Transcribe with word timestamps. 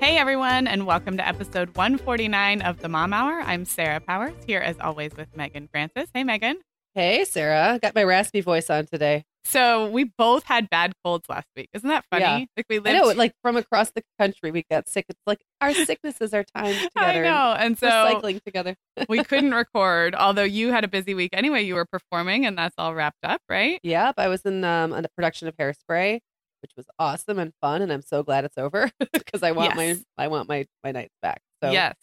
Hey 0.00 0.16
everyone, 0.16 0.66
and 0.68 0.86
welcome 0.86 1.16
to 1.16 1.26
episode 1.26 1.74
149 1.76 2.62
of 2.62 2.80
the 2.80 2.88
Mom 2.88 3.12
Hour. 3.12 3.40
I'm 3.42 3.64
Sarah 3.64 4.00
Powers, 4.00 4.34
here 4.46 4.60
as 4.60 4.76
always 4.80 5.12
with 5.16 5.36
Meagan 5.36 5.68
Francis. 5.68 6.08
Hey 6.14 6.22
Meagan. 6.24 6.58
Hey 6.94 7.24
Sarah, 7.24 7.78
got 7.82 7.94
my 7.94 8.04
raspy 8.04 8.40
voice 8.40 8.70
on 8.70 8.86
today. 8.86 9.24
So 9.44 9.88
we 9.90 10.04
both 10.04 10.44
had 10.44 10.68
bad 10.70 10.92
colds 11.04 11.26
last 11.28 11.46
week. 11.56 11.68
Isn't 11.72 11.88
that 11.88 12.04
funny? 12.10 12.22
Yeah. 12.22 12.44
Like 12.56 12.66
we 12.68 12.76
I 12.76 12.80
lived. 12.80 12.96
know, 12.98 13.12
like 13.14 13.32
from 13.42 13.56
across 13.56 13.90
the 13.90 14.02
country, 14.20 14.50
we 14.50 14.64
got 14.70 14.88
sick. 14.88 15.06
It's 15.08 15.20
like 15.26 15.40
our 15.60 15.72
sicknesses 15.72 16.32
are 16.34 16.44
timed 16.56 16.76
I 16.96 17.12
together. 17.14 17.22
know, 17.24 17.56
and 17.58 17.78
so 17.78 17.88
cycling 17.88 18.40
together. 18.44 18.76
we 19.08 19.24
couldn't 19.24 19.52
record. 19.54 20.14
Although 20.14 20.42
you 20.44 20.70
had 20.72 20.84
a 20.84 20.88
busy 20.88 21.14
week 21.14 21.30
anyway. 21.32 21.62
You 21.62 21.74
were 21.76 21.86
performing, 21.86 22.46
and 22.46 22.56
that's 22.58 22.74
all 22.78 22.94
wrapped 22.94 23.24
up, 23.24 23.40
right? 23.48 23.80
Yep, 23.82 24.14
I 24.18 24.28
was 24.28 24.42
in 24.42 24.64
um 24.64 24.92
on 24.92 25.02
the 25.02 25.08
production 25.16 25.48
of 25.48 25.56
Hairspray, 25.56 26.20
which 26.62 26.72
was 26.76 26.86
awesome 26.98 27.38
and 27.38 27.52
fun, 27.60 27.82
and 27.82 27.92
I'm 27.92 28.02
so 28.02 28.22
glad 28.22 28.44
it's 28.44 28.58
over 28.58 28.90
because 29.12 29.42
I 29.42 29.52
want 29.52 29.74
Yes. 29.76 29.98
my 30.16 30.24
I 30.24 30.28
want 30.28 30.48
my 30.48 30.66
my 30.84 30.92
nights 30.92 31.14
back. 31.22 31.40
So 31.62 31.70
yes. 31.70 31.94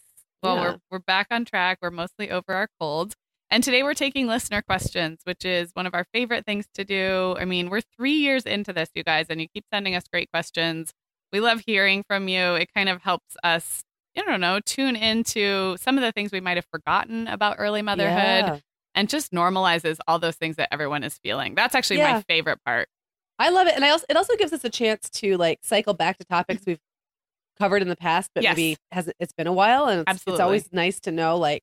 Well, 0.42 0.56
yeah. 0.56 0.62
we're 0.62 0.78
we're 0.92 0.98
back 1.00 1.28
on 1.30 1.44
track. 1.44 1.78
We're 1.82 1.90
mostly 1.90 2.30
over 2.30 2.52
our 2.52 2.68
colds. 2.80 3.14
And 3.48 3.62
today 3.62 3.82
we're 3.84 3.94
taking 3.94 4.26
listener 4.26 4.60
questions, 4.60 5.20
which 5.24 5.44
is 5.44 5.70
one 5.74 5.86
of 5.86 5.94
our 5.94 6.04
favorite 6.12 6.44
things 6.44 6.66
to 6.74 6.84
do. 6.84 7.36
I 7.38 7.44
mean, 7.44 7.70
we're 7.70 7.80
3 7.96 8.10
years 8.12 8.42
into 8.44 8.72
this, 8.72 8.88
you 8.94 9.04
guys, 9.04 9.26
and 9.30 9.40
you 9.40 9.46
keep 9.54 9.64
sending 9.72 9.94
us 9.94 10.02
great 10.12 10.28
questions. 10.32 10.92
We 11.32 11.38
love 11.40 11.62
hearing 11.64 12.02
from 12.08 12.26
you. 12.28 12.54
It 12.54 12.68
kind 12.74 12.88
of 12.88 13.02
helps 13.02 13.36
us, 13.44 13.82
I 14.18 14.22
don't 14.22 14.40
know, 14.40 14.58
tune 14.66 14.96
into 14.96 15.76
some 15.80 15.96
of 15.96 16.02
the 16.02 16.10
things 16.10 16.32
we 16.32 16.40
might 16.40 16.56
have 16.56 16.66
forgotten 16.72 17.28
about 17.28 17.56
early 17.60 17.82
motherhood 17.82 18.16
Yeah. 18.46 18.58
and 18.96 19.08
just 19.08 19.30
normalizes 19.30 19.98
all 20.08 20.18
those 20.18 20.36
things 20.36 20.56
that 20.56 20.68
everyone 20.72 21.04
is 21.04 21.16
feeling. 21.22 21.54
That's 21.54 21.76
actually 21.76 21.98
Yeah. 21.98 22.14
my 22.14 22.22
favorite 22.22 22.58
part. 22.66 22.88
I 23.38 23.50
love 23.50 23.66
it, 23.66 23.74
and 23.74 23.84
I 23.84 23.90
also 23.90 24.06
it 24.08 24.16
also 24.16 24.34
gives 24.36 24.52
us 24.52 24.64
a 24.64 24.70
chance 24.70 25.10
to 25.10 25.36
like 25.36 25.58
cycle 25.62 25.94
back 25.94 26.18
to 26.18 26.24
topics 26.24 26.62
we've 26.66 26.80
covered 27.58 27.82
in 27.82 27.88
the 27.88 27.96
past, 27.96 28.30
but 28.34 28.42
Yes. 28.42 28.56
maybe 28.56 28.76
hasn't. 28.92 29.16
It's 29.20 29.32
been 29.32 29.46
a 29.46 29.52
while, 29.52 29.86
and 29.86 30.04
it's, 30.08 30.22
it's 30.26 30.40
always 30.40 30.72
nice 30.72 31.00
to 31.00 31.12
know 31.12 31.36
like 31.36 31.62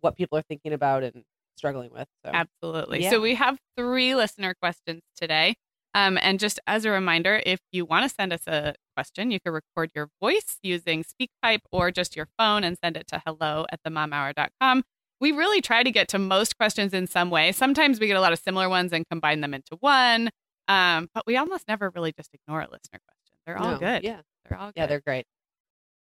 what 0.00 0.16
people 0.16 0.38
are 0.38 0.42
thinking 0.42 0.72
about 0.72 1.02
and 1.02 1.24
struggling 1.56 1.90
with. 1.92 2.08
So 2.24 2.30
Absolutely. 2.32 3.02
Yeah. 3.02 3.10
So 3.10 3.20
we 3.20 3.34
have 3.34 3.58
three 3.76 4.14
listener 4.14 4.54
questions 4.54 5.02
today. 5.16 5.56
Um, 5.92 6.18
and 6.22 6.38
just 6.38 6.60
as 6.68 6.84
a 6.84 6.90
reminder, 6.90 7.42
if 7.44 7.58
you 7.72 7.84
want 7.84 8.08
to 8.08 8.14
send 8.14 8.32
us 8.32 8.46
a 8.46 8.74
question, 8.96 9.30
you 9.32 9.40
can 9.40 9.52
record 9.52 9.90
your 9.94 10.08
voice 10.22 10.58
using 10.62 11.04
SpeakPipe 11.04 11.60
or 11.72 11.90
just 11.90 12.14
your 12.16 12.28
phone 12.38 12.62
and 12.64 12.78
send 12.82 12.96
it 12.96 13.06
to 13.08 13.20
hello 13.26 13.66
at 13.72 13.80
themomhour.com. 13.82 14.84
We 15.20 15.32
really 15.32 15.60
try 15.60 15.82
to 15.82 15.90
get 15.90 16.08
to 16.08 16.18
most 16.18 16.56
questions 16.56 16.94
in 16.94 17.06
some 17.08 17.28
way. 17.28 17.52
Sometimes 17.52 18.00
we 18.00 18.06
get 18.06 18.16
a 18.16 18.20
lot 18.20 18.32
of 18.32 18.38
similar 18.38 18.68
ones 18.68 18.92
and 18.92 19.04
combine 19.10 19.40
them 19.40 19.52
into 19.52 19.76
one. 19.80 20.30
Um, 20.70 21.08
but 21.14 21.26
we 21.26 21.36
almost 21.36 21.66
never 21.68 21.90
really 21.90 22.12
just 22.12 22.30
ignore 22.32 22.60
a 22.60 22.68
listener 22.70 23.00
question. 23.06 23.36
They're 23.46 23.58
all 23.58 23.72
No, 23.72 23.78
good. 23.78 24.04
Yeah, 24.04 24.20
They're 24.48 24.58
all 24.58 24.68
good. 24.68 24.74
yeah, 24.76 24.86
they're 24.86 25.00
great. 25.00 25.26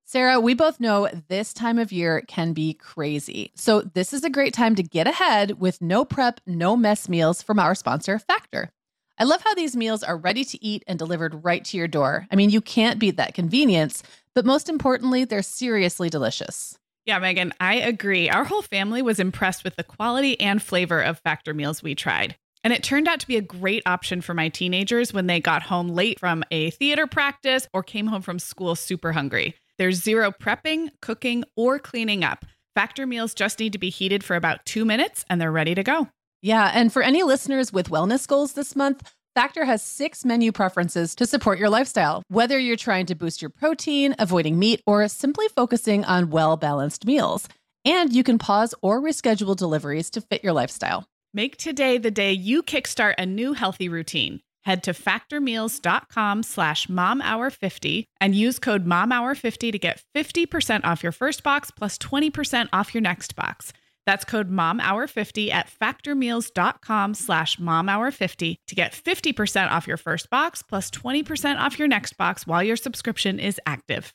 Sarah, 0.06 0.38
we 0.38 0.54
both 0.54 0.80
know 0.80 1.08
this 1.28 1.54
time 1.54 1.78
of 1.78 1.91
year 1.91 2.22
can 2.28 2.52
be 2.52 2.75
crazy. 2.75 3.52
So, 3.54 3.80
this 3.80 4.12
is 4.12 4.22
a 4.22 4.28
great 4.30 4.52
time 4.52 4.75
to 4.75 4.82
get 4.82 5.06
ahead 5.06 5.58
with 5.60 5.80
no 5.80 6.04
prep, 6.04 6.41
no 6.47 6.76
mess 6.76 7.08
meals 7.08 7.42
from 7.42 7.58
our 7.58 7.75
sponsor, 7.75 8.19
Factor. 8.19 8.70
I 9.19 9.25
love 9.25 9.42
how 9.42 9.54
these 9.54 9.76
meals 9.76 10.02
are 10.02 10.16
ready 10.16 10.44
to 10.44 10.62
eat 10.64 10.82
and 10.86 10.98
delivered 10.98 11.44
right 11.44 11.64
to 11.66 11.76
your 11.78 11.88
door. 11.88 12.26
I 12.31 12.36
mean, 12.36 12.50
you 12.50 12.60
can't 12.60 12.98
beat 12.98 13.16
that 13.16 13.34
convenience, 13.34 14.02
but 14.34 14.44
most 14.44 14.69
importantly, 14.69 15.25
they're 15.25 15.42
seriously 15.42 16.10
delicious. 16.10 16.78
Yeah, 17.06 17.19
Meagan, 17.19 17.52
I 17.60 17.76
agree. 17.76 18.28
Our 18.28 18.44
whole 18.44 18.62
family 18.62 19.02
was 19.02 19.20
impressed 19.20 19.62
with 19.64 19.76
the 19.76 19.84
quality 19.84 20.38
and 20.41 20.60
flavor 20.60 21.00
of 21.00 21.19
Factor 21.20 21.54
meals 21.54 21.82
we 21.82 21.94
tried. 21.94 22.36
And 22.64 22.72
it 22.72 22.82
turned 22.82 23.06
out 23.06 23.20
to 23.20 23.26
be 23.26 23.36
a 23.36 23.42
great 23.42 23.82
option 23.84 24.22
for 24.22 24.32
my 24.32 24.48
teenagers 24.48 25.12
when 25.12 25.26
they 25.26 25.38
got 25.38 25.62
home 25.62 25.91
late 25.91 26.19
from 26.19 26.42
a 26.50 26.70
theater 26.70 27.06
practice 27.06 27.69
or 27.75 27.82
came 27.82 28.06
home 28.06 28.22
from 28.22 28.38
school 28.38 28.75
super 28.75 29.12
hungry. 29.12 29.54
There's 29.76 30.02
zero 30.02 30.32
prepping, 30.32 30.88
cooking, 31.02 31.44
or 31.56 31.78
cleaning 31.78 32.25
up. 32.25 32.47
Factor 32.75 33.06
meals 33.06 33.34
just 33.34 33.60
need 33.60 33.72
to 33.75 33.78
be 33.78 33.91
heated 33.91 34.25
for 34.25 34.34
about 34.34 34.64
two 34.64 34.84
minutes 34.84 35.25
and 35.28 35.41
they're 35.41 35.52
ready 35.52 35.75
to 35.75 35.82
go. 35.82 36.08
Yeah, 36.41 36.70
and 36.75 36.92
for 36.92 37.02
any 37.02 37.22
listeners 37.22 37.72
with 37.72 37.91
wellness 37.91 38.26
goals 38.26 38.54
this 38.54 38.75
month, 38.75 39.12
Factor 39.34 39.64
has 39.64 39.82
six 39.82 40.25
menu 40.25 40.52
preferences 40.52 41.14
to 41.16 41.26
support 41.26 41.58
your 41.58 41.69
lifestyle, 41.69 42.22
whether 42.28 42.58
you're 42.58 42.76
trying 42.76 43.06
to 43.06 43.14
boost 43.14 43.42
your 43.42 43.50
protein, 43.50 44.14
avoiding 44.19 44.58
meat, 44.58 44.81
or 44.86 45.06
simply 45.08 45.48
focusing 45.48 46.04
on 46.04 46.31
well 46.31 46.56
balanced 46.56 47.04
meals. 47.04 47.48
And 47.84 48.12
you 48.12 48.22
can 48.22 48.38
pause 48.38 48.75
or 48.81 49.00
reschedule 49.00 49.56
deliveries 49.56 50.08
to 50.10 50.20
fit 50.20 50.44
your 50.44 50.52
lifestyle. 50.52 51.06
Make 51.37 51.56
today 51.56 51.99
the 51.99 52.12
day 52.12 52.33
you 52.33 52.62
kickstart 52.62 53.15
a 53.19 53.27
new 53.27 53.55
healthy 53.55 53.89
routine. 53.89 54.41
Head 54.62 54.84
to 54.84 54.93
factormeals.com 54.93 56.45
slash 56.45 56.87
momhour50 56.87 58.05
and 58.21 58.37
use 58.37 58.61
code 58.61 58.87
momhour50 58.87 59.73
to 59.73 59.78
get 59.81 60.00
50% 60.15 60.84
off 60.84 61.03
your 61.03 61.11
first 61.11 61.43
box 61.43 61.73
plus 61.73 61.99
20% 61.99 62.69
off 62.73 62.94
your 62.94 63.00
next 63.00 63.35
box. 63.35 63.73
That's 64.06 64.25
code 64.25 64.49
momhour50 64.49 65.50
at 65.50 65.69
factormeals.com 65.69 67.14
slash 67.14 67.56
momhour50 67.56 68.56
to 68.69 68.75
get 68.76 68.93
50% 68.93 69.70
off 69.73 69.88
your 69.88 69.97
first 69.97 70.31
box 70.31 70.62
plus 70.62 70.88
20% 70.93 71.58
off 71.58 71.81
your 71.81 71.88
next 71.88 72.17
box 72.17 72.47
while 72.47 72.62
your 72.62 72.76
subscription 72.76 73.41
is 73.41 73.61
active. 73.67 74.14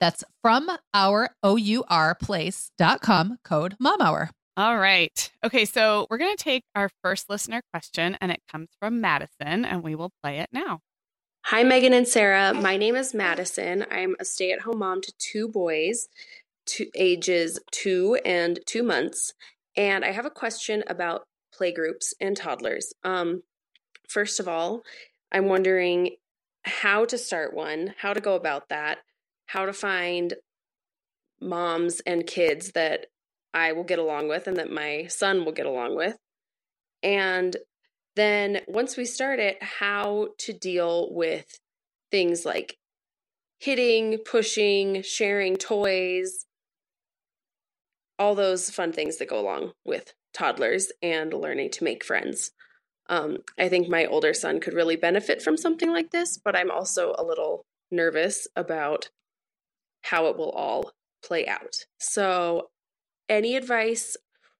That's 0.00 0.24
from 0.42 0.70
our 0.92 1.30
O-U-R 1.42 2.14
place.com 2.14 3.38
code 3.44 3.76
mom 3.78 4.00
hour. 4.00 4.30
All 4.56 4.78
right. 4.78 5.32
Okay, 5.42 5.64
so 5.64 6.06
we're 6.08 6.18
going 6.18 6.36
to 6.36 6.42
take 6.42 6.62
our 6.76 6.88
first 7.02 7.28
listener 7.28 7.60
question, 7.72 8.16
and 8.20 8.30
it 8.30 8.40
comes 8.50 8.68
from 8.78 9.00
Madison, 9.00 9.64
and 9.64 9.82
we 9.82 9.96
will 9.96 10.12
play 10.22 10.38
it 10.38 10.48
now. 10.52 10.80
Hi, 11.46 11.62
Meagan 11.64 11.92
and 11.92 12.06
Sarah. 12.06 12.54
My 12.54 12.76
name 12.76 12.94
is 12.94 13.12
Madison. 13.12 13.84
I'm 13.90 14.14
a 14.20 14.24
stay 14.24 14.52
at 14.52 14.60
home 14.60 14.78
mom 14.78 15.00
to 15.02 15.12
two 15.18 15.48
boys, 15.48 16.08
two, 16.66 16.86
ages 16.94 17.58
two 17.72 18.18
and 18.24 18.60
two 18.64 18.82
months. 18.82 19.34
And 19.76 20.04
I 20.04 20.12
have 20.12 20.24
a 20.24 20.30
question 20.30 20.84
about 20.86 21.24
playgroups 21.54 22.14
and 22.20 22.36
toddlers. 22.36 22.92
Um, 23.02 23.42
first 24.08 24.40
of 24.40 24.48
all, 24.48 24.82
I'm 25.32 25.46
wondering 25.46 26.16
how 26.62 27.04
to 27.06 27.18
start 27.18 27.52
one, 27.52 27.94
how 27.98 28.14
to 28.14 28.20
go 28.20 28.36
about 28.36 28.68
that, 28.68 28.98
how 29.46 29.66
to 29.66 29.72
find 29.72 30.34
moms 31.40 32.00
and 32.06 32.26
kids 32.26 32.72
that 32.72 33.06
I 33.52 33.72
will 33.72 33.84
get 33.84 33.98
along 33.98 34.28
with 34.28 34.46
and 34.46 34.56
that 34.56 34.70
my 34.70 35.06
son 35.08 35.44
will 35.44 35.52
get 35.52 35.66
along 35.66 35.96
with. 35.96 36.16
And 37.02 37.56
then 38.16 38.60
once 38.66 38.96
we 38.96 39.04
start 39.04 39.40
it, 39.40 39.62
how 39.62 40.28
to 40.38 40.52
deal 40.52 41.12
with 41.12 41.58
things 42.10 42.44
like 42.44 42.76
hitting, 43.58 44.18
pushing, 44.24 45.02
sharing 45.02 45.56
toys, 45.56 46.46
all 48.18 48.34
those 48.34 48.70
fun 48.70 48.92
things 48.92 49.18
that 49.18 49.28
go 49.28 49.40
along 49.40 49.72
with 49.84 50.14
toddlers 50.32 50.92
and 51.02 51.32
learning 51.32 51.70
to 51.70 51.84
make 51.84 52.04
friends. 52.04 52.52
Um, 53.08 53.38
I 53.58 53.68
think 53.68 53.88
my 53.88 54.06
older 54.06 54.32
son 54.32 54.60
could 54.60 54.74
really 54.74 54.96
benefit 54.96 55.42
from 55.42 55.56
something 55.56 55.90
like 55.90 56.10
this, 56.10 56.38
but 56.42 56.56
I'm 56.56 56.70
also 56.70 57.14
a 57.18 57.24
little 57.24 57.64
nervous 57.90 58.46
about 58.56 59.10
how 60.04 60.26
it 60.26 60.36
will 60.36 60.50
all 60.50 60.92
play 61.24 61.46
out. 61.46 61.74
So, 61.98 62.68
any 63.28 63.56
advice 63.56 64.16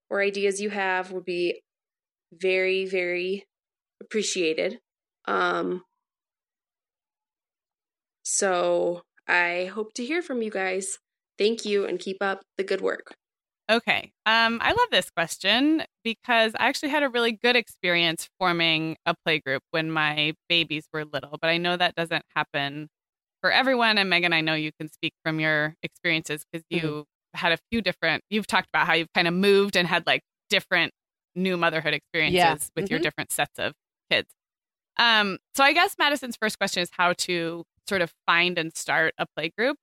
or 0.08 0.22
ideas 0.22 0.60
you 0.60 0.70
have 0.70 1.12
would 1.12 1.24
be 1.24 1.62
very, 2.32 2.86
very 2.86 3.44
appreciated. 4.00 4.78
Um, 5.26 5.82
so, 8.22 9.02
I 9.28 9.70
hope 9.72 9.92
to 9.94 10.04
hear 10.04 10.22
from 10.22 10.42
you 10.42 10.50
guys. 10.50 10.98
Thank 11.36 11.64
you 11.64 11.84
and 11.84 11.98
keep 11.98 12.18
up 12.22 12.42
the 12.56 12.64
good 12.64 12.80
work. 12.80 13.14
Okay. 13.70 14.12
Um, 14.26 14.58
I 14.62 14.72
love 14.72 14.88
this 14.90 15.10
question 15.10 15.82
because 16.04 16.52
I 16.58 16.68
actually 16.68 16.90
had 16.90 17.02
a 17.02 17.08
really 17.08 17.32
good 17.32 17.56
experience 17.56 18.28
forming 18.38 18.96
a 19.06 19.14
play 19.24 19.40
group 19.40 19.62
when 19.70 19.90
my 19.90 20.34
babies 20.50 20.86
were 20.92 21.04
little, 21.06 21.38
but 21.40 21.48
I 21.48 21.56
know 21.56 21.76
that 21.76 21.94
doesn't 21.94 22.24
happen 22.36 22.88
for 23.44 23.52
everyone. 23.52 23.98
And 23.98 24.08
Meagan, 24.08 24.32
I 24.32 24.40
know 24.40 24.54
you 24.54 24.70
can 24.80 24.90
speak 24.90 25.12
from 25.22 25.38
your 25.38 25.74
experiences 25.82 26.46
because 26.50 26.64
you 26.70 26.80
mm-hmm. 26.80 27.36
had 27.36 27.52
a 27.52 27.58
few 27.70 27.82
different, 27.82 28.24
you've 28.30 28.46
talked 28.46 28.68
about 28.72 28.86
how 28.86 28.94
you've 28.94 29.12
kind 29.14 29.28
of 29.28 29.34
moved 29.34 29.76
and 29.76 29.86
had 29.86 30.06
like 30.06 30.22
different 30.48 30.94
new 31.34 31.58
motherhood 31.58 31.92
experiences 31.92 32.38
yeah. 32.38 32.54
with 32.74 32.86
mm-hmm. 32.86 32.94
your 32.94 33.00
different 33.00 33.30
sets 33.30 33.58
of 33.58 33.74
kids. 34.10 34.30
Um, 34.98 35.36
so 35.54 35.62
I 35.62 35.74
guess 35.74 35.96
Madison's 35.98 36.36
first 36.40 36.56
question 36.56 36.82
is 36.82 36.88
how 36.92 37.12
to 37.18 37.64
sort 37.86 38.00
of 38.00 38.14
find 38.26 38.56
and 38.56 38.74
start 38.74 39.12
a 39.18 39.26
play 39.36 39.52
group. 39.58 39.76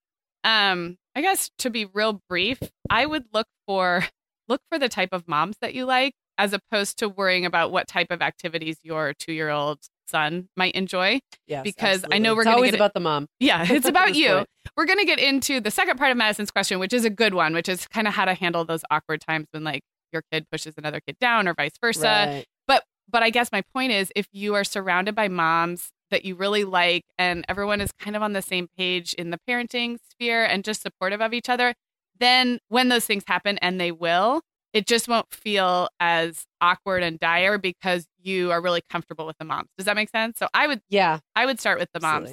Um, 0.43 0.97
I 1.15 1.21
guess 1.21 1.51
to 1.59 1.69
be 1.69 1.85
real 1.85 2.19
brief, 2.27 2.57
I 2.89 3.05
would 3.05 3.25
look 3.31 3.45
for 3.67 4.05
look 4.47 4.61
for 4.71 4.79
the 4.79 4.89
type 4.89 5.09
of 5.11 5.27
moms 5.27 5.57
that 5.61 5.75
you 5.75 5.85
like 5.85 6.13
as 6.35 6.51
opposed 6.51 6.97
to 6.97 7.07
worrying 7.07 7.45
about 7.45 7.71
what 7.71 7.87
type 7.87 8.07
of 8.09 8.23
activities 8.23 8.77
your 8.81 9.13
2-year-old 9.13 9.81
son 10.11 10.49
might 10.55 10.75
enjoy. 10.75 11.19
Yes, 11.47 11.63
because 11.63 12.03
absolutely. 12.03 12.15
I 12.15 12.19
know 12.19 12.35
we're 12.35 12.47
always 12.47 12.71
get 12.71 12.77
about 12.77 12.93
the 12.93 12.99
mom. 12.99 13.27
Yeah, 13.39 13.65
it's 13.67 13.87
about 13.87 14.15
you. 14.15 14.29
Point. 14.29 14.47
We're 14.77 14.85
going 14.85 14.99
to 14.99 15.05
get 15.05 15.19
into 15.19 15.59
the 15.59 15.71
second 15.71 15.97
part 15.97 16.11
of 16.11 16.17
Madison's 16.17 16.51
question, 16.51 16.79
which 16.79 16.93
is 16.93 17.05
a 17.05 17.09
good 17.09 17.33
one, 17.33 17.53
which 17.53 17.67
is 17.67 17.87
kind 17.87 18.07
of 18.07 18.13
how 18.13 18.25
to 18.25 18.33
handle 18.33 18.65
those 18.65 18.83
awkward 18.91 19.21
times 19.21 19.47
when 19.51 19.63
like 19.63 19.81
your 20.13 20.21
kid 20.31 20.45
pushes 20.51 20.75
another 20.77 20.99
kid 20.99 21.17
down 21.19 21.47
or 21.47 21.53
vice 21.53 21.71
versa. 21.81 22.25
Right. 22.27 22.45
But 22.67 22.83
but 23.09 23.23
I 23.23 23.29
guess 23.29 23.51
my 23.51 23.63
point 23.73 23.91
is 23.93 24.11
if 24.15 24.27
you 24.31 24.53
are 24.55 24.63
surrounded 24.63 25.15
by 25.15 25.27
moms 25.27 25.91
that 26.11 26.25
you 26.25 26.35
really 26.35 26.63
like 26.63 27.05
and 27.17 27.45
everyone 27.47 27.81
is 27.81 27.91
kind 27.93 28.15
of 28.15 28.21
on 28.21 28.33
the 28.33 28.41
same 28.41 28.67
page 28.77 29.13
in 29.13 29.31
the 29.31 29.39
parenting 29.49 29.97
sphere 30.11 30.43
and 30.43 30.63
just 30.63 30.81
supportive 30.81 31.21
of 31.21 31.33
each 31.33 31.49
other, 31.49 31.73
then 32.19 32.59
when 32.67 32.89
those 32.89 33.05
things 33.05 33.23
happen 33.27 33.57
and 33.59 33.79
they 33.79 33.91
will, 33.91 34.41
it 34.73 34.88
just 34.88 35.07
won't 35.07 35.31
feel 35.33 35.89
as 36.00 36.45
awkward 36.62 37.03
and 37.03 37.19
dire 37.19 37.57
because 37.57 38.06
you 38.21 38.51
are 38.51 38.62
really 38.62 38.81
comfortable 38.89 39.25
with 39.25 39.38
the 39.38 39.45
moms. 39.45 39.69
Does 39.77 39.85
that 39.85 39.95
make 39.95 40.09
sense? 40.09 40.39
So 40.39 40.47
I 40.53 40.68
would, 40.68 40.81
yeah, 40.89 41.19
I 41.35 41.45
would 41.45 41.59
start 41.59 41.79
with 41.79 41.89
the 41.94 42.00
moms. 42.00 42.29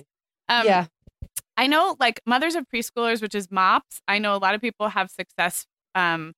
Um, 0.49 0.67
yeah, 0.67 0.87
I 1.57 1.67
know 1.67 1.97
like 1.99 2.21
mothers 2.27 2.55
of 2.55 2.65
preschoolers, 2.73 3.21
which 3.21 3.35
is 3.35 3.51
MOPS. 3.51 4.01
I 4.07 4.19
know 4.19 4.35
a 4.35 4.39
lot 4.39 4.55
of 4.55 4.61
people 4.61 4.89
have 4.89 5.11
success, 5.11 5.67
um, 5.95 6.33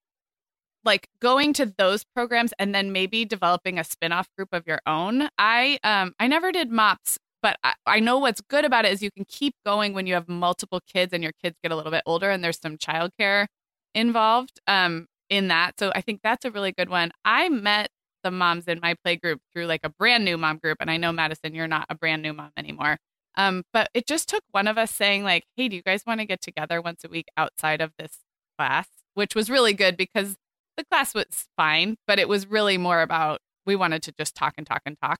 like 0.85 1.09
going 1.21 1.53
to 1.55 1.67
those 1.77 2.05
programs 2.15 2.55
and 2.59 2.75
then 2.75 2.91
maybe 2.93 3.27
developing 3.27 3.79
a 3.79 3.85
spin-off 3.85 4.29
group 4.37 4.49
of 4.53 4.67
your 4.67 4.81
own. 4.87 5.29
I, 5.37 5.79
um, 5.85 6.15
I 6.19 6.27
never 6.27 6.51
did 6.53 6.71
MOPS, 6.71 7.19
but 7.43 7.59
I, 7.63 7.75
I 7.87 8.01
know 8.01 8.17
what's 8.19 8.41
good 8.41 8.65
about 8.65 8.87
it 8.87 8.93
is 8.93 9.03
you 9.03 9.11
can 9.11 9.27
keep 9.29 9.55
going 9.67 9.93
when 9.93 10.07
you 10.07 10.15
have 10.15 10.27
multiple 10.27 10.81
kids 10.91 11.13
and 11.13 11.23
your 11.23 11.33
kids 11.43 11.57
get 11.63 11.71
a 11.71 11.77
little 11.77 11.93
bit 11.93 12.03
older 12.07 12.31
and 12.31 12.43
there's 12.43 12.59
some 12.59 12.79
childcare 12.79 13.47
involved. 13.95 14.59
Um, 14.67 15.07
in 15.31 15.49
that. 15.49 15.79
So 15.79 15.93
I 15.95 16.03
think 16.03 16.21
that's 16.23 16.45
a 16.45 16.51
really 16.51 16.73
good 16.73 16.91
one. 16.91 17.13
I 17.25 17.49
met 17.49 17.89
the 18.23 18.31
moms 18.31 18.67
in 18.67 18.81
my 18.83 18.95
play 19.03 19.17
group 19.17 19.41
through 19.53 19.67
like 19.67 19.81
a 19.85 19.89
brand 19.89 20.25
new 20.25 20.37
mom 20.37 20.59
group. 20.59 20.79
And 20.81 20.91
I 20.91 20.99
know, 20.99 21.13
Madison, 21.13 21.55
you're 21.55 21.69
not 21.69 21.87
a 21.89 21.95
brand 21.95 22.21
new 22.23 22.35
mom 22.35 22.51
anymore. 22.57 22.99
Um, 23.37 23.63
but 23.73 23.89
it 23.95 24.07
just 24.07 24.29
took 24.29 24.43
one 24.51 24.67
of 24.67 24.77
us 24.77 24.91
saying, 24.91 25.25
like, 25.25 25.45
hey, 25.57 25.69
do 25.69 25.77
you 25.77 25.83
guys 25.83 26.03
want 26.07 26.21
to 26.21 26.27
get 26.27 26.43
together 26.43 26.83
once 26.83 27.05
a 27.05 27.09
week 27.09 27.29
outside 27.37 27.81
of 27.81 27.93
this 27.99 28.19
class? 28.59 28.89
Which 29.15 29.35
was 29.35 29.49
really 29.49 29.73
good 29.73 29.97
because 29.97 30.37
the 30.77 30.85
class 30.85 31.15
was 31.15 31.47
fine, 31.57 31.97
but 32.07 32.19
it 32.19 32.29
was 32.29 32.47
really 32.47 32.77
more 32.77 33.03
about 33.03 33.41
we 33.67 33.77
wanted 33.77 34.03
to 34.03 34.13
just 34.19 34.35
talk 34.35 34.55
and 34.59 34.67
talk 34.67 34.83
and 34.85 34.97
talk. 35.01 35.19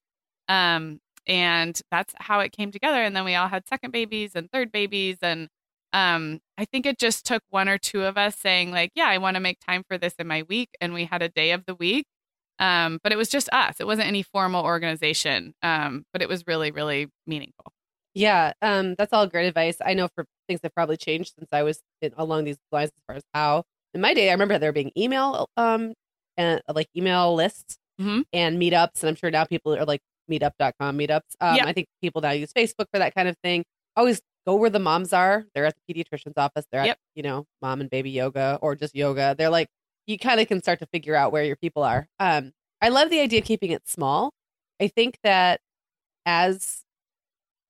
Um, 0.49 0.99
and 1.27 1.81
that's 1.91 2.15
how 2.19 2.41
it 2.41 2.53
came 2.53 2.73
together. 2.73 3.03
And 3.03 3.15
then 3.15 3.25
we 3.25 3.37
all 3.37 3.49
had 3.49 3.69
second 3.69 3.93
babies 3.93 4.33
and 4.35 4.51
third 4.51 4.73
babies. 4.73 5.19
And 5.23 5.49
um, 5.93 6.41
I 6.57 6.65
think 6.65 6.87
it 6.87 6.99
just 6.99 7.27
took 7.27 7.43
one 7.51 7.69
or 7.69 7.79
two 7.79 8.05
of 8.05 8.17
us 8.17 8.37
saying, 8.37 8.71
like, 8.71 8.93
yeah, 8.95 9.09
I 9.09 9.19
want 9.19 9.35
to 9.35 9.41
make 9.41 9.59
time 9.61 9.83
for 9.89 9.99
this 9.99 10.15
in 10.19 10.27
my 10.27 10.43
week. 10.43 10.71
And 10.81 10.95
we 10.95 11.05
had 11.05 11.23
a 11.23 11.29
day 11.29 11.53
of 11.53 11.67
the 11.67 11.75
week. 11.75 12.07
Um, 12.59 12.99
but 13.03 13.13
it 13.13 13.17
was 13.17 13.29
just 13.29 13.49
us. 13.53 13.77
It 13.81 13.87
wasn't 13.87 14.09
any 14.09 14.23
formal 14.23 14.65
organization. 14.65 15.55
Um, 15.63 16.05
but 16.13 16.23
it 16.23 16.29
was 16.29 16.47
really, 16.47 16.71
really 16.71 17.09
meaningful. 17.27 17.73
Yeah, 18.13 18.53
um, 18.61 18.97
that's 18.97 19.13
all 19.13 19.27
great 19.27 19.47
advice. 19.47 19.77
I 19.85 19.95
know 19.95 20.09
for 20.15 20.27
things 20.49 20.61
have 20.63 20.75
probably 20.75 20.97
changed 20.97 21.33
since 21.39 21.49
I 21.53 21.63
was 21.63 21.81
in, 22.03 22.13
along 22.17 22.45
these 22.45 22.59
lines 22.73 22.91
as 22.97 23.03
far 23.07 23.17
as 23.17 23.23
how 23.33 23.65
in 23.95 24.01
my 24.01 24.15
day, 24.15 24.29
I 24.29 24.33
remember 24.33 24.59
there 24.59 24.73
being 24.73 24.93
email, 24.97 25.49
um, 25.57 25.95
and 26.37 26.61
like 26.73 26.89
email 26.97 27.35
lists 27.35 27.79
mm-hmm. 28.01 28.21
and 28.33 28.61
meetups. 28.61 29.01
And 29.01 29.09
I'm 29.09 29.15
sure 29.15 29.31
now 29.31 29.45
people 29.45 29.75
are 29.75 29.85
like 29.85 30.01
meetup.com 30.31 30.99
meetups. 30.99 31.37
Um, 31.41 31.61
I 31.61 31.73
think 31.73 31.89
people 32.01 32.23
now 32.23 32.31
use 32.31 32.53
Facebook 32.53 32.87
for 32.93 32.99
that 32.99 33.15
kind 33.15 33.29
of 33.29 33.37
thing. 33.43 33.65
Always 33.97 34.21
go 34.47 34.57
where 34.57 34.71
the 34.71 34.79
moms 34.79 35.13
are. 35.13 35.45
They're 35.55 35.67
at 35.67 35.77
the 35.77 35.95
pediatrician's 35.95 36.37
office. 36.37 36.67
They're 36.71 36.85
yep. 36.85 36.97
at, 36.97 36.99
you 37.15 37.23
know, 37.23 37.47
mom 37.61 37.81
and 37.81 37.91
baby 37.91 38.11
yoga 38.11 38.59
or 38.63 38.75
just 38.75 38.95
yoga. 38.95 39.35
They're 39.37 39.51
like, 39.51 39.69
you 40.07 40.19
kind 40.19 40.41
of 40.41 40.49
can 40.49 40.63
start 40.63 40.79
to 40.81 40.87
figure 40.87 41.15
out 41.15 41.33
where 41.33 41.45
your 41.45 41.57
people 41.57 41.83
are. 41.83 42.09
Um, 42.19 42.53
I 42.81 42.89
love 42.89 43.11
the 43.11 43.21
idea 43.21 43.41
of 43.41 43.45
keeping 43.45 43.71
it 43.71 43.89
small. 43.89 44.33
I 44.81 44.89
think 44.89 45.19
that 45.23 45.61
as 46.27 46.83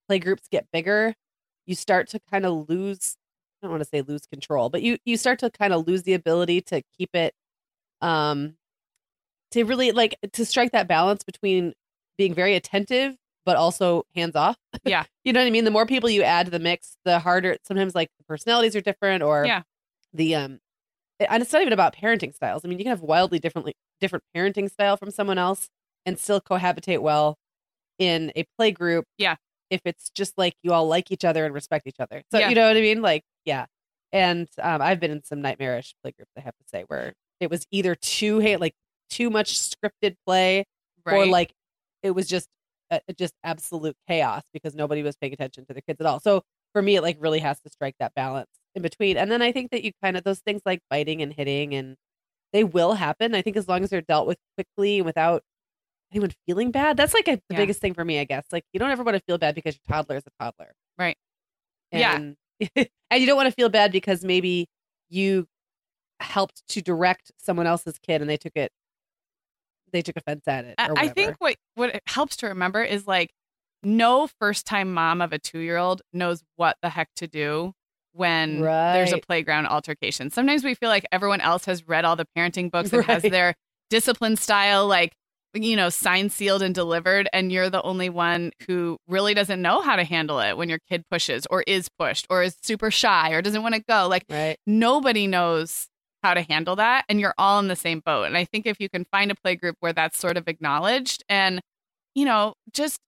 play 0.08 0.18
groups 0.18 0.48
get 0.50 0.66
bigger, 0.72 1.14
you 1.66 1.74
start 1.74 2.08
to 2.10 2.20
kind 2.30 2.46
of 2.46 2.68
lose, 2.68 3.16
I 3.62 3.66
don't 3.66 3.72
want 3.72 3.82
to 3.82 3.88
say 3.88 4.02
lose 4.02 4.26
control, 4.26 4.70
but 4.70 4.82
you, 4.82 4.98
you 5.04 5.16
start 5.16 5.38
to 5.40 5.50
kind 5.50 5.72
of 5.72 5.86
lose 5.86 6.04
the 6.04 6.14
ability 6.14 6.60
to 6.62 6.82
keep 6.96 7.14
it, 7.14 7.34
um, 8.00 8.54
to 9.50 9.64
really 9.64 9.90
like 9.90 10.16
to 10.32 10.46
strike 10.46 10.72
that 10.72 10.86
balance 10.86 11.24
between 11.24 11.74
being 12.16 12.34
very 12.34 12.54
attentive, 12.54 13.16
but 13.50 13.57
also 13.57 14.04
hands 14.14 14.37
off. 14.37 14.57
Yeah. 14.85 15.04
you 15.25 15.33
know 15.33 15.40
what 15.40 15.47
I 15.49 15.50
mean? 15.50 15.64
The 15.64 15.73
more 15.73 15.87
people 15.87 16.09
you 16.09 16.23
add 16.23 16.47
to 16.47 16.50
the 16.52 16.61
mix, 16.61 16.97
the 17.04 17.19
harder 17.19 17.57
sometimes 17.66 17.97
like 17.97 18.09
the 18.19 18.25
personalities 18.25 18.76
are 18.76 18.80
different 18.80 19.25
or 19.25 19.45
Yeah. 19.45 19.62
the 20.14 20.37
um 20.37 20.61
and 21.19 21.42
it's 21.42 21.52
not 21.52 21.62
even 21.62 21.73
about 21.73 21.95
parenting 21.97 22.33
styles. 22.33 22.64
I 22.64 22.69
mean, 22.69 22.78
you 22.78 22.85
can 22.85 22.90
have 22.90 23.00
wildly 23.02 23.40
differently 23.40 23.75
different 24.00 24.23
parenting 24.35 24.71
style 24.71 24.97
from 24.97 25.11
someone 25.11 25.37
else 25.37 25.69
and 26.07 26.16
still 26.19 26.40
cohabitate 26.40 27.00
well 27.00 27.37
in 27.99 28.30
a 28.37 28.45
play 28.57 28.71
group. 28.71 29.04
Yeah. 29.19 29.35
If 29.69 29.80
it's 29.85 30.11
just 30.11 30.38
like 30.38 30.54
you 30.62 30.73
all 30.73 30.87
like 30.87 31.11
each 31.11 31.25
other 31.25 31.45
and 31.45 31.52
respect 31.52 31.87
each 31.88 31.99
other. 32.00 32.23
So 32.30 32.38
Yeah. 32.38 32.49
you 32.50 32.54
know 32.54 32.69
what 32.69 32.76
I 32.76 32.80
mean? 32.80 33.02
Like, 33.02 33.23
yeah. 33.45 33.66
And 34.12 34.49
um, 34.62 34.80
I've 34.80 35.00
been 35.00 35.11
in 35.11 35.23
some 35.25 35.42
nightmarish 35.42 35.95
play 36.02 36.12
groups, 36.16 36.30
I 36.38 36.40
have 36.40 36.57
to 36.57 36.64
say, 36.69 36.85
where 36.87 37.12
it 37.40 37.50
was 37.50 37.66
either 37.73 37.95
too 37.97 38.38
hate 38.38 38.61
like 38.61 38.75
too 39.11 39.28
much 39.28 39.59
scripted 39.59 40.14
play 40.26 40.64
or 41.04 41.26
like 41.26 41.52
it 42.02 42.12
was 42.12 42.26
just 42.28 42.47
Uh, 42.90 42.99
just 43.16 43.35
absolute 43.44 43.97
chaos 44.09 44.42
because 44.52 44.75
nobody 44.75 45.02
was 45.02 45.16
paying 45.16 45.32
attention 45.32 45.64
to 45.66 45.73
the 45.75 45.80
kids 45.82 46.00
at 46.00 46.06
all. 46.06 46.18
So 46.20 46.42
for 46.73 46.82
me, 46.82 46.97
it 46.97 47.02
like 47.02 47.16
really 47.20 47.38
has 47.38 47.61
to 47.61 47.70
strike 47.70 47.94
that 48.00 48.14
balance 48.14 48.49
in 48.75 48.82
between. 48.82 49.16
And 49.16 49.30
then 49.30 49.42
I 49.42 49.52
think 49.52 49.70
that 49.70 49.85
you 49.85 49.92
kind 50.02 50.16
of 50.16 50.25
those 50.25 50.40
things 50.40 50.62
like 50.66 50.80
biting 50.90 51.23
and 51.23 51.32
hitting 51.32 51.75
and 51.75 51.97
they 52.52 52.64
will 52.64 52.94
happen. 52.94 53.35
I 53.35 53.42
think 53.42 53.56
as 53.56 53.68
long 53.68 53.85
as 53.85 53.90
they're 53.90 54.00
dealt 54.00 54.26
with 54.26 54.38
quickly 54.56 54.99
and 54.99 55.06
without 55.06 55.42
anyone 56.12 56.32
feeling 56.47 56.73
bad, 56.73 56.97
that's 56.97 57.14
like 57.14 57.28
a, 57.28 57.37
the 57.37 57.42
Yeah. 57.50 57.56
biggest 57.59 57.80
thing 57.80 57.94
for 57.94 58.04
me, 58.04 58.18
I 58.18 58.25
guess. 58.25 58.44
Like 58.50 58.64
you 58.73 58.80
don't 58.80 58.90
ever 58.90 59.04
want 59.04 59.16
to 59.16 59.23
feel 59.26 59.38
bad 59.38 59.54
because 59.54 59.76
your 59.76 59.97
toddler 59.97 60.16
is 60.16 60.25
a 60.26 60.42
toddler, 60.42 60.73
Right. 60.99 61.16
Yeah. 61.92 62.16
And, 62.16 62.37
and 62.76 63.20
you 63.20 63.26
don't 63.26 63.37
want 63.37 63.49
to 63.49 63.54
feel 63.54 63.68
bad 63.68 63.92
because 63.92 64.25
maybe 64.25 64.66
you 65.09 65.47
helped 66.18 66.66
to 66.70 66.82
direct 66.82 67.30
someone 67.38 67.66
else's 67.68 67.99
kid 68.00 68.20
and 68.20 68.28
they 68.28 68.37
took 68.37 68.56
it 68.56 68.73
they 69.92 70.02
took 70.02 70.16
offense 70.16 70.42
at 70.47 70.64
it. 70.64 70.75
I 70.78 71.09
think 71.09 71.35
what 71.40 71.56
what 71.80 71.94
it 71.94 72.02
helps 72.06 72.37
to 72.37 72.46
remember 72.46 72.82
is 72.82 73.06
like 73.06 73.30
no 73.82 74.28
first 74.38 74.66
time 74.66 74.92
mom 74.92 75.20
of 75.20 75.32
a 75.32 75.38
two 75.38 75.58
year 75.58 75.76
old 75.76 76.02
knows 76.12 76.42
what 76.56 76.76
the 76.82 76.90
heck 76.90 77.08
to 77.16 77.26
do 77.26 77.72
when 78.12 78.60
there's 78.60 79.12
a 79.12 79.18
playground 79.18 79.66
altercation. 79.66 80.30
Sometimes 80.30 80.64
we 80.64 80.75
feel 80.75 80.88
like 80.88 81.06
everyone 81.12 81.40
else 81.40 81.64
has 81.64 81.87
read 81.88 82.04
all 82.04 82.16
the 82.16 82.26
parenting 82.37 82.70
books 82.72 82.92
and 82.92 83.04
has 83.04 83.22
their 83.22 83.54
discipline 83.88 84.37
style 84.37 84.87
like 84.87 85.12
you 85.52 85.75
know 85.75 85.88
signed 85.88 86.30
sealed 86.30 86.62
and 86.62 86.76
delivered 86.76 87.28
and 87.32 87.50
you're 87.50 87.68
the 87.68 87.82
only 87.82 88.08
one 88.08 88.52
who 88.68 88.96
really 89.08 89.34
doesn't 89.34 89.60
know 89.60 89.80
how 89.80 89.96
to 89.96 90.04
handle 90.04 90.38
it 90.38 90.56
when 90.56 90.68
your 90.68 90.78
kid 90.88 91.02
pushes 91.10 91.44
or 91.50 91.62
is 91.66 91.88
pushed 91.99 92.25
or 92.30 92.44
is 92.44 92.56
super 92.62 92.88
shy 92.88 93.32
or 93.32 93.42
doesn't 93.42 93.62
want 93.62 93.75
to 93.75 93.82
go 93.88 94.06
like 94.08 94.25
right. 94.30 94.56
nobody 94.64 95.26
knows 95.26 95.88
how 96.22 96.34
to 96.34 96.42
handle 96.42 96.76
that 96.76 97.04
and 97.08 97.18
you're 97.18 97.34
all 97.37 97.58
in 97.58 97.66
the 97.66 97.75
same 97.75 98.00
boat 98.06 98.25
and 98.25 98.37
i 98.37 98.44
think 98.44 98.64
if 98.64 98.78
you 98.78 98.88
can 98.88 99.04
find 99.10 99.32
a 99.32 99.34
play 99.34 99.56
group 99.56 99.75
where 99.80 99.92
that's 99.92 100.18
sort 100.18 100.37
of 100.37 100.46
acknowledged 100.46 101.25
and 101.28 101.60
you 102.14 102.24
know 102.24 102.54
just 102.72 102.98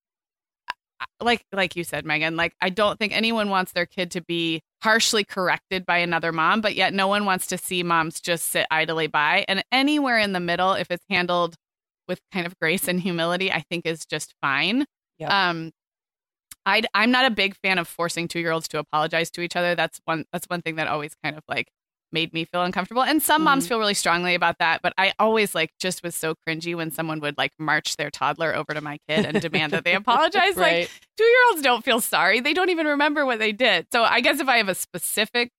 like 1.21 1.45
like 1.53 1.75
you 1.75 1.83
said 1.83 2.05
meagan 2.07 2.37
like 2.37 2.55
i 2.61 2.69
don't 2.69 2.99
think 2.99 3.13
anyone 3.17 3.49
wants 3.49 3.73
their 3.73 3.87
kid 3.87 4.11
to 4.11 4.21
be 4.21 4.61
harshly 4.83 5.25
corrected 5.25 5.85
by 5.85 5.99
another 5.99 6.31
mom 6.33 6.61
but 6.61 6.77
yet 6.77 6.95
no 6.95 7.09
one 7.09 7.25
wants 7.25 7.47
to 7.47 7.59
see 7.59 7.83
moms 7.83 8.21
just 8.21 8.47
sit 8.47 8.67
idly 8.71 9.09
by 9.09 9.45
and 9.49 9.65
anywhere 9.73 10.19
in 10.19 10.33
the 10.33 10.41
middle 10.41 10.75
if 10.75 10.91
it's 10.91 11.05
handled 11.11 11.57
with 12.07 12.21
kind 12.33 12.47
of 12.47 12.57
grace 12.61 12.87
and 12.87 13.01
humility 13.01 13.51
i 13.51 13.61
think 13.69 13.85
is 13.87 14.05
just 14.07 14.35
fine 14.41 14.85
Yep. 15.19 15.31
um 15.31 15.71
I, 16.65 16.83
I'm 16.95 17.11
not 17.11 17.25
a 17.25 17.31
big 17.31 17.57
fan 17.57 17.79
of 17.79 17.89
forcing 17.89 18.29
two 18.29 18.39
year 18.39 18.53
olds 18.53 18.69
to 18.69 18.79
apologize 18.79 19.33
to 19.33 19.41
each 19.41 19.57
other. 19.57 19.75
That's 19.75 20.01
one. 20.05 20.27
That's 20.33 20.47
one 20.47 20.63
thing 20.63 20.77
that 20.77 20.87
always 20.87 21.13
kind 21.23 21.37
of 21.37 21.43
like 21.49 21.69
made 22.13 22.33
me 22.33 22.45
feel 22.45 22.63
uncomfortable. 22.63 23.03
And 23.03 23.23
some 23.23 23.43
moms 23.43 23.65
Mhm. 23.65 23.69
feel 23.69 23.79
really 23.79 23.95
strongly 23.95 24.35
about 24.35 24.59
that. 24.59 24.83
But 24.83 24.93
I 24.99 25.13
always 25.19 25.55
like 25.55 25.71
just 25.81 26.03
was 26.03 26.15
so 26.15 26.35
cringy 26.47 26.75
when 26.75 26.91
someone 26.91 27.21
would 27.21 27.39
like 27.39 27.53
march 27.59 27.97
their 27.97 28.11
toddler 28.11 28.55
over 28.55 28.75
to 28.75 28.81
my 28.81 28.99
kid 29.09 29.25
and 29.25 29.41
demand 29.41 29.73
that 29.73 29.85
they 29.85 29.95
apologize. 29.95 30.57
Like 30.57 30.91
two 31.17 31.25
year 31.25 31.39
olds 31.51 31.63
don't 31.63 31.85
feel 31.85 32.01
sorry. 32.01 32.41
They 32.41 32.55
don't 32.55 32.71
even 32.71 32.87
remember 32.87 33.25
what 33.25 33.39
they 33.39 33.53
did. 33.53 33.87
So 33.93 34.05
I 34.05 34.21
guess 34.21 34.41
if 34.41 34.49
I 34.49 34.59
have 34.59 34.69
a 34.69 34.75
specific 34.75 35.51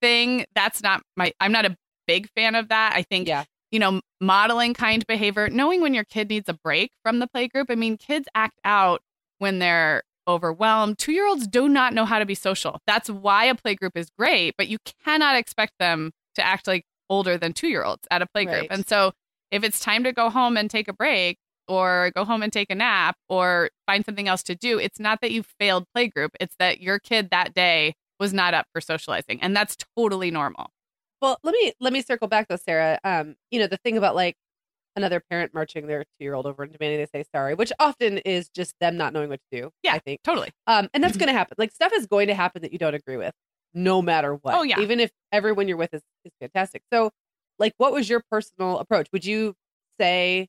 thing, 0.00 0.44
that's 0.54 0.82
not 0.82 1.02
my. 1.16 1.32
I'm 1.40 1.52
not 1.52 1.64
a 1.64 1.76
big 2.06 2.28
fan 2.36 2.54
of 2.54 2.68
that. 2.68 2.92
I 2.94 3.02
think 3.02 3.26
yeah. 3.28 3.44
you 3.70 3.78
know, 3.78 4.00
modeling 4.20 4.74
kind 4.74 5.06
behavior, 5.06 5.48
knowing 5.48 5.80
when 5.80 5.94
your 5.94 6.04
kid 6.04 6.28
needs 6.28 6.48
a 6.48 6.54
break 6.54 6.90
from 7.02 7.18
the 7.18 7.26
play 7.26 7.48
group. 7.48 7.68
I 7.70 7.74
mean, 7.74 7.96
kids 7.96 8.28
act 8.34 8.58
out 8.64 9.02
when 9.38 9.58
they're 9.58 10.02
overwhelmed. 10.28 10.98
Two 10.98 11.12
year 11.12 11.26
olds 11.26 11.46
do 11.46 11.68
not 11.68 11.94
know 11.94 12.04
how 12.04 12.18
to 12.18 12.26
be 12.26 12.34
social. 12.34 12.80
That's 12.86 13.08
why 13.08 13.44
a 13.44 13.54
play 13.54 13.74
group 13.74 13.96
is 13.96 14.08
great, 14.18 14.54
but 14.56 14.68
you 14.68 14.78
cannot 15.04 15.36
expect 15.36 15.74
them 15.78 16.12
to 16.34 16.44
act 16.44 16.66
like 16.66 16.84
older 17.08 17.38
than 17.38 17.52
two 17.52 17.68
year 17.68 17.84
olds 17.84 18.02
at 18.10 18.22
a 18.22 18.26
play 18.26 18.44
group. 18.44 18.62
Right. 18.62 18.68
And 18.70 18.86
so 18.86 19.12
if 19.50 19.62
it's 19.64 19.80
time 19.80 20.04
to 20.04 20.12
go 20.12 20.30
home 20.30 20.56
and 20.56 20.70
take 20.70 20.88
a 20.88 20.92
break, 20.92 21.38
or 21.68 22.12
go 22.14 22.24
home 22.24 22.42
and 22.42 22.52
take 22.52 22.70
a 22.70 22.74
nap 22.74 23.16
or 23.28 23.70
find 23.86 24.04
something 24.04 24.28
else 24.28 24.42
to 24.44 24.54
do. 24.54 24.78
It's 24.78 25.00
not 25.00 25.20
that 25.20 25.32
you 25.32 25.42
failed 25.42 25.86
play 25.94 26.08
group. 26.08 26.32
It's 26.40 26.54
that 26.58 26.80
your 26.80 26.98
kid 26.98 27.30
that 27.30 27.54
day 27.54 27.94
was 28.18 28.32
not 28.32 28.54
up 28.54 28.66
for 28.72 28.80
socializing. 28.80 29.42
And 29.42 29.54
that's 29.56 29.76
totally 29.96 30.30
normal. 30.30 30.70
Well, 31.20 31.38
let 31.42 31.52
me 31.52 31.72
let 31.80 31.92
me 31.92 32.02
circle 32.02 32.28
back 32.28 32.48
though, 32.48 32.56
Sarah. 32.56 32.98
Um, 33.02 33.36
you 33.50 33.58
know, 33.58 33.66
the 33.66 33.78
thing 33.78 33.96
about 33.96 34.14
like 34.14 34.36
another 34.96 35.22
parent 35.30 35.52
marching 35.54 35.86
their 35.86 36.02
two 36.02 36.24
year 36.24 36.34
old 36.34 36.46
over 36.46 36.62
and 36.62 36.72
demanding 36.72 36.98
they 37.12 37.20
say 37.20 37.24
sorry, 37.34 37.54
which 37.54 37.72
often 37.78 38.18
is 38.18 38.48
just 38.48 38.74
them 38.80 38.96
not 38.96 39.12
knowing 39.12 39.28
what 39.28 39.40
to 39.52 39.60
do. 39.60 39.70
Yeah. 39.82 39.92
I 39.94 39.98
think. 40.00 40.20
Totally. 40.24 40.50
Um, 40.66 40.88
and 40.94 41.04
that's 41.04 41.16
gonna 41.18 41.32
happen. 41.32 41.54
Like 41.58 41.70
stuff 41.72 41.92
is 41.94 42.06
going 42.06 42.28
to 42.28 42.34
happen 42.34 42.62
that 42.62 42.72
you 42.72 42.78
don't 42.78 42.94
agree 42.94 43.16
with, 43.16 43.32
no 43.74 44.02
matter 44.02 44.34
what. 44.34 44.54
Oh, 44.54 44.62
yeah. 44.62 44.80
Even 44.80 44.98
if 45.00 45.10
everyone 45.32 45.68
you're 45.68 45.76
with 45.76 45.92
is, 45.94 46.02
is 46.24 46.32
fantastic. 46.40 46.82
So 46.92 47.10
like 47.58 47.72
what 47.76 47.92
was 47.92 48.08
your 48.08 48.22
personal 48.30 48.78
approach? 48.78 49.06
Would 49.12 49.24
you 49.24 49.54
say, 50.00 50.48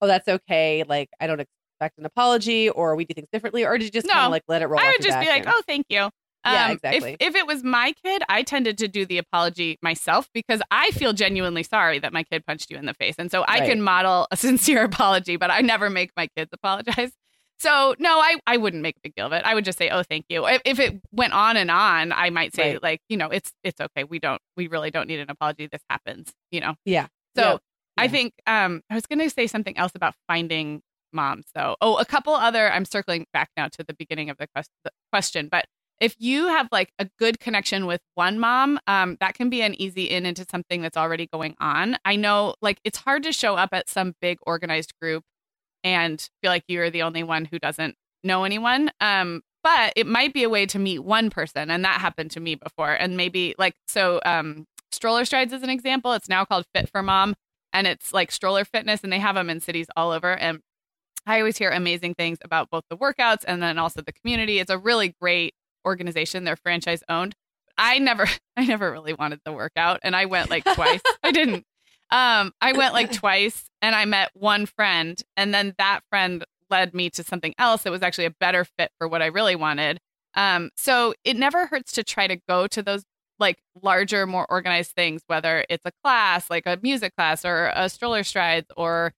Oh, 0.00 0.06
that's 0.06 0.26
okay, 0.28 0.84
like 0.88 1.08
I 1.20 1.26
don't 1.28 1.40
expect 1.40 1.98
an 1.98 2.06
apology 2.06 2.68
or 2.68 2.96
we 2.96 3.04
do 3.04 3.14
things 3.14 3.28
differently, 3.32 3.64
or 3.64 3.78
did 3.78 3.84
you 3.84 3.90
just 3.90 4.06
No. 4.06 4.14
kind 4.14 4.26
of 4.26 4.30
like 4.32 4.42
let 4.48 4.62
it 4.62 4.66
roll? 4.66 4.80
I 4.80 4.86
would 4.88 5.02
just 5.02 5.18
be 5.20 5.26
like, 5.26 5.46
and- 5.46 5.54
oh, 5.54 5.62
thank 5.66 5.86
you. 5.88 6.08
Yeah, 6.44 6.66
Um, 6.66 6.70
exactly. 6.72 7.16
If, 7.20 7.28
if 7.28 7.34
it 7.36 7.46
was 7.46 7.62
my 7.62 7.92
kid, 8.04 8.22
I 8.28 8.42
tended 8.42 8.76
to 8.78 8.88
do 8.88 9.06
the 9.06 9.18
apology 9.18 9.78
myself 9.82 10.28
because 10.34 10.60
I 10.70 10.90
feel 10.90 11.12
genuinely 11.12 11.62
sorry 11.62 11.98
that 12.00 12.12
my 12.12 12.24
kid 12.24 12.44
punched 12.46 12.70
you 12.70 12.76
in 12.76 12.86
the 12.86 12.94
face. 12.94 13.14
And 13.18 13.30
so 13.30 13.42
I 13.46 13.60
Right. 13.60 13.68
can 13.70 13.82
model 13.82 14.26
a 14.30 14.36
sincere 14.46 14.82
apology, 14.84 15.36
but 15.36 15.50
I 15.50 15.60
never 15.60 15.88
make 15.90 16.10
my 16.16 16.26
kids 16.36 16.50
apologize. 16.52 17.12
So 17.60 17.94
no, 18.00 18.18
I, 18.18 18.38
I 18.46 18.56
wouldn't 18.56 18.82
make 18.82 18.96
a 18.96 19.00
big 19.04 19.14
deal 19.14 19.26
of 19.26 19.32
it. 19.32 19.42
I 19.44 19.54
would 19.54 19.64
just 19.64 19.78
say, 19.78 19.88
oh, 19.90 20.02
thank 20.02 20.24
you. 20.28 20.44
If, 20.48 20.62
if 20.64 20.80
it 20.80 21.00
went 21.12 21.32
on 21.32 21.56
and 21.56 21.70
on, 21.70 22.10
I 22.10 22.30
might 22.30 22.54
say 22.56 22.72
Right. 22.72 22.82
like, 22.82 23.00
you 23.08 23.16
know, 23.16 23.28
it's 23.28 23.52
it's 23.62 23.80
okay. 23.80 24.02
We 24.02 24.18
don't 24.18 24.40
we 24.56 24.66
really 24.66 24.90
don't 24.90 25.06
need 25.06 25.20
an 25.20 25.30
apology. 25.30 25.68
This 25.70 25.82
happens, 25.88 26.32
you 26.50 26.58
know. 26.60 26.74
Yeah. 26.84 27.06
So 27.36 27.42
Yeah. 27.42 27.56
I 27.98 28.04
Yeah. 28.06 28.10
think 28.10 28.32
um 28.48 28.82
I 28.90 28.94
was 28.94 29.06
going 29.06 29.20
to 29.20 29.30
say 29.30 29.46
something 29.46 29.76
else 29.78 29.92
about 29.94 30.14
finding 30.26 30.80
moms 31.12 31.44
though. 31.54 31.76
Oh, 31.80 31.98
a 31.98 32.04
couple 32.04 32.34
other 32.34 32.68
I'm 32.72 32.84
circling 32.84 33.26
back 33.32 33.50
now 33.56 33.68
to 33.68 33.84
the 33.84 33.94
beginning 33.94 34.28
of 34.28 34.38
the, 34.38 34.48
quest- 34.48 34.70
the 34.82 34.90
question, 35.12 35.46
but 35.48 35.66
if 36.02 36.16
you 36.18 36.48
have 36.48 36.68
like 36.72 36.92
a 36.98 37.08
good 37.16 37.38
connection 37.38 37.86
with 37.86 38.00
one 38.16 38.40
mom, 38.40 38.80
um, 38.88 39.16
that 39.20 39.34
can 39.34 39.48
be 39.48 39.62
an 39.62 39.80
easy 39.80 40.04
in 40.06 40.26
into 40.26 40.44
something 40.50 40.82
that's 40.82 40.96
already 40.96 41.28
going 41.32 41.54
on. 41.60 41.96
I 42.04 42.16
know 42.16 42.56
like 42.60 42.80
it's 42.82 42.98
hard 42.98 43.22
to 43.22 43.32
show 43.32 43.54
up 43.54 43.70
at 43.72 43.88
some 43.88 44.14
big 44.20 44.38
organized 44.44 44.94
group 45.00 45.22
and 45.84 46.20
feel 46.42 46.50
like 46.50 46.64
you're 46.66 46.90
the 46.90 47.02
only 47.02 47.22
one 47.22 47.44
who 47.44 47.60
doesn't 47.60 47.94
know 48.24 48.42
anyone. 48.42 48.90
Um, 49.00 49.42
but 49.62 49.92
it 49.94 50.08
might 50.08 50.34
be 50.34 50.42
a 50.42 50.48
way 50.48 50.66
to 50.66 50.78
meet 50.80 50.98
one 50.98 51.30
person, 51.30 51.70
and 51.70 51.84
that 51.84 52.00
happened 52.00 52.32
to 52.32 52.40
me 52.40 52.56
before. 52.56 52.92
And 52.92 53.16
maybe 53.16 53.54
like 53.56 53.74
so, 53.86 54.20
um, 54.24 54.66
stroller 54.90 55.24
strides 55.24 55.52
is 55.52 55.62
an 55.62 55.70
example. 55.70 56.14
It's 56.14 56.28
now 56.28 56.44
called 56.44 56.64
Fit 56.74 56.90
for 56.90 57.04
Mom, 57.04 57.34
and 57.72 57.86
it's 57.86 58.12
like 58.12 58.32
stroller 58.32 58.64
fitness, 58.64 59.04
and 59.04 59.12
they 59.12 59.20
have 59.20 59.36
them 59.36 59.48
in 59.48 59.60
cities 59.60 59.86
all 59.96 60.10
over. 60.10 60.36
And 60.36 60.62
I 61.28 61.38
always 61.38 61.58
hear 61.58 61.70
amazing 61.70 62.14
things 62.14 62.38
about 62.42 62.70
both 62.70 62.82
the 62.90 62.96
workouts 62.96 63.44
and 63.46 63.62
then 63.62 63.78
also 63.78 64.02
the 64.02 64.12
community. 64.12 64.58
It's 64.58 64.70
a 64.70 64.78
really 64.78 65.14
great 65.20 65.54
organization. 65.86 66.44
They're 66.44 66.56
franchise 66.56 67.02
owned. 67.08 67.34
I 67.78 67.98
never, 67.98 68.26
I 68.56 68.64
never 68.64 68.90
really 68.90 69.14
wanted 69.14 69.40
the 69.44 69.52
workout, 69.52 70.00
and 70.02 70.14
I 70.14 70.26
went 70.26 70.50
like 70.50 70.64
twice. 70.64 71.00
I 71.22 71.32
didn't. 71.32 71.64
Um, 72.10 72.52
I 72.60 72.72
went 72.72 72.92
like 72.92 73.10
twice, 73.12 73.64
and 73.80 73.94
I 73.94 74.04
met 74.04 74.30
one 74.34 74.66
friend, 74.66 75.20
and 75.36 75.54
then 75.54 75.74
that 75.78 76.00
friend 76.10 76.44
led 76.70 76.94
me 76.94 77.10
to 77.10 77.22
something 77.22 77.54
else 77.58 77.82
that 77.82 77.90
was 77.90 78.02
actually 78.02 78.24
a 78.24 78.34
better 78.38 78.64
fit 78.64 78.90
for 78.98 79.08
what 79.08 79.22
I 79.22 79.26
really 79.26 79.56
wanted. 79.56 79.98
Um, 80.34 80.70
so 80.76 81.14
it 81.24 81.36
never 81.36 81.66
hurts 81.66 81.92
to 81.92 82.04
try 82.04 82.26
to 82.26 82.36
go 82.48 82.66
to 82.66 82.82
those 82.82 83.04
like 83.38 83.58
larger, 83.82 84.26
more 84.26 84.46
organized 84.48 84.92
things, 84.92 85.22
whether 85.26 85.64
it's 85.68 85.84
a 85.84 85.92
class, 86.02 86.48
like 86.48 86.64
a 86.66 86.78
music 86.82 87.14
class 87.16 87.44
or 87.44 87.70
a 87.74 87.88
stroller 87.88 88.22
strides 88.22 88.68
or, 88.76 89.12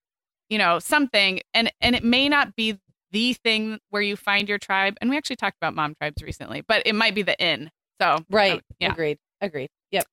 you 0.49 0.59
know, 0.59 0.79
something. 0.79 1.41
And 1.53 1.71
and 1.81 1.95
it 1.95 2.03
may 2.05 2.29
not 2.29 2.57
be 2.57 2.79
the 3.15 3.33
thing 3.33 3.79
where 3.91 4.03
you 4.03 4.17
find 4.17 4.49
your 4.49 4.59
tribe. 4.59 4.97
And 5.01 5.09
we 5.09 5.17
actually 5.17 5.37
talked 5.37 5.57
about 5.63 5.75
mom 5.75 5.95
tribes 5.95 6.21
recently, 6.23 6.63
but 6.67 6.83
it 6.85 6.95
might 6.95 7.15
be 7.15 7.23
the 7.23 7.41
in. 7.43 7.71
So 8.03 8.25
right. 8.29 8.61
yeah. 8.81 8.93
Agreed. 8.93 9.19
Agreed. 9.41 9.71
Yep. 9.93 10.05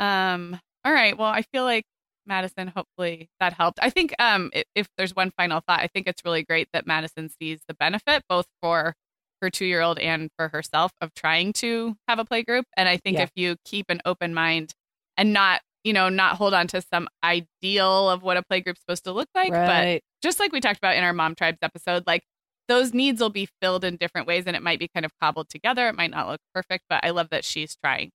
Um, 0.00 0.58
all 0.84 0.92
right. 0.92 1.18
Well, 1.18 1.28
I 1.28 1.42
feel 1.42 1.64
like 1.64 1.84
Madison, 2.26 2.68
hopefully 2.68 3.28
that 3.40 3.52
helped. 3.52 3.78
I 3.82 3.90
think 3.90 4.14
um 4.18 4.50
if, 4.54 4.64
if 4.74 4.86
there's 4.96 5.14
one 5.14 5.32
final 5.36 5.60
thought, 5.66 5.80
I 5.80 5.88
think 5.88 6.06
it's 6.06 6.22
really 6.24 6.44
great 6.44 6.68
that 6.72 6.86
Madison 6.86 7.28
sees 7.28 7.60
the 7.68 7.74
benefit 7.74 8.22
both 8.28 8.46
for 8.62 8.94
her 9.42 9.50
two 9.50 9.66
year 9.66 9.80
old 9.82 9.98
and 9.98 10.30
for 10.38 10.48
herself 10.48 10.92
of 11.00 11.12
trying 11.14 11.52
to 11.54 11.96
have 12.08 12.18
a 12.18 12.24
play 12.24 12.42
group. 12.42 12.64
And 12.76 12.88
I 12.88 12.96
think 12.96 13.16
Yeah. 13.18 13.24
if 13.24 13.30
you 13.34 13.56
keep 13.64 13.86
an 13.90 14.00
open 14.04 14.32
mind 14.34 14.72
and 15.16 15.32
not, 15.32 15.60
you 15.84 15.92
know, 15.92 16.08
not 16.08 16.36
hold 16.36 16.54
on 16.54 16.66
to 16.68 16.80
some 16.82 17.08
ideal 17.22 18.08
of 18.10 18.22
what 18.22 18.36
a 18.36 18.42
play 18.42 18.60
group's 18.60 18.80
supposed 18.80 19.04
to 19.04 19.12
look 19.12 19.28
like. 19.34 19.52
Right. 19.52 20.02
But 20.02 20.26
just 20.26 20.40
like 20.40 20.52
we 20.52 20.60
talked 20.60 20.78
about 20.78 20.96
in 20.96 21.04
our 21.04 21.12
Mom 21.12 21.34
Tribes 21.34 21.58
episode, 21.62 22.04
like 22.06 22.22
those 22.68 22.92
needs 22.92 23.20
will 23.20 23.30
be 23.30 23.48
filled 23.60 23.84
in 23.84 23.96
different 23.96 24.26
ways 24.26 24.44
and 24.46 24.56
it 24.56 24.62
might 24.62 24.78
be 24.78 24.88
kind 24.88 25.06
of 25.06 25.12
cobbled 25.20 25.48
together. 25.48 25.88
It 25.88 25.96
might 25.96 26.10
not 26.10 26.28
look 26.28 26.40
perfect, 26.54 26.84
but 26.88 27.04
I 27.04 27.10
love 27.10 27.30
that 27.30 27.44
she's 27.44 27.76
trying. 27.76 28.10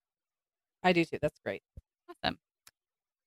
I 0.83 0.93
do 0.93 1.05
too. 1.05 1.17
That's 1.21 1.39
great. 1.45 1.61
Awesome. 2.09 2.37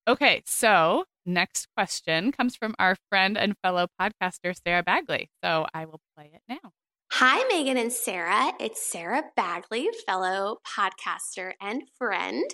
Okay, 0.07 0.43
so 0.47 1.04
next 1.25 1.69
question 1.76 2.31
comes 2.33 2.57
from 2.57 2.75
our 2.78 2.97
friend 3.09 3.38
and 3.38 3.54
fellow 3.62 3.87
podcaster, 4.00 4.54
Sarah 4.66 4.83
Bagley. 4.83 5.31
So 5.43 5.66
I 5.73 5.87
will 5.87 6.00
play 6.16 6.31
it 6.35 6.43
now. 6.49 6.73
Hi, 7.12 7.45
Meagan 7.49 7.76
and 7.76 7.93
Sarah. 7.93 8.52
It's 8.59 8.83
Sarah 8.83 9.23
Bagley, 9.37 9.88
fellow 10.04 10.59
podcaster 10.66 11.52
and 11.61 11.85
friend. 11.97 12.45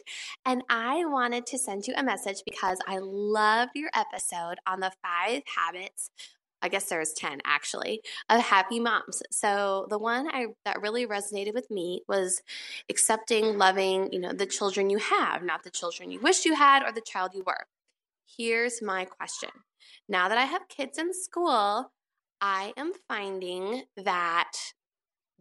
And 0.45 0.63
I 0.69 1.07
wanted 1.07 1.47
to 1.47 1.59
send 1.59 1.87
you 1.87 1.95
a 1.97 2.03
message 2.03 2.43
because 2.45 2.79
I 2.87 2.99
loved 3.01 3.73
your 3.75 3.89
episode 3.95 4.57
on 4.67 4.81
the 4.81 4.93
five 5.03 5.43
habits. 5.57 6.11
I 6.63 6.69
guess 6.69 6.87
there's 6.87 7.13
10 7.13 7.41
actually 7.45 8.03
of 8.29 8.41
happy 8.41 8.81
moms. 8.81 9.23
So 9.31 9.87
the 9.91 9.99
one 9.99 10.29
I 10.29 10.47
that 10.65 10.81
really 10.81 11.07
resonated 11.07 11.55
with 11.55 11.71
me 11.71 12.03
was 12.09 12.43
accepting, 12.89 13.59
loving, 13.59 14.13
you 14.13 14.21
know, 14.21 14.33
the 14.33 14.47
children 14.47 14.91
you 14.91 14.99
have, 14.99 15.43
not 15.43 15.63
the 15.63 15.71
children 15.71 16.11
you 16.11 16.21
wish 16.21 16.45
you 16.45 16.55
had 16.55 16.83
or 16.83 16.93
the 16.93 17.01
child 17.01 17.33
you 17.35 17.43
were. 17.47 17.67
Here's 18.37 18.83
my 18.83 19.05
question. 19.05 19.51
Now 20.09 20.29
that 20.29 20.39
I 20.39 20.45
have 20.45 20.69
kids 20.69 20.99
in 20.99 21.13
school, 21.13 21.91
I 22.41 22.73
am 22.77 22.93
finding 23.09 23.83
that 23.97 24.53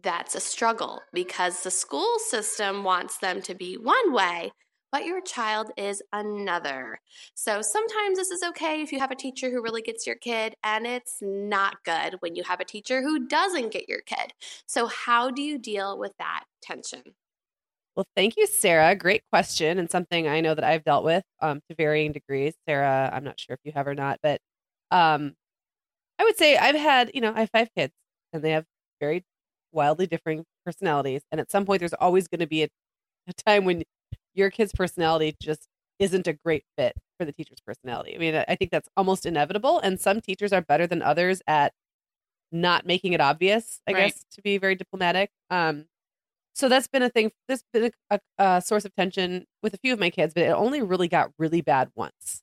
that's 0.02 0.34
a 0.34 0.40
struggle 0.40 1.00
because 1.12 1.62
the 1.62 1.70
school 1.70 2.18
system 2.18 2.84
wants 2.84 3.18
them 3.18 3.42
to 3.42 3.54
be 3.54 3.74
one 3.74 4.12
way, 4.12 4.52
but 4.92 5.04
your 5.04 5.20
child 5.20 5.70
is 5.76 6.02
another. 6.12 7.00
So 7.34 7.62
sometimes 7.62 8.18
this 8.18 8.30
is 8.30 8.42
okay 8.42 8.82
if 8.82 8.92
you 8.92 8.98
have 8.98 9.10
a 9.10 9.16
teacher 9.16 9.50
who 9.50 9.62
really 9.62 9.82
gets 9.82 10.06
your 10.06 10.16
kid, 10.16 10.54
and 10.64 10.86
it's 10.86 11.18
not 11.20 11.84
good 11.84 12.16
when 12.20 12.34
you 12.34 12.42
have 12.44 12.60
a 12.60 12.64
teacher 12.64 13.02
who 13.02 13.26
doesn't 13.26 13.72
get 13.72 13.88
your 13.88 14.00
kid. 14.00 14.32
So, 14.66 14.86
how 14.86 15.30
do 15.30 15.42
you 15.42 15.58
deal 15.58 15.98
with 15.98 16.12
that 16.18 16.44
tension? 16.62 17.02
Well, 17.96 18.06
thank 18.16 18.36
you, 18.36 18.46
Sarah. 18.46 18.94
Great 18.94 19.22
question, 19.30 19.78
and 19.78 19.90
something 19.90 20.28
I 20.28 20.40
know 20.40 20.54
that 20.54 20.64
I've 20.64 20.84
dealt 20.84 21.04
with 21.04 21.24
um, 21.40 21.60
to 21.68 21.74
varying 21.76 22.12
degrees. 22.12 22.54
Sarah, 22.66 23.10
I'm 23.12 23.24
not 23.24 23.38
sure 23.38 23.54
if 23.54 23.60
you 23.64 23.72
have 23.74 23.86
or 23.86 23.94
not, 23.94 24.18
but 24.22 24.40
um, 24.90 25.34
I 26.18 26.24
would 26.24 26.36
say 26.36 26.56
I've 26.56 26.76
had, 26.76 27.10
you 27.14 27.20
know, 27.20 27.32
I 27.34 27.40
have 27.40 27.50
five 27.50 27.68
kids, 27.76 27.92
and 28.32 28.42
they 28.42 28.52
have 28.52 28.64
very 29.00 29.24
wildly 29.72 30.06
differing 30.06 30.44
personalities. 30.64 31.22
And 31.30 31.40
at 31.40 31.50
some 31.50 31.64
point, 31.64 31.80
there's 31.80 31.94
always 31.94 32.28
going 32.28 32.40
to 32.40 32.46
be 32.46 32.64
a, 32.64 32.68
a 33.28 33.32
time 33.34 33.64
when 33.64 33.84
your 34.34 34.50
kid's 34.50 34.72
personality 34.72 35.36
just 35.40 35.68
isn't 35.98 36.26
a 36.26 36.32
great 36.32 36.64
fit 36.76 36.94
for 37.18 37.24
the 37.24 37.32
teacher's 37.32 37.60
personality. 37.60 38.14
I 38.14 38.18
mean, 38.18 38.34
I 38.48 38.56
think 38.56 38.70
that's 38.70 38.88
almost 38.96 39.26
inevitable. 39.26 39.78
And 39.80 40.00
some 40.00 40.20
teachers 40.20 40.52
are 40.52 40.62
better 40.62 40.86
than 40.86 41.02
others 41.02 41.42
at 41.46 41.72
not 42.52 42.86
making 42.86 43.12
it 43.12 43.20
obvious, 43.20 43.80
I 43.86 43.92
Right. 43.92 44.14
guess, 44.14 44.24
to 44.32 44.42
be 44.42 44.58
very 44.58 44.74
diplomatic. 44.74 45.30
Um, 45.50 45.86
so 46.54 46.68
that's 46.68 46.88
been 46.88 47.02
a 47.02 47.10
thing. 47.10 47.32
That's 47.48 47.64
been 47.72 47.92
a, 48.10 48.20
a, 48.38 48.44
a 48.56 48.62
source 48.62 48.84
of 48.84 48.94
tension 48.94 49.46
with 49.62 49.74
a 49.74 49.78
few 49.78 49.92
of 49.92 50.00
my 50.00 50.10
kids, 50.10 50.34
but 50.34 50.44
it 50.44 50.50
only 50.50 50.82
really 50.82 51.08
got 51.08 51.32
really 51.38 51.62
bad 51.62 51.90
once. 51.96 52.42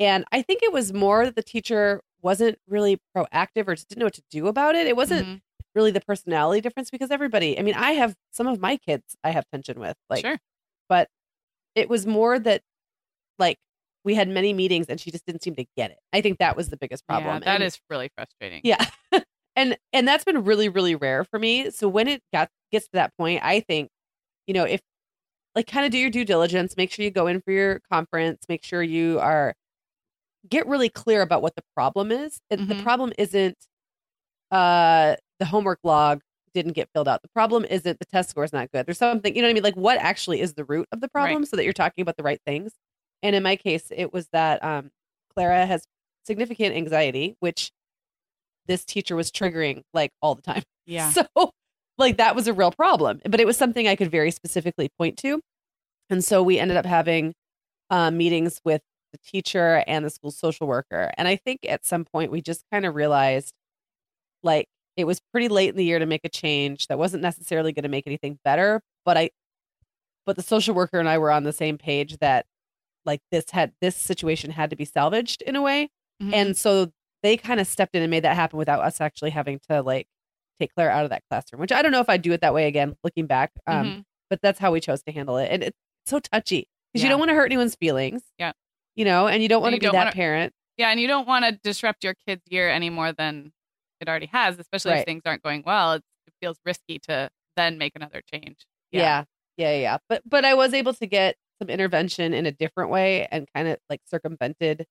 And 0.00 0.24
I 0.32 0.42
think 0.42 0.62
it 0.62 0.72
was 0.72 0.92
more 0.92 1.24
that 1.24 1.36
the 1.36 1.42
teacher 1.42 2.02
wasn't 2.22 2.58
really 2.68 3.00
proactive 3.16 3.68
or 3.68 3.74
just 3.74 3.88
didn't 3.88 4.00
know 4.00 4.06
what 4.06 4.14
to 4.14 4.22
do 4.30 4.46
about 4.48 4.74
it. 4.76 4.86
It 4.86 4.96
wasn't 4.96 5.28
Mhm. 5.28 5.40
really 5.74 5.90
the 5.90 6.00
personality 6.00 6.60
difference 6.60 6.90
because 6.90 7.10
everybody, 7.10 7.58
I 7.58 7.62
mean, 7.62 7.74
I 7.74 7.92
have 7.92 8.16
some 8.32 8.46
of 8.46 8.60
my 8.60 8.76
kids 8.76 9.16
I 9.24 9.30
have 9.30 9.44
tension 9.52 9.78
with, 9.80 9.96
like, 10.10 10.26
sure. 10.26 10.38
But 10.88 11.08
it 11.74 11.88
was 11.88 12.06
more 12.06 12.38
that 12.38 12.62
like 13.38 13.56
we 14.04 14.14
had 14.14 14.28
many 14.28 14.52
meetings 14.52 14.86
and 14.88 14.98
she 15.00 15.10
just 15.10 15.26
didn't 15.26 15.42
seem 15.42 15.54
to 15.56 15.64
get 15.76 15.90
it. 15.90 15.98
I 16.12 16.20
think 16.20 16.38
that 16.38 16.56
was 16.56 16.68
the 16.70 16.76
biggest 16.76 17.06
problem. 17.06 17.34
Yeah, 17.34 17.38
that 17.40 17.54
And- 17.56 17.64
is 17.64 17.78
really 17.90 18.10
frustrating. 18.16 18.60
yeah. 18.64 18.84
and 19.56 19.76
and 19.92 20.06
that's 20.08 20.24
been 20.24 20.44
really 20.44 20.68
really 20.68 20.94
rare 20.94 21.24
for 21.24 21.38
me. 21.38 21.70
So 21.70 21.88
when 21.88 22.08
it 22.08 22.22
got 22.32 22.48
gets 22.72 22.86
to 22.86 22.92
that 22.94 23.12
point, 23.18 23.42
I 23.44 23.60
think 23.60 23.90
you 24.46 24.54
know, 24.54 24.64
if 24.64 24.80
like 25.54 25.66
kind 25.66 25.84
of 25.84 25.92
do 25.92 25.98
your 25.98 26.10
due 26.10 26.24
diligence, 26.24 26.76
make 26.76 26.90
sure 26.90 27.04
you 27.04 27.10
go 27.10 27.26
in 27.26 27.40
for 27.42 27.50
your 27.52 27.80
conference, 27.92 28.44
make 28.48 28.62
sure 28.64 28.82
you 28.82 29.18
are 29.20 29.54
get 30.48 30.66
really 30.66 30.88
clear 30.88 31.20
about 31.20 31.42
what 31.42 31.54
the 31.56 31.62
problem 31.74 32.10
is. 32.12 32.38
It, 32.50 32.66
The 32.68 32.80
problem 32.82 33.12
isn't 33.18 33.56
uh 34.50 35.16
the 35.38 35.44
homework 35.46 35.80
log 35.84 36.20
didn't 36.54 36.72
get 36.72 36.88
filled 36.94 37.08
out. 37.08 37.22
The 37.22 37.28
problem 37.28 37.64
isn't 37.64 37.98
the 37.98 38.04
test 38.06 38.30
score 38.30 38.44
is 38.44 38.52
not 38.52 38.70
good. 38.72 38.86
There's 38.86 38.98
something, 38.98 39.34
you 39.34 39.42
know 39.42 39.48
what 39.48 39.52
I 39.52 39.54
mean? 39.54 39.62
Like 39.62 39.76
what 39.76 39.98
actually 39.98 40.40
is 40.40 40.54
the 40.54 40.64
root 40.64 40.86
of 40.92 41.00
the 41.00 41.08
problem 41.08 41.44
so 41.44 41.56
that 41.56 41.64
you're 41.64 41.72
talking 41.72 42.02
about 42.02 42.16
the 42.16 42.22
right 42.22 42.40
things. 42.46 42.72
And 43.22 43.34
in 43.34 43.42
my 43.42 43.56
case, 43.56 43.88
it 43.90 44.12
was 44.12 44.28
that 44.32 44.62
um 44.64 44.90
Clara 45.34 45.66
has 45.66 45.84
significant 46.24 46.74
anxiety, 46.76 47.36
which 47.40 47.70
this 48.66 48.84
teacher 48.84 49.16
was 49.16 49.30
triggering 49.30 49.82
like 49.92 50.12
all 50.22 50.34
the 50.34 50.42
time. 50.42 50.62
Yeah. 50.86 51.10
So, 51.10 51.26
like, 51.98 52.16
that 52.16 52.34
was 52.34 52.48
a 52.48 52.54
real 52.54 52.70
problem, 52.70 53.20
but 53.28 53.40
it 53.40 53.46
was 53.46 53.58
something 53.58 53.86
I 53.86 53.94
could 53.94 54.10
very 54.10 54.30
specifically 54.30 54.88
point 54.96 55.18
to. 55.18 55.38
And 56.08 56.24
so 56.24 56.42
we 56.42 56.58
ended 56.58 56.78
up 56.78 56.86
having 56.86 57.34
uh, 57.90 58.10
meetings 58.10 58.58
with 58.64 58.80
the 59.12 59.18
teacher 59.18 59.84
and 59.86 60.02
the 60.02 60.08
school 60.08 60.30
social 60.30 60.66
worker. 60.66 61.12
And 61.18 61.28
I 61.28 61.36
think 61.36 61.60
at 61.68 61.84
some 61.84 62.06
point 62.06 62.32
we 62.32 62.40
just 62.40 62.64
kind 62.72 62.86
of 62.86 62.94
realized 62.94 63.52
like 64.42 64.66
it 64.98 65.06
was 65.06 65.20
pretty 65.32 65.48
late 65.48 65.70
in 65.70 65.76
the 65.76 65.84
year 65.84 65.98
to 65.98 66.06
make 66.06 66.22
a 66.24 66.28
change 66.28 66.88
that 66.88 66.98
wasn't 66.98 67.22
necessarily 67.22 67.72
going 67.72 67.84
to 67.84 67.88
make 67.88 68.06
anything 68.06 68.38
better. 68.44 68.82
But 69.04 69.16
I, 69.16 69.30
but 70.26 70.36
the 70.36 70.42
social 70.42 70.74
worker 70.74 70.98
and 70.98 71.08
I 71.08 71.18
were 71.18 71.30
on 71.30 71.44
the 71.44 71.52
same 71.52 71.78
page 71.78 72.18
that 72.18 72.44
like 73.06 73.20
this 73.30 73.50
had, 73.52 73.72
this 73.80 73.96
situation 73.96 74.50
had 74.50 74.70
to 74.70 74.76
be 74.76 74.84
salvaged 74.84 75.40
in 75.42 75.56
a 75.56 75.62
way. 75.62 75.88
Mhm. 76.22 76.34
And 76.34 76.56
so 76.56 76.92
they 77.22 77.36
kind 77.36 77.60
of 77.60 77.66
stepped 77.66 77.94
in 77.94 78.02
and 78.02 78.10
made 78.10 78.24
that 78.24 78.34
happen 78.36 78.58
without 78.58 78.80
us 78.80 79.00
actually 79.00 79.30
having 79.30 79.60
to 79.70 79.82
like 79.82 80.06
take 80.60 80.74
Clara 80.74 80.90
out 80.92 81.04
of 81.04 81.10
that 81.10 81.22
classroom, 81.30 81.60
which 81.60 81.72
I 81.72 81.80
don't 81.80 81.92
know 81.92 82.00
if 82.00 82.08
I'd 82.08 82.22
do 82.22 82.32
it 82.32 82.40
that 82.40 82.52
way 82.52 82.66
again, 82.66 82.96
looking 83.04 83.26
back. 83.26 83.52
Um, 83.66 83.86
Mhm. 83.86 84.04
But 84.30 84.42
that's 84.42 84.58
how 84.58 84.72
we 84.72 84.80
chose 84.80 85.02
to 85.04 85.12
handle 85.12 85.38
it. 85.38 85.48
And 85.50 85.62
it's 85.62 85.78
so 86.04 86.18
touchy 86.18 86.68
because 86.92 87.02
you 87.02 87.08
don't 87.08 87.18
want 87.18 87.30
to 87.30 87.34
hurt 87.34 87.46
anyone's 87.46 87.76
feelings. 87.76 88.22
Yeah. 88.38 88.52
You 88.96 89.04
know, 89.06 89.26
and 89.28 89.42
you 89.42 89.48
don't 89.48 89.62
want 89.62 89.74
to 89.76 89.80
be 89.80 89.86
that 89.86 89.94
wanna- 89.94 90.12
parent. 90.12 90.52
Yeah, 90.76 90.90
and 90.90 91.00
you 91.00 91.08
don't 91.08 91.26
want 91.26 91.44
to 91.46 91.52
disrupt 91.52 92.04
your 92.04 92.14
kid's 92.26 92.42
year 92.50 92.68
any 92.68 92.90
more 92.90 93.10
than 93.12 93.52
it 94.00 94.08
already 94.08 94.26
has, 94.32 94.58
especially 94.58 94.92
Right. 94.92 95.00
if 95.00 95.04
things 95.04 95.22
aren't 95.26 95.42
going 95.42 95.62
well. 95.66 95.92
It 95.94 96.02
feels 96.40 96.58
risky 96.64 96.98
to 97.08 97.30
then 97.56 97.78
make 97.78 97.92
another 97.96 98.22
change. 98.32 98.58
Yeah. 98.92 99.24
yeah. 99.56 99.72
Yeah. 99.76 99.98
But, 100.08 100.22
but 100.26 100.44
I 100.44 100.54
was 100.54 100.72
able 100.74 100.94
to 100.94 101.06
get 101.06 101.36
some 101.60 101.68
intervention 101.68 102.32
in 102.32 102.46
a 102.46 102.52
different 102.52 102.90
way 102.90 103.26
and 103.30 103.46
kind 103.54 103.68
of 103.68 103.78
like 103.90 104.00
circumvented 104.06 104.86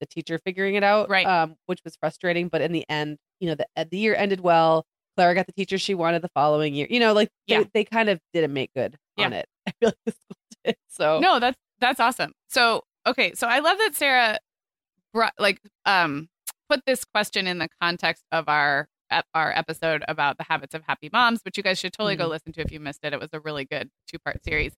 the 0.00 0.06
teacher 0.06 0.38
figuring 0.38 0.74
it 0.76 0.82
out. 0.82 1.10
Right. 1.10 1.26
Um, 1.26 1.56
which 1.66 1.80
was 1.84 1.96
frustrating. 1.96 2.48
But 2.48 2.62
in 2.62 2.72
the 2.72 2.84
end, 2.88 3.18
you 3.40 3.48
know, 3.48 3.54
the, 3.54 3.66
the 3.90 3.98
year 3.98 4.14
ended 4.14 4.40
well. 4.40 4.86
Clara 5.16 5.34
got 5.34 5.46
the 5.46 5.52
teacher 5.52 5.76
she 5.76 5.94
wanted 5.94 6.22
the 6.22 6.30
following 6.34 6.74
year. 6.74 6.86
You 6.88 7.00
know, 7.00 7.12
like 7.12 7.28
they, 7.48 7.56
Yeah. 7.56 7.64
they 7.74 7.84
kind 7.84 8.08
of 8.08 8.20
didn't 8.32 8.54
make 8.54 8.72
good 8.74 8.96
on 9.18 9.32
Yeah. 9.32 9.38
it. 9.40 9.46
I 9.66 9.70
feel 9.80 9.88
like 9.90 9.96
the 10.06 10.12
school 10.12 10.36
did. 10.64 10.76
So 10.88 11.18
No, 11.20 11.38
that's 11.40 11.58
that's 11.80 12.00
awesome. 12.00 12.32
So 12.48 12.82
okay, 13.06 13.34
so 13.34 13.46
I 13.46 13.58
love 13.58 13.76
that 13.78 13.94
Sarah 13.94 14.38
brought 15.12 15.34
like 15.38 15.60
um 15.84 16.28
put 16.70 16.80
this 16.86 17.04
question 17.04 17.46
in 17.46 17.58
the 17.58 17.68
context 17.80 18.24
of 18.32 18.48
our 18.48 18.88
our 19.34 19.52
episode 19.56 20.04
about 20.06 20.38
the 20.38 20.44
habits 20.44 20.72
of 20.72 20.82
happy 20.86 21.10
moms, 21.12 21.40
which 21.44 21.56
you 21.56 21.64
guys 21.64 21.80
should 21.80 21.92
totally 21.92 22.14
go 22.14 22.26
Mhm. 22.26 22.30
listen 22.30 22.52
to 22.52 22.60
if 22.60 22.70
you 22.70 22.78
missed 22.78 23.00
it. 23.02 23.12
It 23.12 23.18
was 23.18 23.30
a 23.32 23.40
really 23.40 23.64
good 23.64 23.90
two 24.06 24.20
part 24.20 24.44
series. 24.44 24.72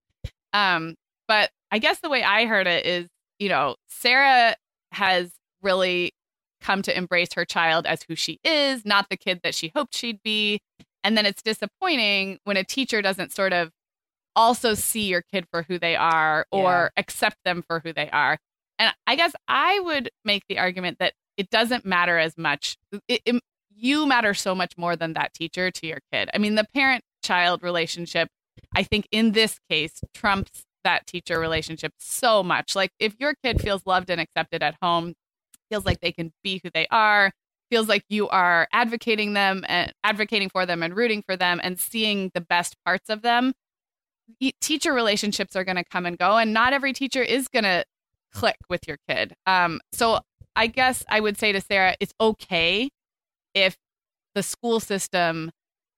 Um, 0.54 0.94
but 1.28 1.50
I 1.70 1.78
guess 1.78 2.00
the 2.00 2.08
way 2.08 2.22
I 2.22 2.46
heard 2.46 2.66
it 2.66 2.86
is, 2.86 3.08
you 3.38 3.50
know, 3.50 3.76
Sarah 3.88 4.56
has 4.92 5.32
really 5.60 6.12
come 6.62 6.80
to 6.82 6.96
embrace 6.96 7.34
her 7.34 7.44
child 7.44 7.86
as 7.86 8.04
who 8.04 8.14
she 8.16 8.40
is, 8.42 8.86
not 8.86 9.08
the 9.10 9.18
kid 9.18 9.40
that 9.42 9.54
she 9.54 9.70
hoped 9.74 9.94
she'd 9.94 10.22
be. 10.22 10.60
And 11.04 11.14
then 11.16 11.26
it's 11.26 11.42
disappointing 11.42 12.38
when 12.44 12.56
a 12.56 12.64
teacher 12.64 13.02
doesn't 13.02 13.32
sort 13.32 13.52
of 13.52 13.70
also 14.34 14.72
see 14.72 15.08
your 15.08 15.20
kid 15.20 15.46
for 15.50 15.64
who 15.64 15.78
they 15.78 15.94
are 15.94 16.46
or 16.50 16.90
accept 16.96 17.36
them 17.44 17.62
for 17.62 17.80
who 17.80 17.92
they 17.92 18.08
are. 18.10 18.38
And 18.78 18.94
I 19.06 19.14
guess 19.16 19.32
I 19.46 19.78
would 19.80 20.08
make 20.24 20.44
the 20.48 20.58
argument 20.58 20.98
that 21.00 21.12
it 21.36 21.50
doesn't 21.50 21.84
matter 21.84 22.18
as 22.18 22.36
much. 22.36 22.76
It, 23.08 23.22
it- 23.24 23.42
you 23.74 24.06
matter 24.06 24.34
so 24.34 24.54
much 24.54 24.74
more 24.76 24.94
than 24.96 25.14
that 25.14 25.34
teacher 25.34 25.70
to 25.70 25.86
your 25.86 25.98
kid. 26.12 26.28
I 26.34 26.38
mean, 26.38 26.54
the 26.54 26.66
parent 26.74 27.02
child 27.22 27.62
relationship, 27.62 28.28
I 28.76 28.82
think 28.84 29.08
in 29.10 29.32
this 29.32 29.58
case, 29.70 30.02
trumps 30.14 30.64
that 30.84 31.06
teacher 31.06 31.40
relationship 31.40 31.92
so 31.98 32.42
much. 32.44 32.76
Like, 32.76 32.90
if 33.00 33.14
your 33.18 33.34
kid 33.42 33.60
feels 33.60 33.84
loved 33.86 34.10
and 34.10 34.20
accepted 34.20 34.62
at 34.62 34.76
home, 34.82 35.14
feels 35.70 35.84
like 35.86 36.00
they 36.00 36.12
can 36.12 36.32
be 36.44 36.60
who 36.62 36.70
they 36.72 36.86
are, 36.90 37.32
feels 37.70 37.88
like 37.88 38.04
you 38.08 38.28
are 38.28 38.68
advocating 38.72 39.32
them 39.32 39.64
and 39.66 39.92
advocating 40.04 40.50
for 40.50 40.66
them 40.66 40.82
and 40.82 40.94
rooting 40.94 41.22
for 41.26 41.36
them 41.36 41.58
and 41.64 41.80
seeing 41.80 42.30
the 42.34 42.40
best 42.42 42.76
parts 42.84 43.08
of 43.08 43.22
them 43.22 43.52
teacher 44.60 44.92
relationships 44.92 45.54
are 45.56 45.64
going 45.64 45.76
to 45.76 45.84
come 45.84 46.06
and 46.06 46.18
go 46.18 46.36
and 46.36 46.52
not 46.52 46.72
every 46.72 46.92
teacher 46.92 47.22
is 47.22 47.48
going 47.48 47.64
to 47.64 47.84
click 48.32 48.56
with 48.70 48.86
your 48.88 48.96
kid 49.08 49.34
um 49.46 49.78
so 49.92 50.18
i 50.56 50.66
guess 50.66 51.04
i 51.08 51.20
would 51.20 51.38
say 51.38 51.52
to 51.52 51.60
sarah 51.60 51.94
it's 52.00 52.12
okay 52.20 52.88
if 53.54 53.76
the 54.34 54.42
school 54.42 54.80
system 54.80 55.50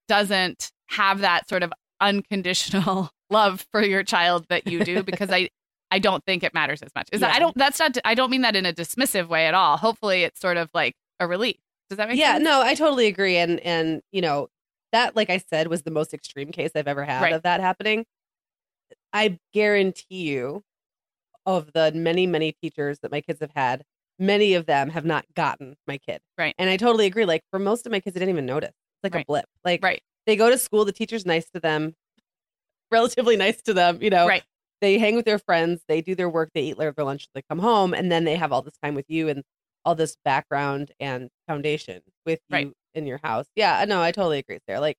doesn't 0.09 0.71
have 0.89 1.21
that 1.21 1.49
sort 1.49 1.63
of 1.63 1.73
unconditional 2.01 3.11
love 3.31 3.67
for 3.73 3.83
your 3.83 4.03
child 4.03 4.45
that 4.49 4.67
you 4.67 4.85
do 4.85 5.03
because 5.03 5.31
i 5.31 5.49
I 5.91 6.01
don't 6.01 6.25
think 6.25 6.43
it 6.43 6.53
matters 6.55 6.83
as 6.83 6.91
much. 6.97 7.09
Is 7.13 7.21
that 7.21 7.37
I 7.37 7.39
don't 7.39 7.57
that's 7.57 7.79
not 7.79 7.97
I 8.05 8.15
don't 8.17 8.29
mean 8.31 8.41
that 8.41 8.57
in 8.57 8.67
a 8.67 8.73
dismissive 8.73 9.29
way 9.29 9.47
at 9.47 9.55
all. 9.55 9.77
Hopefully 9.77 10.25
it's 10.25 10.41
sort 10.41 10.57
of 10.57 10.69
like 10.75 10.95
a 11.21 11.27
relief. 11.29 11.57
Does 11.89 11.99
that 11.99 12.09
make 12.09 12.17
sense? 12.17 12.21
yeah, 12.21 12.33
sense? 12.33 12.43
no, 12.45 12.63
I 12.63 12.75
totally 12.75 13.07
agree. 13.07 13.37
And 13.37 13.61
and 13.61 14.01
you 14.11 14.21
know, 14.21 14.49
that 14.91 15.15
like 15.15 15.31
I 15.31 15.39
said 15.39 15.69
was 15.69 15.83
the 15.83 15.93
most 15.93 16.13
extreme 16.13 16.51
case 16.51 16.73
I've 16.75 16.89
ever 16.89 17.05
had 17.05 17.23
Right. 17.23 17.33
of 17.33 17.43
that 17.43 17.61
happening. 17.61 18.07
I 19.13 19.39
guarantee 19.53 20.23
you 20.29 20.63
of 21.47 21.71
the 21.75 21.93
many, 21.95 22.27
many 22.27 22.57
teachers 22.61 22.99
that 23.03 23.13
my 23.13 23.21
kids 23.21 23.39
have 23.41 23.53
had, 23.55 23.85
many 24.19 24.55
of 24.55 24.67
them 24.67 24.91
have 24.91 25.05
not 25.05 25.25
gotten 25.35 25.77
my 25.87 25.99
kid. 25.99 26.21
Right. 26.39 26.55
And 26.59 26.71
I 26.71 26.77
totally 26.77 27.07
agree. 27.07 27.25
Like 27.25 27.43
for 27.51 27.59
most 27.59 27.87
of 27.87 27.93
my 27.93 28.01
kids, 28.01 28.17
I 28.17 28.21
didn't 28.21 28.31
even 28.35 28.47
notice. 28.47 28.71
It's 28.71 29.03
like 29.05 29.15
Right. 29.15 29.25
a 29.25 29.27
blip. 29.27 29.47
Like 29.65 29.83
Right. 29.83 30.03
they 30.27 30.37
go 30.37 30.51
to 30.51 30.59
school, 30.59 30.85
the 30.85 30.93
teacher's 30.93 31.27
nice 31.27 31.51
to 31.51 31.61
them, 31.61 31.95
relatively 32.91 33.37
nice 33.37 33.61
to 33.63 33.75
them, 33.75 33.99
you 34.03 34.11
know. 34.11 34.27
Right. 34.27 34.45
They 34.81 34.99
hang 34.99 35.17
with 35.17 35.25
their 35.25 35.39
friends, 35.39 35.83
they 35.89 36.01
do 36.01 36.15
their 36.15 36.29
work, 36.29 36.51
they 36.55 36.63
eat 36.63 36.79
their 36.79 36.93
lunch, 36.97 37.29
they 37.35 37.43
come 37.49 37.59
home, 37.59 37.95
and 37.95 38.11
then 38.13 38.25
they 38.25 38.37
have 38.37 38.53
all 38.53 38.63
this 38.63 38.77
time 38.83 38.95
with 38.95 39.07
you 39.09 39.29
and 39.29 39.43
all 39.85 39.95
this 39.95 40.17
background 40.25 40.93
and 41.01 41.31
foundation 41.47 42.03
with 42.27 42.41
you 42.51 42.55
Right. 42.57 42.73
in 42.95 43.07
your 43.07 43.19
house. 43.23 43.47
Yeah, 43.55 43.85
no, 43.87 44.01
I 44.01 44.13
totally 44.13 44.39
agree, 44.39 44.59
there. 44.67 44.81
Like 44.81 44.97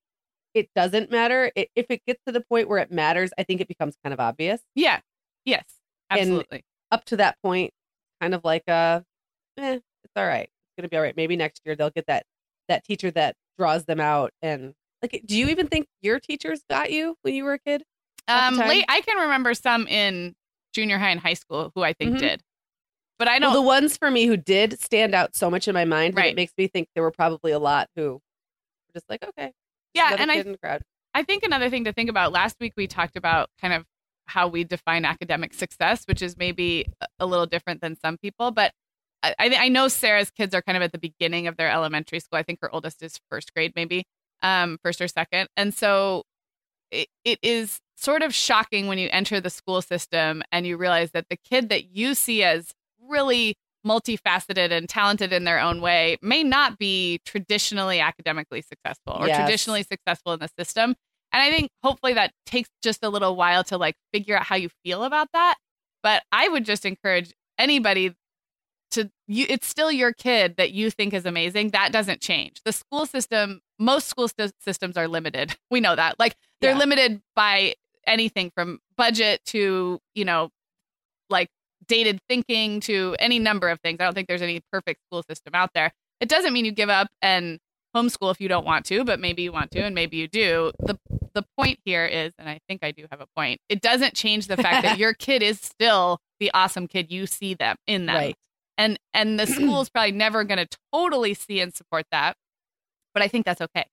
it 0.54 0.70
doesn't 0.76 1.12
matter. 1.12 1.52
It, 1.56 1.70
if 1.76 1.86
it 1.90 2.02
gets 2.06 2.24
to 2.26 2.32
the 2.32 2.42
point 2.42 2.70
where 2.70 2.80
it 2.80 2.92
matters, 2.92 3.32
I 3.38 3.44
think 3.44 3.62
it 3.62 3.68
becomes 3.68 3.96
kind 4.04 4.14
of 4.14 4.20
obvious. 4.20 4.62
Yeah. 4.74 5.02
Yes. 5.44 5.66
And- 6.10 6.20
Absolutely. 6.22 6.64
Up 6.92 7.04
to 7.06 7.18
that 7.18 7.38
point, 7.44 7.74
kind 8.22 8.34
of 8.34 8.44
like 8.44 8.64
a, 8.68 9.04
eh, 9.58 9.76
it's 9.76 10.14
all 10.16 10.26
right. 10.26 10.44
It's 10.46 10.76
gonna 10.78 10.90
be 10.90 10.98
all 10.98 11.04
right. 11.04 11.16
Maybe 11.16 11.36
next 11.36 11.62
year 11.66 11.76
they'll 11.76 11.90
get 11.90 12.08
that 12.08 12.26
that 12.68 12.84
teacher 12.84 13.12
that 13.12 13.36
draws 13.58 13.86
them 13.86 14.00
out. 14.00 14.32
And 14.42 14.74
like, 15.02 15.22
do 15.26 15.38
you 15.38 15.50
even 15.50 15.68
think 15.68 15.88
your 16.02 16.20
teachers 16.20 16.62
got 16.70 16.92
you 16.92 17.16
when 17.22 17.34
you 17.36 17.44
were 17.44 17.54
a 17.54 17.60
kid? 17.60 17.84
Um 18.28 18.58
late 18.58 18.86
I 18.90 19.02
can 19.02 19.18
remember 19.18 19.54
some 19.54 19.88
in 19.88 20.36
junior 20.74 20.98
high 20.98 21.10
and 21.12 21.20
high 21.20 21.36
school 21.36 21.72
who 21.76 21.84
I 21.84 21.94
think 21.94 22.16
Mhm. 22.16 22.20
did. 22.20 22.44
But 23.20 23.28
I 23.30 23.34
Well, 23.40 23.52
don't 23.52 23.54
the 23.54 23.62
ones 23.62 23.98
for 23.98 24.12
me 24.12 24.26
who 24.26 24.36
did 24.36 24.80
stand 24.82 25.16
out 25.16 25.36
so 25.36 25.50
much 25.50 25.68
in 25.68 25.74
my 25.74 25.86
mind 25.86 26.16
Right. 26.16 26.34
it 26.34 26.36
makes 26.36 26.54
me 26.58 26.68
think 26.68 26.90
there 26.96 27.04
were 27.04 27.12
probably 27.12 27.52
a 27.52 27.60
lot 27.60 27.90
who 27.96 28.14
were 28.14 28.20
just 28.94 29.10
like, 29.10 29.24
okay, 29.24 29.54
Yeah, 29.94 30.16
and 30.20 30.32
I 30.32 30.36
in 30.36 30.52
the 30.52 30.58
crowd. 30.58 30.82
I 31.14 31.24
think 31.24 31.44
another 31.44 31.70
thing 31.70 31.86
to 31.86 31.94
think 31.94 32.10
about 32.10 32.34
last 32.34 32.58
week 32.60 32.74
we 32.76 32.88
talked 32.88 33.16
about 33.16 33.50
kind 33.62 33.74
of 33.74 33.86
how 34.28 34.48
we 34.48 34.64
define 34.64 35.06
academic 35.06 35.54
success, 35.54 36.06
which 36.06 36.22
is 36.22 36.38
maybe 36.38 36.86
a- 37.20 37.26
little 37.26 37.46
different 37.46 37.82
than 37.82 37.96
some 37.96 38.18
people. 38.18 38.52
But 38.52 38.72
I, 39.24 39.36
I 39.40 39.56
I 39.66 39.70
know 39.70 39.88
Sarah's 39.88 40.30
kids 40.32 40.54
are 40.56 40.62
kind 40.62 40.76
of 40.78 40.84
at 40.84 40.92
the 40.92 40.98
beginning 40.98 41.48
of 41.48 41.58
their 41.58 41.70
elementary 41.70 42.20
school. 42.20 42.38
I 42.40 42.44
think 42.44 42.60
her 42.62 42.74
oldest 42.74 43.02
is 43.04 43.20
first 43.30 43.54
grade, 43.54 43.74
maybe 43.76 44.04
um, 44.42 44.78
first 44.84 45.02
or 45.02 45.08
second. 45.08 45.48
And 45.58 45.74
so 45.74 46.24
it, 46.92 47.08
it 47.24 47.40
is 47.42 47.80
sort 47.98 48.22
of 48.22 48.34
shocking 48.34 48.88
when 48.88 48.98
you 48.98 49.10
enter 49.12 49.40
the 49.42 49.50
school 49.50 49.82
system 49.82 50.44
and 50.52 50.68
you 50.68 50.78
realize 50.78 51.12
that 51.12 51.26
the 51.30 51.38
kid 51.38 51.70
that 51.70 51.96
you 51.96 52.14
see 52.14 52.44
as 52.44 52.72
really 53.02 53.56
multifaceted 53.86 54.72
and 54.72 54.90
talented 54.90 55.32
in 55.32 55.44
their 55.44 55.60
own 55.60 55.80
way 55.80 56.18
may 56.22 56.44
not 56.44 56.78
be 56.78 57.20
traditionally 57.26 58.00
academically 58.00 58.62
successful 58.62 59.14
or 59.14 59.28
Yes. 59.28 59.38
traditionally 59.38 59.84
successful 59.84 60.34
in 60.34 60.40
the 60.40 60.50
system. 60.60 60.96
And 61.36 61.44
I 61.44 61.52
think 61.52 61.70
hopefully 61.84 62.14
that 62.14 62.32
takes 62.46 62.70
just 62.82 63.04
a 63.04 63.10
little 63.10 63.36
while 63.36 63.66
to 63.66 63.78
like 63.78 63.96
figure 64.14 64.38
out 64.38 64.44
how 64.46 64.56
you 64.56 64.70
feel 64.86 65.04
about 65.04 65.28
that. 65.34 65.56
But 66.02 66.24
I 66.32 66.48
would 66.48 66.64
just 66.64 66.86
encourage 66.86 67.34
anybody 67.60 68.16
to 68.92 69.12
you 69.28 69.46
it's 69.50 69.68
still 69.68 69.92
your 69.92 70.14
kid 70.14 70.56
that 70.56 70.72
you 70.72 70.90
think 70.90 71.14
is 71.14 71.26
amazing. 71.26 71.72
That 71.72 71.92
doesn't 71.92 72.22
change. 72.22 72.62
The 72.64 72.72
school 72.72 73.06
system, 73.06 73.60
most 73.78 74.08
school 74.08 74.30
sys- 74.30 74.54
systems 74.62 74.96
are 74.96 75.10
limited. 75.10 75.58
We 75.70 75.82
know 75.82 75.96
that. 75.98 76.18
Like 76.20 76.36
they're 76.62 76.72
Yeah. 76.72 76.78
limited 76.78 77.22
by 77.36 77.74
anything 78.08 78.50
from 78.56 78.80
budget 78.96 79.42
to, 79.48 80.00
you 80.14 80.24
know, 80.24 80.52
like 81.30 81.50
dated 81.86 82.22
thinking 82.30 82.80
to 82.82 83.18
any 83.20 83.40
number 83.40 83.68
of 83.70 83.82
things. 83.82 83.98
I 84.00 84.06
don't 84.06 84.14
think 84.14 84.30
there's 84.30 84.42
any 84.42 84.62
perfect 84.72 85.02
school 85.10 85.22
system 85.30 85.54
out 85.54 85.72
there. 85.76 85.92
It 86.22 86.30
doesn't 86.30 86.54
mean 86.54 86.64
you 86.64 86.72
give 86.72 86.90
up 86.90 87.10
and 87.22 87.60
homeschool 87.96 88.32
if 88.32 88.42
you 88.42 88.48
don't 88.48 88.66
want 88.66 88.86
to, 88.86 89.04
but 89.04 89.20
maybe 89.20 89.42
you 89.42 89.52
want 89.52 89.72
to 89.72 89.80
and 89.80 89.96
maybe 89.96 90.18
you 90.18 90.28
do. 90.28 90.72
The 90.80 91.00
the 91.36 91.44
point 91.58 91.80
here 91.86 92.06
is, 92.06 92.34
and 92.40 92.50
I 92.50 92.60
think 92.68 92.84
I 92.84 92.92
do 92.92 93.06
have 93.12 93.22
a 93.22 93.28
point, 93.36 93.60
it 93.70 93.82
doesn't 93.82 94.16
change 94.16 94.48
the 94.48 94.58
fact 94.58 94.84
that 94.84 94.98
your 94.98 95.14
kid 95.14 95.44
is 95.44 95.60
still 95.60 96.20
the 96.40 96.50
awesome 96.54 96.88
kid 96.88 97.12
you 97.12 97.28
see 97.28 97.54
them 97.54 97.76
in 97.86 98.08
them. 98.08 98.16
Right. 98.16 98.36
And 98.78 98.98
and 99.14 99.40
the 99.40 99.46
school 99.48 99.82
is 99.82 99.90
probably 99.90 100.14
never 100.14 100.44
gonna 100.44 100.68
totally 100.92 101.36
see 101.36 101.60
and 101.60 101.74
support 101.74 102.06
that. 102.12 102.36
But 103.14 103.22
I 103.22 103.28
think 103.28 103.46
that's 103.46 103.62
okay. 103.62 103.86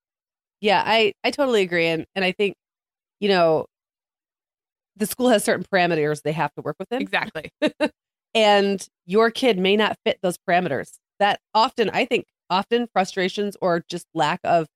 Yeah, 0.61 0.83
I 0.85 1.13
I 1.23 1.31
totally 1.31 1.63
agree, 1.63 1.87
and 1.89 2.07
and 2.15 2.25
I 2.25 2.33
think, 2.33 2.55
you 3.21 3.29
know, 3.29 3.67
the 4.97 5.07
school 5.07 5.29
has 5.29 5.45
certain 5.45 5.65
parameters 5.65 6.23
they 6.23 6.33
have 6.33 6.53
to 6.55 6.63
work 6.63 6.77
within, 6.79 7.03
Exactly. 7.03 7.51
and 8.35 8.87
your 9.07 9.31
kid 9.31 9.59
may 9.59 9.77
not 9.77 9.97
fit 10.05 10.19
those 10.23 10.39
parameters. 10.39 10.93
That 11.19 11.41
often, 11.55 11.91
I 11.91 12.05
think, 12.05 12.27
often 12.51 12.89
frustrations 12.93 13.57
or 13.61 13.85
just 13.89 14.07
lack 14.15 14.41
of 14.45 14.67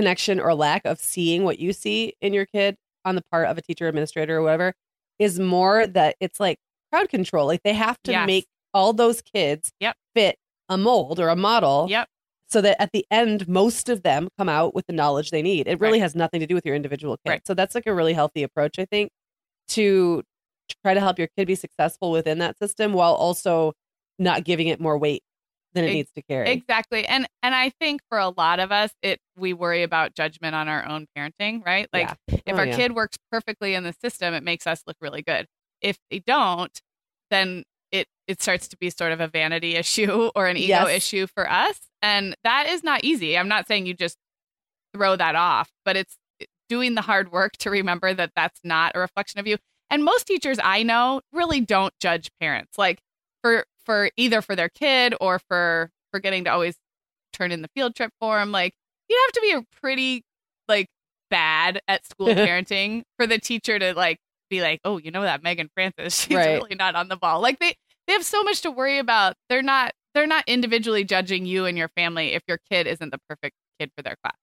connection 0.00 0.40
or 0.40 0.54
lack 0.54 0.82
of 0.84 0.98
seeing 0.98 1.44
what 1.44 1.58
you 1.58 1.72
see 1.72 2.14
in 2.20 2.32
your 2.32 2.46
kid 2.46 2.76
on 3.04 3.14
the 3.14 3.22
part 3.30 3.46
of 3.46 3.58
a 3.58 3.62
teacher, 3.62 3.86
administrator, 3.88 4.38
or 4.38 4.42
whatever, 4.42 4.72
is 5.18 5.38
more 5.38 5.86
that 5.86 6.16
it's 6.20 6.40
like 6.40 6.58
crowd 6.92 7.08
control. 7.08 7.46
Like 7.46 7.62
they 7.62 7.74
have 7.74 7.98
to 8.04 8.12
Yes. 8.12 8.26
make 8.26 8.46
all 8.72 8.92
those 8.92 9.20
kids 9.22 9.70
Yep. 9.80 9.96
fit 10.14 10.36
a 10.68 10.78
mold 10.78 11.18
or 11.20 11.28
a 11.28 11.36
model. 11.36 11.86
Yep. 11.90 12.08
so 12.48 12.60
that 12.60 12.80
at 12.82 12.90
the 12.92 13.06
end 13.12 13.46
most 13.46 13.88
of 13.88 14.02
them 14.02 14.28
come 14.36 14.48
out 14.48 14.74
with 14.74 14.84
the 14.88 14.92
knowledge 14.92 15.30
they 15.30 15.40
need 15.42 15.68
it 15.68 15.78
really 15.80 15.98
Right. 15.98 16.02
has 16.02 16.16
nothing 16.16 16.40
to 16.40 16.48
do 16.48 16.54
with 16.56 16.66
your 16.66 16.74
individual 16.74 17.16
kid 17.24 17.30
Right. 17.30 17.46
so 17.46 17.54
that's 17.54 17.76
like 17.76 17.86
a 17.86 17.94
really 17.94 18.12
healthy 18.12 18.42
approach 18.42 18.76
i 18.80 18.84
think 18.86 19.12
to 19.68 20.24
try 20.82 20.92
to 20.94 20.98
help 21.00 21.16
your 21.16 21.28
kid 21.36 21.46
be 21.46 21.54
successful 21.54 22.10
within 22.10 22.38
that 22.40 22.58
system 22.58 22.92
while 22.92 23.14
also 23.14 23.72
not 24.18 24.42
giving 24.44 24.66
it 24.66 24.80
more 24.80 24.98
weight 24.98 25.22
than 25.74 25.84
it 25.84 25.88
Ex- 25.88 25.94
needs 25.94 26.10
to 26.16 26.22
carry 26.22 26.50
Exactly. 26.50 27.06
And 27.06 27.26
and 27.42 27.54
I 27.54 27.70
think 27.80 28.00
for 28.08 28.18
a 28.18 28.28
lot 28.30 28.58
of 28.60 28.72
us 28.72 28.90
it 29.02 29.18
we 29.36 29.52
worry 29.52 29.82
about 29.82 30.14
judgment 30.14 30.54
on 30.54 30.68
our 30.68 30.86
own 30.88 31.06
parenting, 31.16 31.64
right? 31.64 31.88
Like 31.92 32.08
Yeah. 32.28 32.36
if 32.46 32.54
Oh, 32.54 32.58
our 32.58 32.66
yeah. 32.66 32.76
kid 32.76 32.94
works 32.94 33.16
perfectly 33.30 33.74
in 33.74 33.84
the 33.84 33.92
system, 33.92 34.34
it 34.34 34.42
makes 34.42 34.66
us 34.66 34.82
look 34.86 34.96
really 35.00 35.22
good. 35.22 35.46
If 35.80 35.96
they 36.10 36.18
don't, 36.20 36.76
then 37.30 37.64
it 37.92 38.06
it 38.26 38.40
starts 38.42 38.68
to 38.68 38.76
be 38.76 38.90
sort 38.90 39.12
of 39.12 39.20
a 39.20 39.28
vanity 39.28 39.74
issue 39.76 40.30
or 40.34 40.46
an 40.46 40.56
ego 40.56 40.66
Yes. 40.86 40.88
issue 40.96 41.26
for 41.34 41.50
us. 41.50 41.78
And 42.02 42.34
that 42.44 42.66
is 42.68 42.82
not 42.82 43.04
easy. 43.04 43.36
I'm 43.38 43.48
not 43.48 43.66
saying 43.68 43.86
you 43.86 43.94
just 43.94 44.16
throw 44.94 45.16
that 45.16 45.34
off, 45.36 45.70
but 45.84 45.96
it's 45.96 46.16
doing 46.68 46.94
the 46.94 47.02
hard 47.02 47.30
work 47.32 47.52
to 47.58 47.70
remember 47.70 48.14
that 48.14 48.30
that's 48.36 48.60
not 48.64 48.92
a 48.94 48.98
reflection 49.00 49.38
of 49.40 49.46
you. 49.46 49.56
And 49.90 50.04
most 50.04 50.26
teachers 50.26 50.58
I 50.62 50.82
know 50.84 51.20
really 51.32 51.60
don't 51.60 51.92
judge 52.00 52.30
parents. 52.40 52.78
Like 52.78 53.00
for 53.42 53.64
for 53.84 54.10
either 54.16 54.42
for 54.42 54.54
their 54.56 54.68
kid 54.68 55.14
or 55.20 55.38
for 55.48 55.90
forgetting 56.12 56.44
to 56.44 56.50
always 56.52 56.76
turn 57.32 57.52
in 57.52 57.62
the 57.62 57.68
field 57.74 57.94
trip 57.94 58.10
form. 58.20 58.52
Like 58.52 58.72
you'd 59.08 59.18
have 59.26 59.32
to 59.32 59.40
be 59.40 59.52
a 59.52 59.62
pretty 59.80 60.22
like 60.68 60.86
bad 61.30 61.80
at 61.88 62.04
school 62.06 62.28
parenting 62.34 63.02
for 63.16 63.26
the 63.26 63.38
teacher 63.38 63.78
to 63.78 63.94
like 63.94 64.18
be 64.50 64.60
like, 64.62 64.80
oh, 64.84 64.98
you 64.98 65.10
know 65.10 65.22
that 65.22 65.42
Meagan 65.42 65.68
Francis, 65.74 66.14
she's 66.20 66.36
Right. 66.36 66.54
really 66.54 66.74
not 66.74 66.94
on 66.96 67.08
the 67.08 67.16
ball. 67.16 67.40
Like 67.40 67.58
they 67.60 67.74
they 68.06 68.12
have 68.14 68.24
so 68.24 68.42
much 68.42 68.62
to 68.62 68.70
worry 68.70 68.98
about. 68.98 69.34
They're 69.48 69.62
not 69.62 69.92
they're 70.14 70.26
not 70.26 70.42
individually 70.48 71.04
judging 71.04 71.46
you 71.46 71.66
and 71.66 71.78
your 71.78 71.88
family 71.96 72.32
if 72.34 72.42
your 72.48 72.58
kid 72.70 72.86
isn't 72.88 73.10
the 73.10 73.20
perfect 73.28 73.54
kid 73.78 73.90
for 73.96 74.02
their 74.02 74.16
class. 74.24 74.34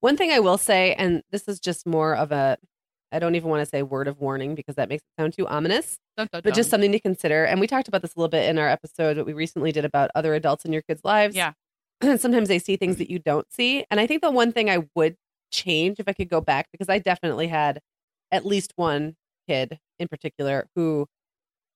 one 0.00 0.16
thing 0.16 0.32
i 0.32 0.40
will 0.40 0.56
say 0.58 0.94
and 0.94 1.22
this 1.30 1.46
is 1.46 1.60
just 1.60 1.86
more 1.86 2.16
of 2.16 2.32
a 2.32 2.56
i 3.12 3.18
don't 3.18 3.34
even 3.34 3.48
want 3.50 3.60
to 3.60 3.66
say 3.66 3.82
word 3.82 4.08
of 4.08 4.18
warning 4.20 4.54
because 4.54 4.74
that 4.76 4.88
makes 4.88 5.02
it 5.02 5.20
sound 5.20 5.32
too 5.32 5.46
ominous 5.46 5.96
Dun, 6.16 6.28
dun, 6.32 6.40
but 6.44 6.54
just 6.54 6.70
something 6.70 6.92
to 6.92 6.98
consider 7.00 7.44
and 7.44 7.60
we 7.60 7.66
talked 7.66 7.88
about 7.88 8.02
this 8.02 8.14
a 8.14 8.18
little 8.18 8.28
bit 8.28 8.48
in 8.48 8.58
our 8.58 8.68
episode 8.68 9.14
that 9.14 9.24
we 9.26 9.32
recently 9.32 9.72
did 9.72 9.84
about 9.84 10.10
other 10.14 10.34
adults 10.34 10.64
in 10.64 10.72
your 10.72 10.82
kids 10.82 11.00
lives 11.04 11.34
Yeah. 11.36 11.52
sometimes 12.16 12.48
they 12.48 12.58
see 12.58 12.76
things 12.76 12.96
that 12.96 13.08
you 13.10 13.18
don't 13.20 13.46
see. 13.52 13.84
And 13.90 14.00
I 14.00 14.06
think 14.08 14.22
the 14.22 14.30
one 14.32 14.50
thing 14.50 14.68
I 14.68 14.84
would 14.96 15.14
change 15.52 16.00
if 16.00 16.08
I 16.08 16.12
could 16.12 16.28
go 16.28 16.40
back, 16.40 16.66
because 16.72 16.88
I 16.88 16.98
definitely 16.98 17.46
had 17.46 17.78
at 18.32 18.44
least 18.44 18.72
one 18.74 19.14
kid 19.48 19.78
in 20.00 20.08
particular 20.08 20.66
who 20.74 21.06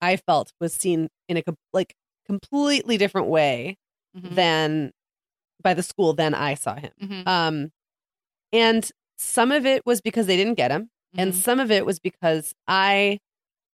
I 0.01 0.17
felt 0.17 0.53
was 0.61 0.75
seen 0.75 1.09
in 1.29 1.37
a 1.37 1.43
like 1.73 1.95
completely 2.27 2.97
different 2.97 3.29
way 3.29 3.77
Mhm. 4.17 4.35
than 4.35 4.91
by 5.63 5.75
the 5.75 5.83
school 5.85 6.13
than 6.13 6.35
I 6.35 6.55
saw 6.55 6.75
him. 6.75 6.91
Mhm. 7.01 7.27
Um, 7.29 7.71
and 8.53 8.91
some 9.17 9.53
of 9.53 9.65
it 9.65 9.87
was 9.87 10.01
because 10.01 10.27
they 10.27 10.37
didn't 10.37 10.55
get 10.55 10.71
him, 10.73 10.91
and 11.19 11.33
Mhm. 11.33 11.37
some 11.37 11.61
of 11.61 11.71
it 11.71 11.85
was 11.87 11.99
because 11.99 12.55
I 12.69 13.19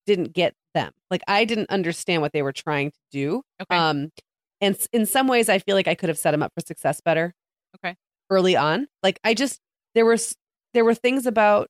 didn't 0.06 0.34
get 0.34 0.54
them. 0.74 0.92
Like 1.10 1.22
I 1.28 1.46
didn't 1.46 1.70
understand 1.70 2.22
what 2.22 2.32
they 2.34 2.42
were 2.42 2.54
trying 2.54 2.92
to 2.92 2.98
do. 3.12 3.44
Okay. 3.62 3.76
Um, 3.78 4.12
and 4.62 4.78
in 4.94 5.06
some 5.06 5.28
ways, 5.28 5.50
I 5.50 5.60
feel 5.60 5.76
like 5.76 5.88
I 5.88 5.96
could 5.96 6.10
have 6.10 6.18
set 6.18 6.34
him 6.34 6.44
up 6.44 6.54
for 6.56 6.62
success 6.66 7.02
better. 7.02 7.34
Okay. 7.78 7.96
Early 8.30 8.56
on, 8.56 8.88
like 9.04 9.20
I 9.24 9.34
just 9.34 9.60
there 9.96 10.06
were 10.06 10.18
there 10.74 10.86
were 10.86 10.96
things 10.96 11.26
about 11.26 11.68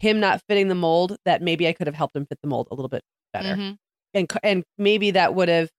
him 0.00 0.20
not 0.20 0.42
fitting 0.48 0.68
the 0.68 0.74
mold 0.74 1.16
that 1.24 1.42
maybe 1.42 1.66
I 1.66 1.72
could 1.72 1.86
have 1.86 1.96
helped 1.96 2.14
him 2.14 2.26
fit 2.26 2.38
the 2.42 2.48
mold 2.48 2.68
a 2.70 2.74
little 2.74 2.88
bit 2.88 3.02
better, 3.32 3.56
Mhm. 3.56 3.76
and 4.14 4.32
and 4.42 4.64
maybe 4.76 5.10
that 5.12 5.34
would 5.34 5.48
have, 5.48 5.70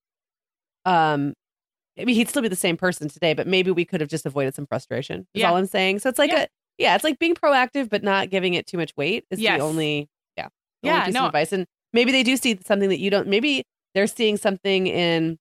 um, 0.85 1.33
maybe 1.97 2.13
he'd 2.13 2.29
still 2.29 2.41
be 2.41 2.47
the 2.47 2.55
same 2.55 2.77
person 2.77 3.07
today, 3.09 3.33
but 3.33 3.47
maybe 3.47 3.71
we 3.71 3.85
could 3.85 4.01
have 4.01 4.09
just 4.09 4.25
avoided 4.25 4.55
some 4.55 4.65
frustration. 4.67 5.21
Is 5.33 5.41
Yeah. 5.41 5.49
all 5.51 5.57
I'm 5.57 5.65
saying. 5.67 5.99
So 5.99 6.09
it's 6.09 6.19
like 6.19 6.31
Yeah. 6.31 6.43
a 6.43 6.47
yeah, 6.79 6.95
it's 6.95 7.03
like 7.03 7.19
being 7.19 7.35
proactive 7.35 7.89
but 7.89 8.01
not 8.03 8.29
giving 8.31 8.55
it 8.55 8.65
too 8.65 8.77
much 8.77 8.91
weight 8.97 9.25
is 9.29 9.39
Yes. 9.39 9.59
the 9.59 9.63
only 9.65 10.07
yeah 10.37 10.47
the 10.81 10.87
Yeah, 10.87 10.93
only 10.93 11.05
piece 11.05 11.13
no. 11.13 11.19
of 11.21 11.25
advice. 11.27 11.51
And 11.51 11.67
maybe 11.93 12.11
they 12.11 12.23
do 12.23 12.35
see 12.37 12.57
something 12.65 12.89
that 12.89 12.99
you 12.99 13.09
don't. 13.11 13.27
Maybe 13.27 13.63
they're 13.93 14.07
seeing 14.07 14.37
something 14.37 14.87
in 14.87 15.37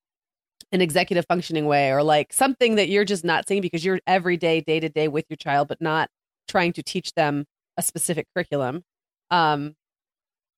an 0.73 0.81
executive 0.83 1.25
functioning 1.27 1.65
way, 1.67 1.91
or 1.93 2.03
like 2.03 2.33
something 2.33 2.75
that 2.75 2.89
you're 2.91 3.05
just 3.05 3.25
not 3.25 3.49
seeing 3.49 3.63
because 3.63 3.85
you're 3.85 4.01
every 4.07 4.37
day, 4.37 4.61
day 4.61 4.81
to 4.81 4.89
day 4.91 5.09
with 5.09 5.25
your 5.31 5.37
child, 5.39 5.69
but 5.69 5.81
not 5.81 6.11
trying 6.47 6.73
to 6.75 6.83
teach 6.83 7.13
them 7.15 7.47
a 7.79 7.83
specific 7.83 8.27
curriculum. 8.35 8.83
Um, 9.31 9.77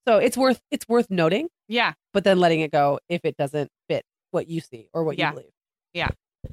so 0.09 0.17
it's 0.19 0.37
worth 0.37 0.61
it's 0.71 0.89
worth 0.89 1.11
noting, 1.11 1.49
Yeah. 1.69 1.93
but 2.13 2.25
then 2.25 2.39
letting 2.41 2.61
it 2.61 2.73
go 2.73 2.99
if 3.09 3.21
it 3.25 3.37
doesn't 3.37 3.71
fit 3.89 4.05
what 4.33 4.49
you 4.49 4.61
see 4.61 4.89
or 4.95 5.05
what 5.05 5.19
Yeah. 5.19 5.31
you 5.31 5.35
believe. 5.37 5.53
Yeah, 5.93 6.09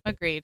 agreed. 0.05 0.43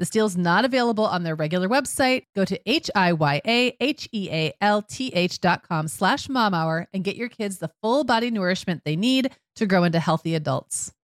This 0.00 0.10
deal 0.10 0.24
is 0.24 0.36
not 0.36 0.64
available 0.64 1.04
on 1.04 1.22
their 1.24 1.34
regular 1.34 1.68
website. 1.68 2.24
Go 2.34 2.46
to 2.46 2.58
H-I-Y-A-H-E-A-L-T-H 2.64 3.40
dot 5.40 5.68
com 5.68 5.88
slash 5.88 6.26
mom 6.30 6.54
hour 6.54 6.88
and 6.94 7.04
get 7.04 7.16
your 7.16 7.28
kids 7.28 7.58
the 7.58 7.70
full 7.82 8.04
body 8.04 8.30
nourishment 8.30 8.80
they 8.86 8.96
need 8.96 9.30
to 9.56 9.66
grow 9.66 9.84
into 9.84 10.00
healthy 10.00 10.34
adults. 10.34 10.94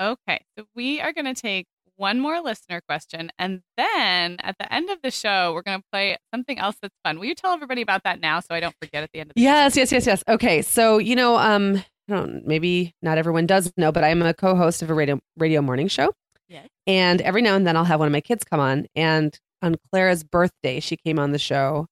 Okay. 0.00 0.44
So 0.58 0.64
we 0.74 1.00
are 1.00 1.12
going 1.12 1.32
to 1.32 1.40
take 1.40 1.66
one 1.94 2.18
more 2.18 2.40
listener 2.40 2.80
question. 2.88 3.30
And 3.38 3.60
then 3.76 4.38
at 4.40 4.56
the 4.58 4.74
end 4.74 4.90
of 4.90 5.00
the 5.02 5.12
show, 5.12 5.52
we're 5.54 5.62
going 5.62 5.78
to 5.78 5.84
play 5.92 6.16
something 6.34 6.58
else 6.58 6.74
that's 6.82 6.96
fun. 7.04 7.20
Will 7.20 7.26
you 7.26 7.36
tell 7.36 7.52
everybody 7.52 7.80
about 7.80 8.02
that 8.02 8.20
now 8.20 8.40
so 8.40 8.48
I 8.56 8.58
don't 8.58 8.74
forget 8.82 9.04
at 9.04 9.10
the 9.12 9.20
end 9.20 9.30
of 9.30 9.34
the 9.36 9.42
Yes, 9.42 9.76
yes, 9.76 9.92
yes, 9.92 10.04
yes. 10.04 10.24
Okay, 10.26 10.62
so 10.62 10.98
you 10.98 11.14
know, 11.14 11.36
um, 11.36 11.76
I 12.08 12.12
don't 12.12 12.44
maybe 12.44 12.92
not 13.02 13.18
everyone 13.18 13.46
does 13.46 13.72
know, 13.76 13.92
but 13.92 14.02
I'm 14.02 14.20
a 14.20 14.34
co-host 14.34 14.82
of 14.82 14.90
a 14.90 14.94
radio 14.94 15.20
radio 15.36 15.62
morning 15.62 15.86
show. 15.86 16.12
Yes. 16.52 16.68
And 16.86 17.20
every 17.22 17.42
now 17.42 17.56
and 17.56 17.66
then 17.66 17.76
I'll 17.76 17.84
have 17.84 17.98
one 18.00 18.06
of 18.08 18.12
my 18.12 18.20
kids 18.20 18.44
come 18.44 18.60
on. 18.60 18.86
And 18.94 19.38
on 19.62 19.76
Clara's 19.90 20.22
birthday, 20.24 20.80
she 20.80 20.96
came 20.96 21.18
on 21.18 21.32
the 21.32 21.38
show, 21.38 21.86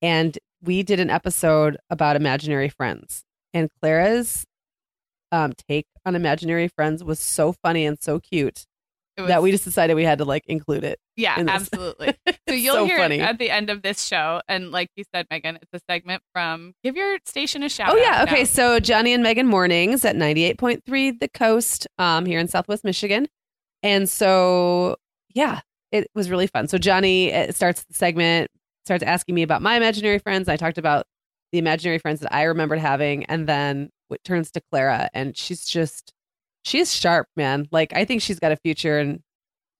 and 0.00 0.38
we 0.62 0.82
did 0.82 0.98
an 1.00 1.10
episode 1.10 1.76
about 1.90 2.16
imaginary 2.16 2.68
friends. 2.68 3.22
And 3.52 3.68
Clara's 3.80 4.44
um, 5.32 5.52
take 5.68 5.86
on 6.06 6.14
imaginary 6.14 6.68
friends 6.68 7.04
was 7.04 7.20
so 7.20 7.52
funny 7.52 7.84
and 7.84 7.98
so 8.00 8.18
cute 8.18 8.64
It 9.16 9.26
that 9.26 9.42
we 9.42 9.50
just 9.50 9.64
decided 9.64 9.94
we 9.94 10.04
had 10.04 10.18
to 10.18 10.24
like 10.24 10.46
include 10.46 10.84
it. 10.84 10.98
Yeah, 11.16 11.38
in 11.38 11.48
absolutely. 11.48 12.14
So 12.48 12.54
you'll 12.54 12.76
so 12.76 12.86
hear 12.86 12.98
at 12.98 13.38
the 13.38 13.50
end 13.50 13.68
of 13.68 13.82
this 13.82 14.02
show. 14.02 14.40
And 14.48 14.70
like 14.70 14.88
you 14.96 15.04
said, 15.14 15.26
Meagan, 15.30 15.56
it's 15.56 15.70
a 15.74 15.80
segment 15.92 16.22
from 16.32 16.72
Give 16.82 16.96
Your 16.96 17.18
Station 17.26 17.62
a 17.62 17.68
Shout 17.68 17.90
Oh 17.92 17.96
yeah, 17.96 18.22
okay. 18.22 18.38
now. 18.38 18.44
So 18.44 18.80
Johnny 18.80 19.12
and 19.12 19.22
Meagan 19.22 19.46
mornings 19.46 20.02
at 20.06 20.16
ninety 20.16 20.44
eight 20.44 20.56
point 20.56 20.82
three 20.86 21.10
The 21.10 21.28
Coast, 21.28 21.86
um, 21.98 22.24
here 22.24 22.40
in 22.40 22.48
Southwest 22.48 22.84
Michigan, 22.84 23.28
and 23.82 24.08
so 24.08 24.96
yeah, 25.34 25.60
it 25.92 26.08
was 26.14 26.30
really 26.30 26.46
fun. 26.46 26.68
So 26.68 26.78
Johnny 26.78 27.32
starts 27.50 27.84
the 27.84 27.94
segment, 27.94 28.50
starts 28.84 29.04
asking 29.04 29.34
me 29.34 29.42
about 29.42 29.62
my 29.62 29.76
imaginary 29.76 30.18
friends. 30.18 30.48
I 30.48 30.56
talked 30.56 30.78
about 30.78 31.06
the 31.52 31.58
imaginary 31.58 31.98
friends 31.98 32.20
that 32.20 32.34
I 32.34 32.42
remembered 32.44 32.78
having, 32.78 33.24
and 33.26 33.46
then 33.46 33.90
it 34.10 34.22
turns 34.24 34.50
to 34.52 34.62
Clara, 34.70 35.08
and 35.14 35.36
she's 35.36 35.64
just 35.64 36.12
she's 36.64 36.94
sharp, 36.94 37.28
man. 37.36 37.68
Like 37.70 37.92
I 37.94 38.04
think 38.04 38.22
she's 38.22 38.38
got 38.38 38.52
a 38.52 38.56
future 38.56 38.98
in 38.98 39.22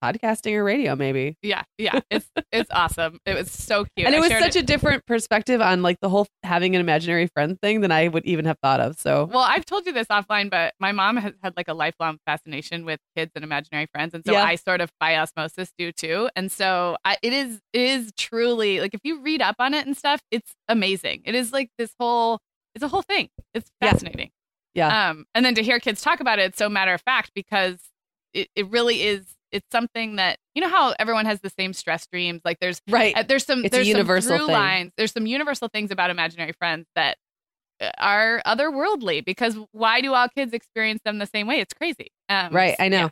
podcasting 0.02 0.52
or 0.54 0.64
radio, 0.64 0.94
maybe. 0.96 1.36
Yeah, 1.42 1.62
yeah. 1.78 2.00
It's 2.10 2.30
it's 2.52 2.70
awesome. 2.70 3.18
It 3.26 3.34
was 3.34 3.50
so 3.50 3.84
cute. 3.96 4.06
and 4.06 4.14
it 4.14 4.18
I 4.18 4.20
was 4.20 4.30
such 4.30 4.56
a 4.56 4.62
different 4.62 5.04
perspective 5.06 5.60
on 5.60 5.82
like 5.82 5.98
the 6.00 6.08
whole 6.08 6.26
having 6.42 6.74
an 6.74 6.80
imaginary 6.80 7.26
friend 7.26 7.58
thing 7.60 7.80
than 7.80 7.92
I 7.92 8.08
would 8.08 8.24
even 8.24 8.44
have 8.46 8.58
thought 8.62 8.80
of. 8.80 8.98
So 8.98 9.24
Well, 9.26 9.42
I've 9.46 9.64
told 9.66 9.86
you 9.86 9.92
this 9.92 10.06
offline, 10.08 10.50
but 10.50 10.74
my 10.80 10.92
mom 10.92 11.16
has 11.16 11.32
had 11.42 11.54
like 11.56 11.68
a 11.68 11.74
lifelong 11.74 12.18
fascination 12.26 12.84
with 12.84 13.00
kids 13.16 13.32
and 13.34 13.44
imaginary 13.44 13.86
friends, 13.92 14.14
and 14.14 14.24
so 14.24 14.32
Yeah. 14.32 14.44
I 14.44 14.54
sort 14.56 14.80
of 14.80 14.90
by 15.00 15.16
osmosis 15.16 15.72
do 15.78 15.92
too. 15.92 16.28
And 16.36 16.50
so 16.52 16.96
I, 17.04 17.16
it 17.22 17.32
is 17.32 17.60
it 17.72 17.80
is 17.82 18.12
truly 18.16 18.80
like 18.80 18.94
if 18.94 19.00
you 19.04 19.20
read 19.20 19.42
up 19.42 19.56
on 19.58 19.74
it 19.74 19.86
and 19.86 19.96
stuff, 19.96 20.20
it's 20.30 20.52
amazing. 20.68 21.22
It 21.24 21.34
is 21.34 21.52
like 21.52 21.70
this 21.78 21.92
whole 21.98 22.38
it's 22.74 22.84
a 22.84 22.88
whole 22.88 23.02
thing. 23.02 23.28
It's 23.54 23.70
Yeah. 23.82 23.90
fascinating. 23.92 24.30
Yeah. 24.74 25.10
Um, 25.10 25.24
and 25.34 25.44
then 25.44 25.54
to 25.56 25.62
hear 25.62 25.80
kids 25.80 26.00
talk 26.02 26.20
about 26.20 26.38
it, 26.38 26.42
it's 26.42 26.58
so 26.58 26.68
matter 26.68 26.94
of 26.94 27.00
fact 27.00 27.32
because 27.34 27.78
it, 28.34 28.48
it 28.54 28.68
really 28.68 29.02
is. 29.02 29.24
It's 29.52 29.66
something 29.72 30.16
that 30.16 30.38
you 30.54 30.62
know 30.62 30.68
how 30.68 30.94
everyone 30.98 31.26
has 31.26 31.40
the 31.40 31.50
same 31.50 31.72
stress 31.72 32.06
dreams. 32.06 32.42
Like 32.44 32.58
there's 32.60 32.80
right. 32.88 33.16
uh, 33.16 33.22
there's 33.22 33.44
some 33.44 33.64
It's 33.64 33.72
there's 33.72 33.88
universal 33.88 34.28
some 34.30 34.38
through 34.38 34.46
thing. 34.46 34.54
lines. 34.54 34.92
There's 34.96 35.12
some 35.12 35.26
universal 35.26 35.68
things 35.68 35.90
about 35.90 36.10
imaginary 36.10 36.52
friends 36.52 36.86
that 36.94 37.16
uh, 37.80 37.90
are 37.98 38.42
otherworldly 38.46 39.24
because 39.24 39.56
why 39.72 40.00
do 40.00 40.12
all 40.14 40.28
kids 40.28 40.52
experience 40.52 41.00
them 41.04 41.18
the 41.18 41.26
same 41.26 41.46
way? 41.46 41.60
It's 41.60 41.72
crazy. 41.74 42.08
Um, 42.28 42.52
Right, 42.52 42.76
I 42.78 42.88
know. 42.88 43.10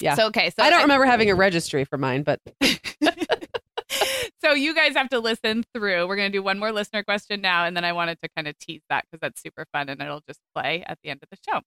Yeah. 0.00 0.14
So 0.14 0.26
okay, 0.26 0.50
so 0.50 0.62
I 0.62 0.70
don't 0.70 0.82
remember 0.82 1.06
having 1.06 1.30
a 1.30 1.34
registry 1.34 1.84
for 1.84 1.96
mine, 1.98 2.22
but 2.22 2.38
so 4.42 4.52
you 4.52 4.74
guys 4.74 4.94
have 4.94 5.08
to 5.10 5.20
listen 5.20 5.64
through. 5.74 6.06
We're 6.06 6.16
gonna 6.16 6.30
do 6.30 6.42
one 6.42 6.58
more 6.58 6.72
listener 6.72 7.02
question 7.02 7.40
now, 7.40 7.64
and 7.64 7.76
then 7.76 7.84
I 7.84 7.92
wanted 7.92 8.18
to 8.22 8.28
kind 8.36 8.46
of 8.48 8.58
tease 8.58 8.82
that 8.90 9.04
because 9.04 9.20
that's 9.20 9.40
super 9.40 9.66
fun 9.72 9.88
and 9.88 10.00
it'll 10.00 10.22
just 10.26 10.40
play 10.54 10.84
at 10.86 10.98
the 11.02 11.10
end 11.10 11.20
of 11.22 11.28
the 11.30 11.38
show. 11.48 11.60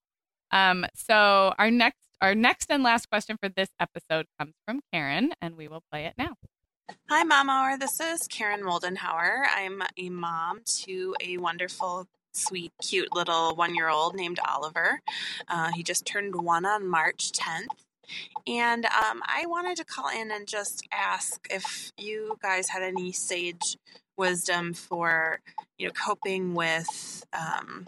Um, 0.52 0.86
so 0.94 1.54
our 1.58 1.70
next 1.70 1.98
our 2.20 2.34
next 2.34 2.70
and 2.70 2.82
last 2.82 3.08
question 3.08 3.36
for 3.40 3.48
this 3.48 3.68
episode 3.80 4.26
comes 4.38 4.54
from 4.66 4.80
Karen, 4.92 5.32
and 5.40 5.56
we 5.56 5.68
will 5.68 5.82
play 5.90 6.04
it 6.04 6.14
now. 6.18 6.34
Hi, 7.08 7.22
Mom 7.22 7.48
Hour. 7.48 7.78
This 7.78 8.00
is 8.00 8.26
Karen 8.28 8.62
Moldenhauer. 8.62 9.44
I'm 9.54 9.82
a 9.96 10.10
mom 10.10 10.60
to 10.82 11.14
a 11.22 11.36
wonderful, 11.38 12.06
sweet, 12.34 12.72
cute 12.82 13.14
little 13.14 13.54
one 13.54 13.74
year 13.74 13.88
old 13.88 14.14
named 14.14 14.40
Oliver. 14.46 15.00
Uh, 15.48 15.70
he 15.72 15.82
just 15.82 16.04
turned 16.04 16.34
one 16.34 16.64
on 16.64 16.86
March 16.86 17.32
10th. 17.32 17.66
And 18.46 18.86
um, 18.86 19.22
I 19.24 19.46
wanted 19.46 19.76
to 19.76 19.84
call 19.84 20.08
in 20.08 20.32
and 20.32 20.48
just 20.48 20.86
ask 20.92 21.46
if 21.48 21.92
you 21.96 22.36
guys 22.42 22.68
had 22.68 22.82
any 22.82 23.12
sage 23.12 23.76
wisdom 24.16 24.74
for, 24.74 25.38
you 25.78 25.86
know, 25.86 25.92
coping 25.92 26.54
with 26.54 27.24
um, 27.32 27.86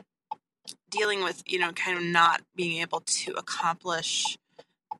dealing 0.90 1.22
with, 1.22 1.42
you 1.46 1.58
know, 1.58 1.72
kind 1.72 1.96
of 1.96 2.04
not 2.04 2.42
being 2.54 2.80
able 2.80 3.00
to 3.00 3.32
accomplish 3.32 4.36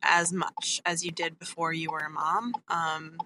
as 0.03 0.33
much 0.33 0.81
as 0.85 1.05
you 1.05 1.11
did 1.11 1.39
before 1.39 1.73
you 1.73 1.91
were 1.91 2.01
a 2.01 2.11
mom. 2.11 2.53
Um, 2.69 3.17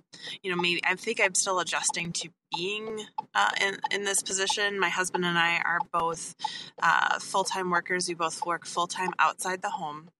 you 0.43 0.51
know, 0.51 0.61
maybe 0.61 0.81
I 0.85 0.95
think 0.95 1.21
I'm 1.21 1.35
still 1.35 1.59
adjusting 1.59 2.13
to 2.13 2.29
being 2.55 3.01
uh, 3.35 3.51
in 3.61 3.79
in 3.93 4.05
this 4.05 4.23
position. 4.23 4.79
My 4.79 4.89
husband 4.89 5.25
and 5.25 5.39
I 5.39 5.59
are 5.65 5.81
both 5.93 6.35
uh, 6.83 7.19
full 7.19 7.45
time 7.45 7.71
workers. 7.71 8.09
We 8.09 8.15
both 8.15 8.45
work 8.45 8.67
full 8.67 8.87
time 8.87 9.13
outside 9.19 9.63
the 9.63 9.71
home. 9.71 10.11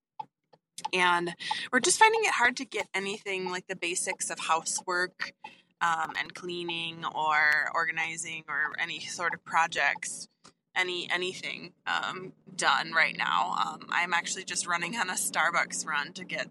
And 0.93 1.35
we're 1.73 1.81
just 1.81 1.99
finding 1.99 2.21
it 2.25 2.33
hard 2.33 2.57
to 2.59 2.65
get 2.65 2.87
anything 2.95 3.51
like 3.51 3.67
the 3.67 3.77
basics 3.77 4.29
of 4.31 4.39
housework 4.39 5.33
um, 5.81 6.13
and 6.19 6.35
cleaning 6.35 7.05
or 7.15 7.71
organizing 7.75 8.45
or 8.49 8.73
any 8.79 9.01
sort 9.01 9.35
of 9.35 9.45
projects 9.45 10.29
any 10.77 11.09
anything 11.11 11.73
um, 11.87 12.33
done 12.55 12.93
right 12.93 13.17
now. 13.17 13.55
Um, 13.67 13.87
I'm 13.91 14.15
actually 14.15 14.45
just 14.45 14.67
running 14.67 14.97
on 14.97 15.11
a 15.11 15.15
Starbucks 15.15 15.87
run 15.87 16.13
to 16.15 16.25
get 16.25 16.49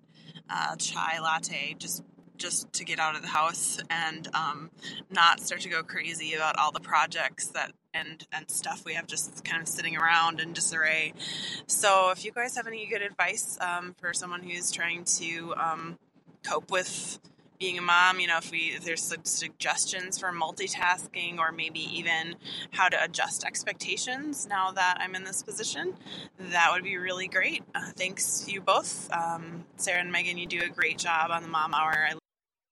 a 0.49 0.75
chai 0.77 1.19
latte, 1.19 1.75
just 1.77 2.03
just 2.37 2.71
to 2.73 2.83
get 2.83 2.99
out 2.99 3.15
of 3.15 3.21
the 3.21 3.29
house 3.29 3.79
and 3.89 4.27
um, 4.33 4.69
not 5.09 5.39
start 5.39 5.61
to 5.61 5.69
go 5.69 5.83
crazy 5.83 6.33
about 6.33 6.57
all 6.57 6.71
the 6.71 6.79
projects 6.79 7.47
that 7.49 7.71
and 7.93 8.27
and 8.33 8.49
stuff 8.51 8.83
we 8.85 8.93
have 8.93 9.07
just 9.07 9.43
kind 9.45 9.61
of 9.61 9.67
sitting 9.67 9.95
around 9.95 10.39
in 10.39 10.53
disarray. 10.53 11.13
So 11.67 12.11
if 12.11 12.25
you 12.25 12.31
guys 12.31 12.55
have 12.55 12.67
any 12.67 12.85
good 12.87 13.01
advice 13.01 13.57
um, 13.61 13.95
for 13.99 14.13
someone 14.13 14.43
who's 14.43 14.71
trying 14.71 15.05
to 15.19 15.53
um, 15.55 15.97
cope 16.43 16.71
with 16.71 17.19
being 17.59 17.77
a 17.77 17.81
mom, 17.81 18.19
you 18.19 18.27
know, 18.27 18.37
if 18.37 18.51
we 18.51 18.73
if 18.75 18.83
there's 18.83 19.01
some 19.03 19.23
suggestions 19.23 20.17
for 20.19 20.31
multitasking 20.31 21.37
or 21.37 21.51
maybe 21.51 21.79
even 21.97 22.35
how 22.71 22.89
to 22.89 23.03
adjust 23.03 23.43
expectations 23.45 24.47
now 24.47 24.71
that 24.71 24.97
I'm 24.99 25.15
in 25.15 25.23
this 25.23 25.43
position, 25.43 25.95
that 26.37 26.69
would 26.73 26.83
be 26.83 26.97
really 26.97 27.27
great. 27.27 27.63
Uh, 27.73 27.91
thanks 27.95 28.45
you 28.47 28.61
both, 28.61 29.09
um, 29.11 29.65
Sarah 29.77 30.01
and 30.01 30.11
Meagan. 30.11 30.37
You 30.37 30.47
do 30.47 30.61
a 30.63 30.69
great 30.69 30.97
job 30.97 31.31
on 31.31 31.41
the 31.41 31.49
Mom 31.49 31.73
Hour. 31.73 32.07
I- 32.11 32.17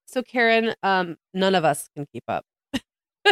so 0.05 0.21
Karen, 0.21 0.73
um, 0.83 1.17
none 1.33 1.55
of 1.55 1.65
us 1.65 1.89
can 1.95 2.05
keep 2.11 2.23
up. 2.27 2.45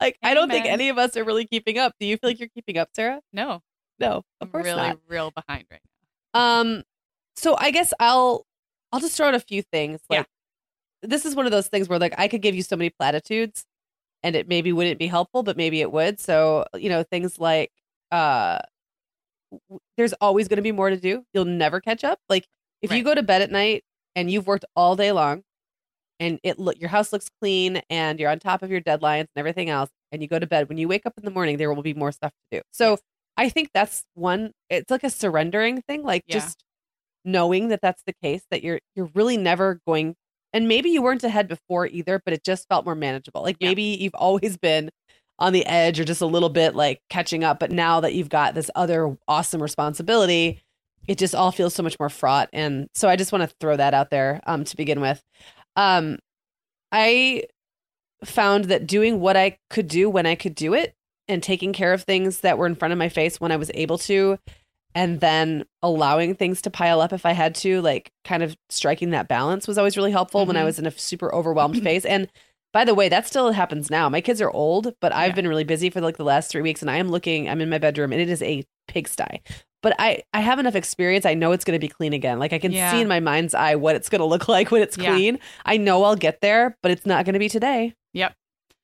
like 0.00 0.16
I 0.22 0.34
don't 0.34 0.48
think 0.48 0.66
any 0.66 0.90
of 0.90 0.98
us 0.98 1.16
are 1.16 1.24
really 1.24 1.44
keeping 1.46 1.78
up. 1.78 1.94
Do 1.98 2.06
you 2.06 2.16
feel 2.16 2.30
like 2.30 2.38
you're 2.38 2.48
keeping 2.48 2.78
up, 2.78 2.90
Sarah? 2.94 3.20
No, 3.32 3.60
no, 3.98 4.22
of 4.40 4.52
course 4.52 4.64
really, 4.64 4.88
not. 4.88 4.98
real 5.08 5.30
behind 5.32 5.64
right 5.70 5.80
now. 6.34 6.60
Um, 6.60 6.82
so 7.36 7.56
I 7.58 7.70
guess 7.70 7.92
I'll 7.98 8.44
I'll 8.92 9.00
just 9.00 9.16
throw 9.16 9.28
out 9.28 9.34
a 9.34 9.40
few 9.40 9.62
things. 9.62 10.00
Like 10.08 10.26
this 11.02 11.24
is 11.24 11.34
one 11.34 11.46
of 11.46 11.52
those 11.52 11.68
things 11.68 11.88
where 11.88 11.98
like 11.98 12.14
I 12.18 12.28
could 12.28 12.42
give 12.42 12.54
you 12.54 12.62
so 12.62 12.76
many 12.76 12.90
platitudes 12.90 13.64
and 14.22 14.34
it 14.34 14.48
maybe 14.48 14.72
wouldn't 14.72 14.98
be 14.98 15.06
helpful, 15.06 15.42
but 15.42 15.56
maybe 15.56 15.80
it 15.80 15.92
would. 15.92 16.18
So, 16.20 16.66
you 16.74 16.88
know, 16.88 17.02
things 17.02 17.38
like 17.38 17.70
uh 18.10 18.58
there's 19.96 20.12
always 20.14 20.48
going 20.48 20.56
to 20.56 20.62
be 20.62 20.72
more 20.72 20.90
to 20.90 20.96
do. 20.96 21.24
You'll 21.32 21.46
never 21.46 21.80
catch 21.80 22.04
up. 22.04 22.18
Like 22.28 22.46
if 22.82 22.90
right. 22.90 22.96
you 22.96 23.04
go 23.04 23.14
to 23.14 23.22
bed 23.22 23.42
at 23.42 23.50
night 23.50 23.84
and 24.14 24.30
you've 24.30 24.46
worked 24.46 24.64
all 24.76 24.96
day 24.96 25.12
long 25.12 25.42
and 26.20 26.38
it 26.42 26.58
look 26.58 26.78
your 26.80 26.90
house 26.90 27.12
looks 27.12 27.28
clean 27.40 27.80
and 27.88 28.18
you're 28.18 28.30
on 28.30 28.38
top 28.38 28.62
of 28.62 28.70
your 28.70 28.80
deadlines 28.80 29.20
and 29.20 29.36
everything 29.36 29.70
else 29.70 29.90
and 30.12 30.22
you 30.22 30.28
go 30.28 30.38
to 30.38 30.46
bed 30.46 30.68
when 30.68 30.78
you 30.78 30.88
wake 30.88 31.06
up 31.06 31.14
in 31.16 31.24
the 31.24 31.30
morning 31.30 31.56
there 31.56 31.72
will 31.72 31.82
be 31.82 31.94
more 31.94 32.12
stuff 32.12 32.32
to 32.50 32.58
do. 32.58 32.62
So, 32.72 32.90
yes. 32.90 33.00
I 33.36 33.48
think 33.48 33.70
that's 33.72 34.04
one 34.14 34.52
it's 34.68 34.90
like 34.90 35.04
a 35.04 35.10
surrendering 35.10 35.80
thing 35.82 36.02
like 36.02 36.24
yeah. 36.26 36.34
just 36.34 36.64
knowing 37.24 37.68
that 37.68 37.80
that's 37.80 38.02
the 38.04 38.14
case 38.22 38.42
that 38.50 38.62
you're 38.64 38.80
you're 38.96 39.10
really 39.14 39.36
never 39.36 39.80
going 39.86 40.16
and 40.52 40.68
maybe 40.68 40.90
you 40.90 41.02
weren't 41.02 41.24
ahead 41.24 41.48
before 41.48 41.86
either, 41.86 42.20
but 42.24 42.34
it 42.34 42.44
just 42.44 42.68
felt 42.68 42.84
more 42.84 42.94
manageable. 42.94 43.42
Like 43.42 43.56
yeah. 43.60 43.68
maybe 43.68 43.82
you've 43.82 44.14
always 44.14 44.56
been 44.56 44.90
on 45.38 45.52
the 45.52 45.64
edge 45.66 46.00
or 46.00 46.04
just 46.04 46.20
a 46.20 46.26
little 46.26 46.48
bit 46.48 46.74
like 46.74 47.00
catching 47.10 47.44
up, 47.44 47.60
but 47.60 47.70
now 47.70 48.00
that 48.00 48.14
you've 48.14 48.28
got 48.28 48.54
this 48.54 48.70
other 48.74 49.16
awesome 49.28 49.62
responsibility, 49.62 50.60
it 51.06 51.16
just 51.16 51.34
all 51.34 51.52
feels 51.52 51.74
so 51.74 51.82
much 51.82 51.98
more 51.98 52.10
fraught. 52.10 52.48
And 52.52 52.88
so 52.94 53.08
I 53.08 53.16
just 53.16 53.32
want 53.32 53.48
to 53.48 53.56
throw 53.60 53.76
that 53.76 53.94
out 53.94 54.10
there 54.10 54.40
um, 54.46 54.64
to 54.64 54.76
begin 54.76 55.00
with. 55.00 55.22
Um, 55.76 56.18
I 56.90 57.44
found 58.24 58.66
that 58.66 58.86
doing 58.86 59.20
what 59.20 59.36
I 59.36 59.58
could 59.70 59.88
do 59.88 60.10
when 60.10 60.26
I 60.26 60.34
could 60.34 60.54
do 60.54 60.74
it 60.74 60.94
and 61.28 61.42
taking 61.42 61.72
care 61.72 61.92
of 61.92 62.02
things 62.02 62.40
that 62.40 62.58
were 62.58 62.66
in 62.66 62.74
front 62.74 62.92
of 62.92 62.98
my 62.98 63.08
face 63.08 63.40
when 63.40 63.52
I 63.52 63.56
was 63.56 63.70
able 63.74 63.98
to 63.98 64.38
and 64.98 65.20
then 65.20 65.64
allowing 65.80 66.34
things 66.34 66.60
to 66.60 66.70
pile 66.70 67.00
up 67.00 67.12
if 67.12 67.24
I 67.24 67.30
had 67.30 67.54
to, 67.56 67.80
like 67.82 68.10
kind 68.24 68.42
of 68.42 68.56
striking 68.68 69.10
that 69.10 69.28
balance 69.28 69.68
was 69.68 69.78
always 69.78 69.96
really 69.96 70.10
helpful 70.10 70.40
mm-hmm. 70.40 70.48
when 70.48 70.56
I 70.56 70.60
mm-hmm. 70.60 70.66
was 70.66 70.78
in 70.80 70.86
a 70.86 70.90
super 70.90 71.32
overwhelmed 71.32 71.80
phase. 71.84 72.04
And 72.04 72.28
by 72.72 72.84
the 72.84 72.96
way, 72.96 73.08
that 73.08 73.24
still 73.24 73.52
happens 73.52 73.92
now. 73.92 74.08
My 74.08 74.20
kids 74.20 74.40
are 74.40 74.50
old, 74.50 74.92
but 75.00 75.12
I've 75.12 75.30
yeah. 75.30 75.34
been 75.36 75.46
really 75.46 75.62
busy 75.62 75.88
for 75.88 76.00
like 76.00 76.16
the 76.16 76.24
last 76.24 76.50
three 76.50 76.62
weeks 76.62 76.82
and 76.82 76.90
I 76.90 76.96
am 76.96 77.10
looking, 77.10 77.48
I'm 77.48 77.60
in 77.60 77.70
my 77.70 77.78
bedroom 77.78 78.12
and 78.12 78.20
it 78.20 78.28
is 78.28 78.42
a 78.42 78.64
pigsty. 78.88 79.40
But 79.84 79.94
I, 80.00 80.24
I 80.34 80.40
have 80.40 80.58
enough 80.58 80.74
experience. 80.74 81.24
I 81.24 81.34
know 81.34 81.52
it's 81.52 81.64
going 81.64 81.78
to 81.78 81.86
be 81.86 81.88
clean 81.88 82.12
again. 82.12 82.40
Like 82.40 82.52
I 82.52 82.58
can 82.58 82.72
yeah. 82.72 82.90
see 82.90 83.00
in 83.00 83.06
my 83.06 83.20
mind's 83.20 83.54
eye 83.54 83.76
what 83.76 83.94
it's 83.94 84.08
going 84.08 84.18
to 84.18 84.24
look 84.24 84.48
like 84.48 84.72
when 84.72 84.82
it's 84.82 84.96
clean. 84.96 85.36
Yeah. 85.36 85.42
I 85.64 85.76
know 85.76 86.02
I'll 86.02 86.16
get 86.16 86.40
there, 86.40 86.76
but 86.82 86.90
it's 86.90 87.06
not 87.06 87.24
going 87.24 87.34
to 87.34 87.38
be 87.38 87.48
today. 87.48 87.94
Yep. 88.14 88.34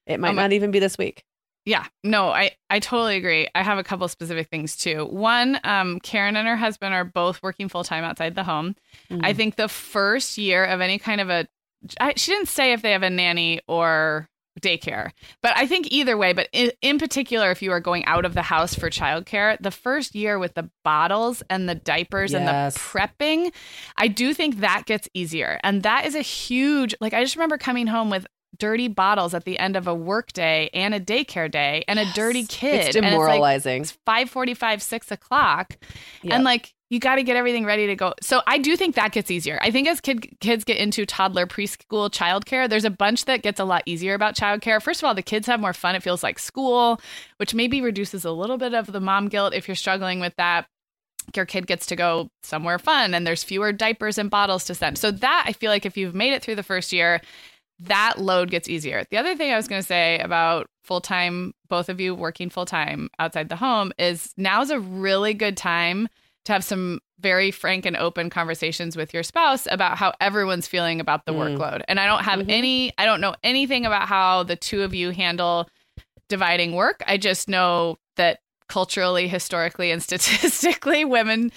It 0.07 0.21
might 0.21 0.29
um, 0.29 0.37
not 0.37 0.53
even 0.53 0.71
be 0.71 0.79
this 0.79 0.97
week. 0.97 1.25
Yeah, 1.67 1.87
no, 2.03 2.29
I, 2.29 2.51
I 2.69 2.79
totally 2.79 3.17
agree. 3.17 3.49
I 3.55 3.63
have 3.63 3.79
a 3.79 3.85
couple 3.85 4.07
specific 4.09 4.49
things 4.49 4.77
too. 4.77 5.07
One, 5.07 5.59
um, 5.65 5.99
Karen 6.01 6.37
and 6.37 6.47
her 6.47 6.57
husband 6.57 6.95
are 6.95 7.05
both 7.05 7.43
working 7.43 7.71
full 7.71 7.85
time 7.85 8.05
outside 8.05 8.35
the 8.35 8.45
home. 8.45 8.77
Mm-hmm. 9.11 9.25
I 9.25 9.33
think 9.33 9.57
the 9.57 9.69
first 9.69 10.37
year 10.37 10.65
of 10.65 10.83
any 10.83 10.99
kind 10.99 11.23
of 11.23 11.31
a, 11.31 11.47
I, 11.99 12.15
she 12.17 12.33
didn't 12.33 12.49
say 12.49 12.73
if 12.73 12.83
they 12.83 12.93
have 12.93 13.03
a 13.03 13.09
nanny 13.09 13.61
or 13.67 14.29
daycare, 14.61 15.11
but 15.43 15.57
I 15.57 15.67
think 15.67 15.89
either 15.91 16.17
way, 16.17 16.33
but 16.33 16.49
in, 16.53 16.71
in 16.81 16.99
particular, 16.99 17.51
if 17.51 17.63
you 17.63 17.73
are 17.73 17.81
going 17.81 18.05
out 18.05 18.25
of 18.25 18.35
the 18.35 18.43
house 18.43 18.75
for 18.75 18.91
childcare, 18.91 19.57
the 19.59 19.71
first 19.71 20.15
year 20.15 20.39
with 20.39 20.55
the 20.55 20.71
bottles 20.85 21.43
and 21.51 21.69
the 21.69 21.75
diapers 21.75 22.33
yes. 22.33 22.39
and 22.39 22.47
the 22.47 22.79
prepping, 22.79 23.53
I 23.97 24.09
do 24.09 24.33
think 24.35 24.61
that 24.61 24.85
gets 24.87 25.09
easier. 25.15 25.59
And 25.65 25.83
that 25.83 26.07
is 26.07 26.15
a 26.15 26.21
huge, 26.21 26.95
like, 27.01 27.15
I 27.15 27.23
just 27.23 27.37
remember 27.37 27.59
coming 27.59 27.87
home 27.87 28.11
with 28.11 28.27
dirty 28.59 28.89
bottles 28.89 29.35
at 29.35 29.45
the 29.45 29.59
end 29.59 29.77
of 29.77 29.87
a 29.87 29.95
work 29.95 30.33
day 30.33 30.71
and 30.73 30.95
a 30.95 31.01
daycare 31.01 31.51
day 31.51 31.85
and 31.89 31.99
yes. 31.99 32.11
a 32.11 32.15
dirty 32.15 32.45
kid. 32.47 32.87
It's 32.87 32.97
demoralizing. 32.97 33.83
It's 33.83 33.93
like 33.93 34.05
545, 34.05 34.83
6 34.83 35.11
o'clock. 35.11 35.77
Yep. 36.23 36.33
And 36.33 36.45
like 36.45 36.75
you 36.91 37.01
got 37.01 37.17
to 37.17 37.23
get 37.23 37.37
everything 37.37 37.65
ready 37.65 37.87
to 37.89 37.97
go. 37.97 38.15
So 38.21 38.43
I 38.47 38.59
do 38.59 38.77
think 38.77 38.95
that 38.95 39.13
gets 39.13 39.31
easier. 39.31 39.59
I 39.63 39.71
think 39.71 39.89
as 39.89 40.01
kid, 40.01 40.39
kids 40.41 40.65
get 40.65 40.77
into 40.77 41.05
toddler 41.05 41.47
preschool 41.47 42.11
childcare, 42.11 42.69
there's 42.69 42.85
a 42.85 42.91
bunch 42.91 43.25
that 43.25 43.43
gets 43.43 43.59
a 43.59 43.65
lot 43.65 43.83
easier 43.87 44.15
about 44.15 44.37
childcare. 44.37 44.81
First 44.81 45.03
of 45.03 45.07
all, 45.07 45.15
the 45.15 45.23
kids 45.23 45.47
have 45.47 45.61
more 45.61 45.73
fun. 45.73 45.95
It 45.95 46.03
feels 46.03 46.23
like 46.23 46.39
school, 46.39 47.01
which 47.39 47.55
maybe 47.55 47.81
reduces 47.81 48.25
a 48.25 48.31
little 48.31 48.59
bit 48.59 48.75
of 48.75 48.93
the 48.93 49.01
mom 49.01 49.29
guilt 49.29 49.55
if 49.55 49.67
you're 49.67 49.75
struggling 49.75 50.21
with 50.21 50.35
that 50.37 50.67
your 51.35 51.47
kid 51.47 51.67
gets 51.67 51.87
to 51.87 51.97
go 51.97 52.29
somewhere 52.43 52.79
fun 52.79 53.15
and 53.15 53.27
there's 53.27 53.43
fewer 53.43 53.73
diapers 53.73 54.19
and 54.19 54.31
bottles 54.31 54.65
to 54.65 54.75
send. 54.75 54.99
So 54.99 55.11
that 55.11 55.45
I 55.47 55.53
feel 55.53 55.71
like 55.71 55.87
if 55.87 55.97
you've 55.97 56.15
made 56.15 56.33
it 56.33 56.43
through 56.43 56.57
the 56.57 56.63
first 56.63 56.93
year, 56.93 57.21
that 57.81 58.19
load 58.19 58.51
gets 58.51 58.69
easier. 58.69 59.05
The 59.11 59.17
other 59.17 59.37
thing 59.37 59.53
I 59.53 59.57
was 59.57 59.69
going 59.69 59.83
to 59.83 59.87
say 59.87 60.19
about 60.19 60.69
full 60.83 61.01
time, 61.01 61.55
both 61.69 61.89
of 61.89 62.01
you 62.01 62.15
working 62.15 62.51
full 62.51 62.67
time 62.67 63.11
outside 63.19 63.49
the 63.49 63.57
home, 63.57 63.93
is 63.99 64.33
now 64.37 64.63
is 64.63 64.71
a 64.71 64.81
really 64.81 65.35
good 65.35 65.57
time 65.57 66.09
to 66.45 66.53
have 66.53 66.65
some 66.65 67.01
very 67.21 67.51
frank 67.51 67.87
and 67.87 67.97
open 67.97 68.29
conversations 68.29 68.97
with 68.97 69.15
your 69.15 69.23
spouse 69.23 69.67
about 69.71 69.97
how 69.97 70.13
everyone's 70.21 70.67
feeling 70.67 71.01
about 71.01 71.25
the 71.25 71.33
mm. 71.33 71.39
workload. 71.57 71.83
And 71.89 71.99
I 71.99 72.07
don't 72.07 72.25
have 72.25 72.41
mm-hmm. 72.41 72.51
any, 72.51 72.93
I 72.99 73.07
don't 73.07 73.21
know 73.21 73.35
anything 73.43 73.87
about 73.87 74.09
how 74.09 74.43
the 74.43 74.57
two 74.57 74.83
of 74.83 74.95
you 74.95 75.11
handle 75.11 75.69
dividing 76.29 76.75
work. 76.75 77.03
I 77.07 77.17
just 77.17 77.49
know 77.49 77.97
that 78.17 78.41
culturally, 78.69 79.27
historically, 79.27 79.91
and 79.91 80.03
statistically, 80.03 81.05
women 81.05 81.51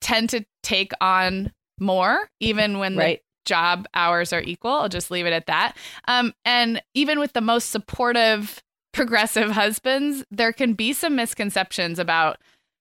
tend 0.00 0.30
to 0.30 0.44
take 0.62 0.92
on 1.00 1.52
more, 1.78 2.28
even 2.40 2.78
when 2.78 2.96
right 2.96 3.20
job 3.44 3.86
hours 3.94 4.32
are 4.32 4.42
equal. 4.42 4.72
I'll 4.72 4.88
just 4.88 5.10
leave 5.10 5.26
it 5.26 5.32
at 5.32 5.46
that. 5.46 5.76
Um, 6.08 6.32
and 6.44 6.82
even 6.94 7.18
with 7.18 7.32
the 7.32 7.40
most 7.40 7.70
supportive, 7.70 8.62
progressive 8.92 9.50
husbands, 9.50 10.24
there 10.30 10.52
can 10.52 10.74
be 10.74 10.92
some 10.92 11.16
misconceptions 11.16 11.98
about 11.98 12.38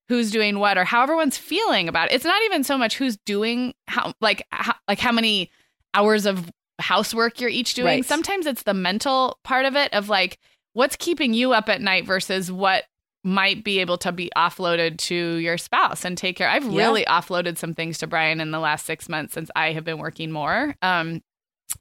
who's 0.10 0.30
doing 0.30 0.60
what 0.60 0.78
or 0.78 0.84
how 0.84 1.04
everyone's 1.04 1.38
feeling 1.38 1.88
about 1.88 2.12
it. 2.12 2.16
It's 2.16 2.26
not 2.26 2.42
even 2.44 2.64
so 2.66 2.78
much 2.78 2.98
who's 2.98 3.18
doing 3.26 3.74
how, 3.88 4.14
like, 4.20 4.46
how, 4.52 4.76
like 4.88 5.00
how 5.00 5.14
many 5.14 5.50
hours 5.94 6.26
of 6.26 6.52
housework 6.80 7.40
you're 7.40 7.50
each 7.50 7.76
doing. 7.76 7.86
Right. 8.00 8.06
Sometimes 8.06 8.46
it's 8.46 8.64
the 8.64 8.74
mental 8.74 9.40
part 9.44 9.66
of 9.66 9.76
it 9.78 9.94
of 9.94 10.10
like, 10.10 10.38
what's 10.74 10.96
keeping 10.96 11.34
you 11.34 11.54
up 11.54 11.70
at 11.70 11.82
night 11.82 12.06
versus 12.06 12.52
what 12.52 12.86
might 13.24 13.64
be 13.64 13.80
able 13.80 13.98
to 14.00 14.12
be 14.12 14.32
offloaded 14.36 14.98
to 14.98 15.36
your 15.38 15.58
spouse 15.58 16.04
and 16.06 16.18
take 16.18 16.36
care. 16.38 16.50
I've 16.50 16.64
Yeah. 16.66 16.80
really 16.80 17.06
offloaded 17.06 17.58
some 17.58 17.74
things 17.76 17.98
to 18.00 18.08
Brian 18.08 18.42
in 18.42 18.52
the 18.52 18.60
last 18.60 18.86
six 18.86 19.08
months 19.08 19.34
since 19.34 19.52
I 19.56 19.74
have 19.74 19.84
been 19.84 20.00
working 20.00 20.32
more. 20.32 20.76
Um, 20.82 21.22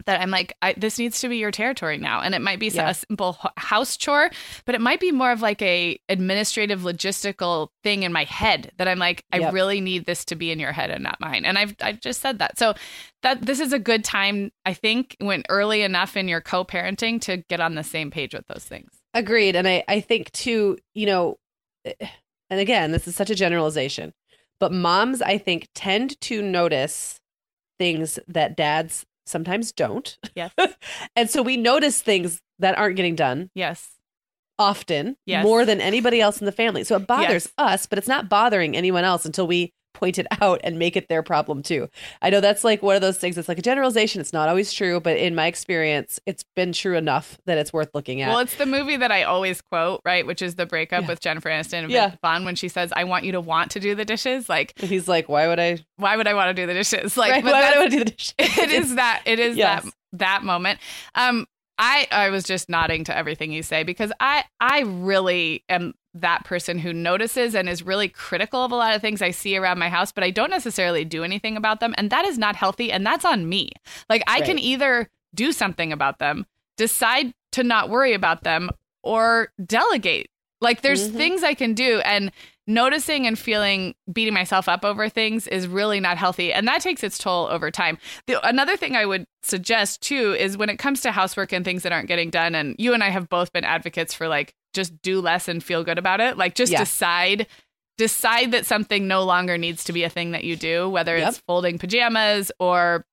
that 0.07 0.21
I'm 0.21 0.31
like, 0.31 0.55
I, 0.63 0.75
this 0.75 1.01
needs 1.01 1.21
to 1.21 1.29
be 1.29 1.39
your 1.39 1.51
territory 1.51 1.99
now, 1.99 2.21
and 2.21 2.33
it 2.33 2.41
might 2.41 2.61
be 2.61 2.69
Yeah. 2.69 2.91
a 2.91 2.95
simple 2.95 3.37
house 3.57 3.97
chore, 3.97 4.31
but 4.65 4.77
it 4.77 4.81
might 4.81 5.01
be 5.01 5.11
more 5.11 5.33
of 5.33 5.43
like 5.43 5.61
a 5.63 5.99
administrative, 6.09 6.83
logistical 6.83 7.71
thing 7.83 8.05
in 8.05 8.13
my 8.13 8.23
head 8.23 8.71
that 8.77 8.87
I'm 8.87 9.01
like, 9.01 9.25
I 9.33 9.39
Yep. 9.39 9.53
really 9.53 9.81
need 9.81 10.07
this 10.07 10.25
to 10.27 10.37
be 10.37 10.53
in 10.53 10.61
your 10.61 10.71
head 10.71 10.91
and 10.91 11.03
not 11.03 11.21
mine. 11.21 11.45
And 11.45 11.59
I've 11.59 11.75
I've 11.81 12.01
just 12.01 12.21
said 12.21 12.39
that, 12.39 12.57
so 12.57 12.75
that 13.23 13.43
this 13.47 13.59
is 13.59 13.73
a 13.73 13.81
good 13.81 14.05
time, 14.05 14.53
I 14.65 14.75
think, 14.75 15.17
when 15.19 15.43
early 15.49 15.83
enough 15.83 16.17
in 16.17 16.29
your 16.29 16.41
co-parenting 16.41 17.21
to 17.23 17.39
get 17.39 17.59
on 17.61 17.75
the 17.75 17.83
same 17.83 18.13
page 18.13 18.33
with 18.33 18.47
those 18.47 18.65
things. 18.65 18.93
Agreed. 19.15 19.57
And 19.57 19.67
I, 19.67 19.85
I 19.89 20.01
think 20.01 20.31
too, 20.33 20.79
you 20.95 21.07
know, 21.07 21.37
eh, 21.85 21.95
and 22.49 22.61
again, 22.61 22.93
this 22.93 23.07
is 23.09 23.17
such 23.17 23.31
a 23.31 23.35
generalization, 23.35 24.13
but 24.59 24.73
moms, 24.73 25.23
I 25.23 25.39
think, 25.39 25.69
tend 25.75 26.21
to 26.23 26.43
notice 26.43 27.21
things 27.79 28.19
that 28.29 28.57
dads 28.57 29.05
sometimes 29.27 29.73
don't. 29.73 30.19
Yes. 30.35 30.53
and 31.17 31.31
so 31.31 31.43
we 31.43 31.57
notice 31.57 32.01
things 32.03 32.41
that 32.59 32.77
aren't 32.79 32.97
getting 32.97 33.15
done 33.15 33.51
Yes. 33.55 33.89
often 34.59 35.17
Yes. 35.27 35.43
more 35.43 35.65
than 35.65 35.81
anybody 35.81 36.21
else 36.21 36.41
in 36.41 36.47
the 36.47 36.53
family. 36.53 36.85
So 36.85 36.97
it 36.97 37.07
bothers 37.07 37.47
Yes. 37.47 37.53
us, 37.57 37.87
but 37.87 37.99
it's 37.99 38.09
not 38.09 38.29
bothering 38.29 38.77
anyone 38.77 39.05
else 39.05 39.25
until 39.25 39.47
we 39.47 39.73
point 39.93 40.19
it 40.19 40.27
out 40.41 40.61
and 40.65 40.79
make 40.79 40.97
it 40.97 41.09
their 41.09 41.23
problem 41.23 41.63
too. 41.63 41.89
I 42.23 42.31
know 42.31 42.41
that's 42.41 42.65
like 42.65 42.83
one 42.83 42.95
of 42.97 43.03
those 43.03 43.19
things. 43.19 43.37
It's 43.37 43.49
like 43.49 43.59
a 43.59 43.63
generalization. 43.63 44.21
It's 44.21 44.33
not 44.33 44.49
always 44.49 44.73
true, 44.73 45.01
but 45.01 45.17
in 45.17 45.35
my 45.35 45.47
experience, 45.47 46.19
it's 46.27 46.45
been 46.57 46.73
true 46.73 46.97
enough 46.97 47.39
that 47.47 47.59
it's 47.59 47.73
worth 47.73 47.91
looking 47.95 48.21
at. 48.23 48.29
Well, 48.29 48.39
it's 48.39 48.57
the 48.57 48.67
movie 48.67 48.97
that 48.97 49.11
I 49.13 49.25
always 49.25 49.61
quote, 49.61 50.01
right? 50.05 50.27
Which 50.27 50.43
is 50.43 50.55
the 50.55 50.67
breakup 50.67 51.03
Yeah. 51.03 51.09
with 51.09 51.21
Jennifer 51.21 51.49
Aniston 51.51 51.85
and 51.85 51.91
Yeah. 51.91 52.15
Vaughn 52.23 52.45
when 52.45 52.55
she 52.55 52.69
says, 52.69 52.93
"I 52.95 53.05
want 53.05 53.25
you 53.25 53.33
to 53.33 53.41
want 53.41 53.71
to 53.73 53.81
do 53.81 53.95
the 53.95 54.05
dishes." 54.05 54.49
Like, 54.49 54.73
And 54.81 54.89
he's 54.89 55.09
like, 55.09 55.29
why 55.29 55.49
would 55.49 55.61
I? 55.61 55.79
why 55.97 56.17
would 56.17 56.27
I 56.27 56.35
want 56.35 56.55
to 56.55 56.63
do 56.63 56.67
the 56.67 56.75
dishes? 56.75 57.17
Like, 57.17 57.31
right, 57.33 57.45
why 57.45 57.51
would 57.53 57.77
I 57.77 57.79
want 57.79 57.91
to 57.91 57.97
do 57.99 58.05
the 58.05 58.11
dishes? 58.11 58.35
it 58.39 58.71
is 58.71 58.95
that 58.95 59.23
it 59.27 59.39
is 59.39 59.57
Yes. 59.57 59.85
that 59.85 59.93
that 60.13 60.43
moment. 60.45 60.79
Um, 61.15 61.47
I 61.79 62.07
I 62.13 62.31
was 62.31 62.45
just 62.45 62.69
nodding 62.69 63.05
to 63.05 63.17
everything 63.17 63.53
you 63.53 63.63
say 63.63 63.83
because 63.85 64.13
I 64.21 64.45
I 64.61 64.81
really 64.81 65.65
am 65.69 65.95
that 66.15 66.45
person 66.45 66.79
who 66.79 66.93
notices 66.93 67.55
and 67.55 67.69
is 67.69 67.83
really 67.83 68.09
critical 68.09 68.65
of 68.65 68.73
a 68.73 68.77
lot 68.77 68.95
of 68.95 69.01
things 69.01 69.23
I 69.23 69.31
see 69.31 69.57
around 69.57 69.79
my 69.79 69.89
house, 69.89 70.11
but 70.13 70.25
I 70.25 70.31
don't 70.31 70.51
necessarily 70.51 71.05
do 71.05 71.23
anything 71.25 71.57
about 71.57 71.81
them, 71.81 71.95
and 71.97 72.11
that 72.11 72.25
is 72.25 72.37
not 72.39 72.57
healthy, 72.57 72.91
and 72.91 73.07
that's 73.07 73.25
on 73.25 73.49
me. 73.49 73.71
Like 74.09 74.23
I 74.27 74.41
can 74.41 74.59
either 74.59 75.09
do 75.35 75.53
something 75.53 75.93
about 75.93 76.19
them, 76.19 76.47
decide 76.77 77.33
to 77.53 77.63
not 77.63 77.89
worry 77.91 78.13
about 78.13 78.43
them, 78.43 78.71
or 79.03 79.53
delegate. 79.65 80.29
Like 80.61 80.83
there's 80.83 81.11
Mhm. 81.11 81.17
things 81.17 81.43
I 81.43 81.55
can 81.55 81.75
do, 81.75 82.01
and 82.01 82.33
noticing 82.67 83.27
and 83.27 83.37
feeling 83.39 83.95
beating 84.13 84.35
myself 84.35 84.69
up 84.69 84.85
over 84.85 85.09
things 85.09 85.49
is 85.49 85.67
really 85.67 85.99
not 85.99 86.17
healthy 86.17 86.53
and 86.53 86.69
that 86.69 86.81
takes 86.81 87.03
its 87.03 87.19
toll 87.19 87.49
over 87.49 87.69
time 87.69 87.99
the, 88.29 88.47
another 88.49 88.77
thing 88.77 88.95
i 88.95 89.05
would 89.05 89.25
suggest 89.43 90.01
too 90.03 90.35
is 90.39 90.57
when 90.57 90.69
it 90.69 90.77
comes 90.77 91.01
to 91.01 91.11
housework 91.11 91.51
and 91.53 91.65
things 91.65 91.83
that 91.83 91.91
aren't 91.91 92.07
getting 92.07 92.31
done 92.31 92.55
and 92.55 92.77
you 92.79 92.95
and 92.95 93.03
i 93.03 93.09
have 93.09 93.29
both 93.29 93.53
been 93.53 93.65
advocates 93.65 94.15
for 94.15 94.29
like 94.29 94.55
just 94.75 95.01
do 95.03 95.21
less 95.21 95.49
and 95.49 95.63
feel 95.65 95.83
good 95.85 95.99
about 95.99 96.21
it 96.21 96.37
like 96.37 96.55
just 96.55 96.73
Yeah. 96.73 96.79
decide 96.81 97.47
decide 97.99 98.53
that 98.53 98.65
something 98.67 99.07
no 99.07 99.25
longer 99.25 99.59
needs 99.59 99.85
to 99.85 99.93
be 99.93 100.05
a 100.05 100.09
thing 100.09 100.31
that 100.31 100.45
you 100.45 100.57
do 100.57 100.89
whether 100.89 101.17
Yep. 101.19 101.29
it's 101.29 101.39
folding 101.39 101.79
pajamas 101.79 102.51
or 102.59 103.05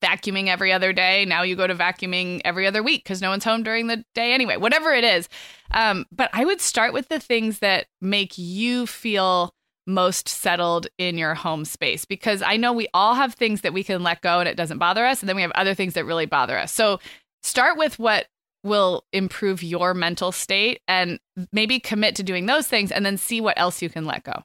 vacuuming 0.00 0.46
every 0.48 0.72
other 0.72 0.92
day 0.92 1.24
now 1.26 1.42
you 1.42 1.54
go 1.54 1.66
to 1.66 1.74
vacuuming 1.74 2.40
every 2.46 2.66
other 2.66 2.82
week 2.82 3.04
because 3.04 3.20
no 3.20 3.28
one's 3.28 3.44
home 3.44 3.62
during 3.62 3.88
the 3.88 4.02
day 4.14 4.32
anyway 4.32 4.56
whatever 4.56 4.92
it 4.92 5.04
is 5.04 5.28
um, 5.72 6.06
but 6.10 6.30
i 6.32 6.44
would 6.46 6.60
start 6.62 6.92
with 6.94 7.08
the 7.08 7.20
things 7.20 7.58
that 7.58 7.86
make 8.00 8.38
you 8.38 8.86
feel 8.86 9.52
most 9.86 10.28
settled 10.28 10.86
in 10.96 11.18
your 11.18 11.34
home 11.34 11.64
space 11.66 12.06
because 12.06 12.40
i 12.40 12.56
know 12.56 12.72
we 12.72 12.88
all 12.94 13.14
have 13.14 13.34
things 13.34 13.60
that 13.60 13.74
we 13.74 13.84
can 13.84 14.02
let 14.02 14.22
go 14.22 14.40
and 14.40 14.48
it 14.48 14.56
doesn't 14.56 14.78
bother 14.78 15.04
us 15.04 15.20
and 15.20 15.28
then 15.28 15.36
we 15.36 15.42
have 15.42 15.50
other 15.52 15.74
things 15.74 15.92
that 15.92 16.06
really 16.06 16.26
bother 16.26 16.56
us 16.56 16.72
so 16.72 16.98
start 17.42 17.76
with 17.76 17.98
what 17.98 18.26
will 18.64 19.04
improve 19.12 19.62
your 19.62 19.94
mental 19.94 20.32
state 20.32 20.80
and 20.86 21.18
maybe 21.52 21.80
commit 21.80 22.14
to 22.16 22.22
doing 22.22 22.46
those 22.46 22.68
things 22.68 22.92
and 22.92 23.04
then 23.04 23.16
see 23.16 23.40
what 23.40 23.58
else 23.58 23.82
you 23.82 23.88
can 23.88 24.04
let 24.04 24.22
go 24.24 24.42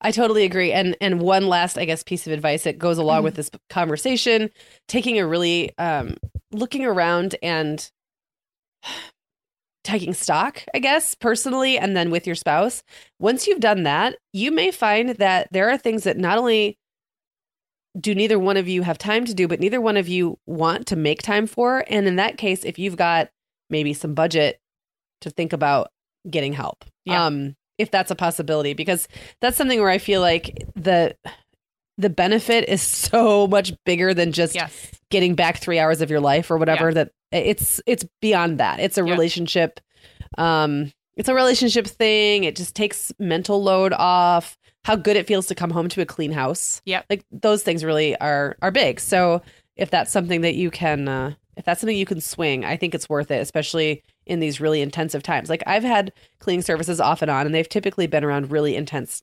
I 0.00 0.12
totally 0.12 0.44
agree. 0.44 0.72
And 0.72 0.96
and 1.00 1.20
one 1.20 1.46
last, 1.48 1.76
I 1.76 1.84
guess, 1.84 2.02
piece 2.02 2.26
of 2.26 2.32
advice 2.32 2.64
that 2.64 2.78
goes 2.78 2.98
along 2.98 3.18
Mm-hmm. 3.18 3.24
with 3.24 3.34
this 3.34 3.50
conversation, 3.68 4.50
taking 4.88 5.18
a 5.18 5.26
really 5.26 5.76
um 5.78 6.16
looking 6.52 6.84
around 6.86 7.36
and 7.42 7.90
taking 9.84 10.14
stock, 10.14 10.62
I 10.74 10.78
guess, 10.78 11.14
personally, 11.14 11.78
and 11.78 11.96
then 11.96 12.10
with 12.10 12.26
your 12.26 12.36
spouse. 12.36 12.82
Once 13.18 13.46
you've 13.46 13.60
done 13.60 13.82
that, 13.84 14.16
you 14.32 14.50
may 14.50 14.70
find 14.70 15.10
that 15.16 15.48
there 15.52 15.70
are 15.70 15.78
things 15.78 16.04
that 16.04 16.18
not 16.18 16.38
only 16.38 16.78
do 17.98 18.14
neither 18.14 18.38
one 18.38 18.56
of 18.56 18.68
you 18.68 18.82
have 18.82 18.98
time 18.98 19.24
to 19.24 19.34
do, 19.34 19.48
but 19.48 19.58
neither 19.58 19.80
one 19.80 19.96
of 19.96 20.06
you 20.06 20.38
want 20.46 20.86
to 20.86 20.96
make 20.96 21.22
time 21.22 21.46
for. 21.46 21.84
And 21.88 22.06
in 22.06 22.16
that 22.16 22.36
case, 22.38 22.64
if 22.64 22.78
you've 22.78 22.96
got 22.96 23.30
maybe 23.70 23.94
some 23.94 24.14
budget 24.14 24.58
to 25.22 25.30
think 25.30 25.52
about 25.52 25.90
getting 26.28 26.52
help. 26.52 26.84
Yeah. 27.04 27.24
Um, 27.26 27.56
if 27.78 27.90
that's 27.90 28.10
a 28.10 28.14
possibility, 28.14 28.74
because 28.74 29.08
that's 29.40 29.56
something 29.56 29.80
where 29.80 29.88
I 29.90 29.98
feel 29.98 30.20
like 30.20 30.66
the 30.76 31.16
the 31.96 32.10
benefit 32.10 32.68
is 32.68 32.82
so 33.10 33.46
much 33.46 33.72
bigger 33.84 34.12
than 34.14 34.32
just 34.32 34.54
yes 34.54 34.90
getting 35.10 35.34
back 35.34 35.58
three 35.58 35.78
hours 35.78 36.00
of 36.00 36.08
your 36.10 36.20
life 36.20 36.50
or 36.50 36.56
whatever 36.56 36.88
Yeah. 36.88 36.94
that 36.94 37.12
it's 37.32 37.80
it's 37.86 38.04
beyond 38.22 38.58
that 38.60 38.78
it's 38.80 38.96
a 38.96 39.04
Yeah. 39.04 39.10
relationship 39.12 39.80
um 40.38 40.92
it's 41.16 41.28
a 41.28 41.34
relationship 41.34 41.86
thing 41.86 42.44
it 42.44 42.54
just 42.56 42.74
takes 42.76 43.12
mental 43.18 43.62
load 43.62 43.92
off 43.92 44.56
how 44.84 44.94
good 44.96 45.16
it 45.16 45.26
feels 45.26 45.46
to 45.48 45.54
come 45.54 45.70
home 45.70 45.88
to 45.88 46.00
a 46.00 46.06
clean 46.06 46.30
house 46.32 46.80
yeah 46.84 47.02
like 47.10 47.24
those 47.32 47.62
things 47.64 47.84
really 47.84 48.16
are 48.18 48.56
are 48.62 48.70
big 48.70 49.00
so 49.00 49.42
if 49.76 49.90
that's 49.90 50.12
something 50.12 50.42
that 50.42 50.54
you 50.54 50.70
can 50.70 51.08
uh 51.08 51.32
if 51.56 51.64
that's 51.64 51.80
something 51.80 51.96
you 51.96 52.06
can 52.06 52.20
swing 52.20 52.64
i 52.64 52.76
think 52.76 52.94
it's 52.94 53.08
worth 53.08 53.30
it 53.30 53.40
especially 53.40 54.02
in 54.26 54.40
these 54.40 54.60
really 54.60 54.80
intensive 54.82 55.22
times 55.22 55.48
like 55.50 55.62
i've 55.66 55.82
had 55.82 56.12
cleaning 56.38 56.62
services 56.62 57.00
off 57.00 57.22
and 57.22 57.30
on 57.30 57.46
and 57.46 57.54
they've 57.54 57.68
typically 57.68 58.06
been 58.06 58.24
around 58.24 58.50
really 58.50 58.76
intense 58.76 59.22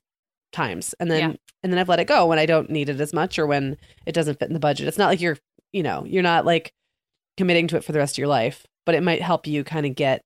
times 0.52 0.94
and 1.00 1.10
then 1.10 1.30
Yeah. 1.32 1.36
and 1.62 1.72
then 1.72 1.78
I've 1.78 1.88
let 1.90 2.00
it 2.00 2.06
go 2.06 2.26
when 2.26 2.38
I 2.38 2.46
don't 2.46 2.70
need 2.70 2.88
it 2.88 2.98
as 3.00 3.12
much 3.12 3.38
or 3.38 3.46
when 3.46 3.76
it 4.06 4.12
doesn't 4.12 4.38
fit 4.38 4.48
in 4.48 4.54
the 4.54 4.58
budget. 4.60 4.88
It's 4.88 4.96
not 4.96 5.08
like 5.08 5.20
you're, 5.20 5.36
you 5.72 5.82
know, 5.82 6.04
you're 6.06 6.22
not 6.22 6.46
like 6.46 6.72
committing 7.36 7.68
to 7.68 7.76
it 7.76 7.84
for 7.84 7.92
the 7.92 7.98
rest 7.98 8.14
of 8.14 8.18
your 8.18 8.28
life, 8.28 8.66
but 8.86 8.94
it 8.94 9.02
might 9.02 9.20
help 9.20 9.46
you 9.46 9.62
kind 9.62 9.84
of 9.84 9.94
get 9.94 10.22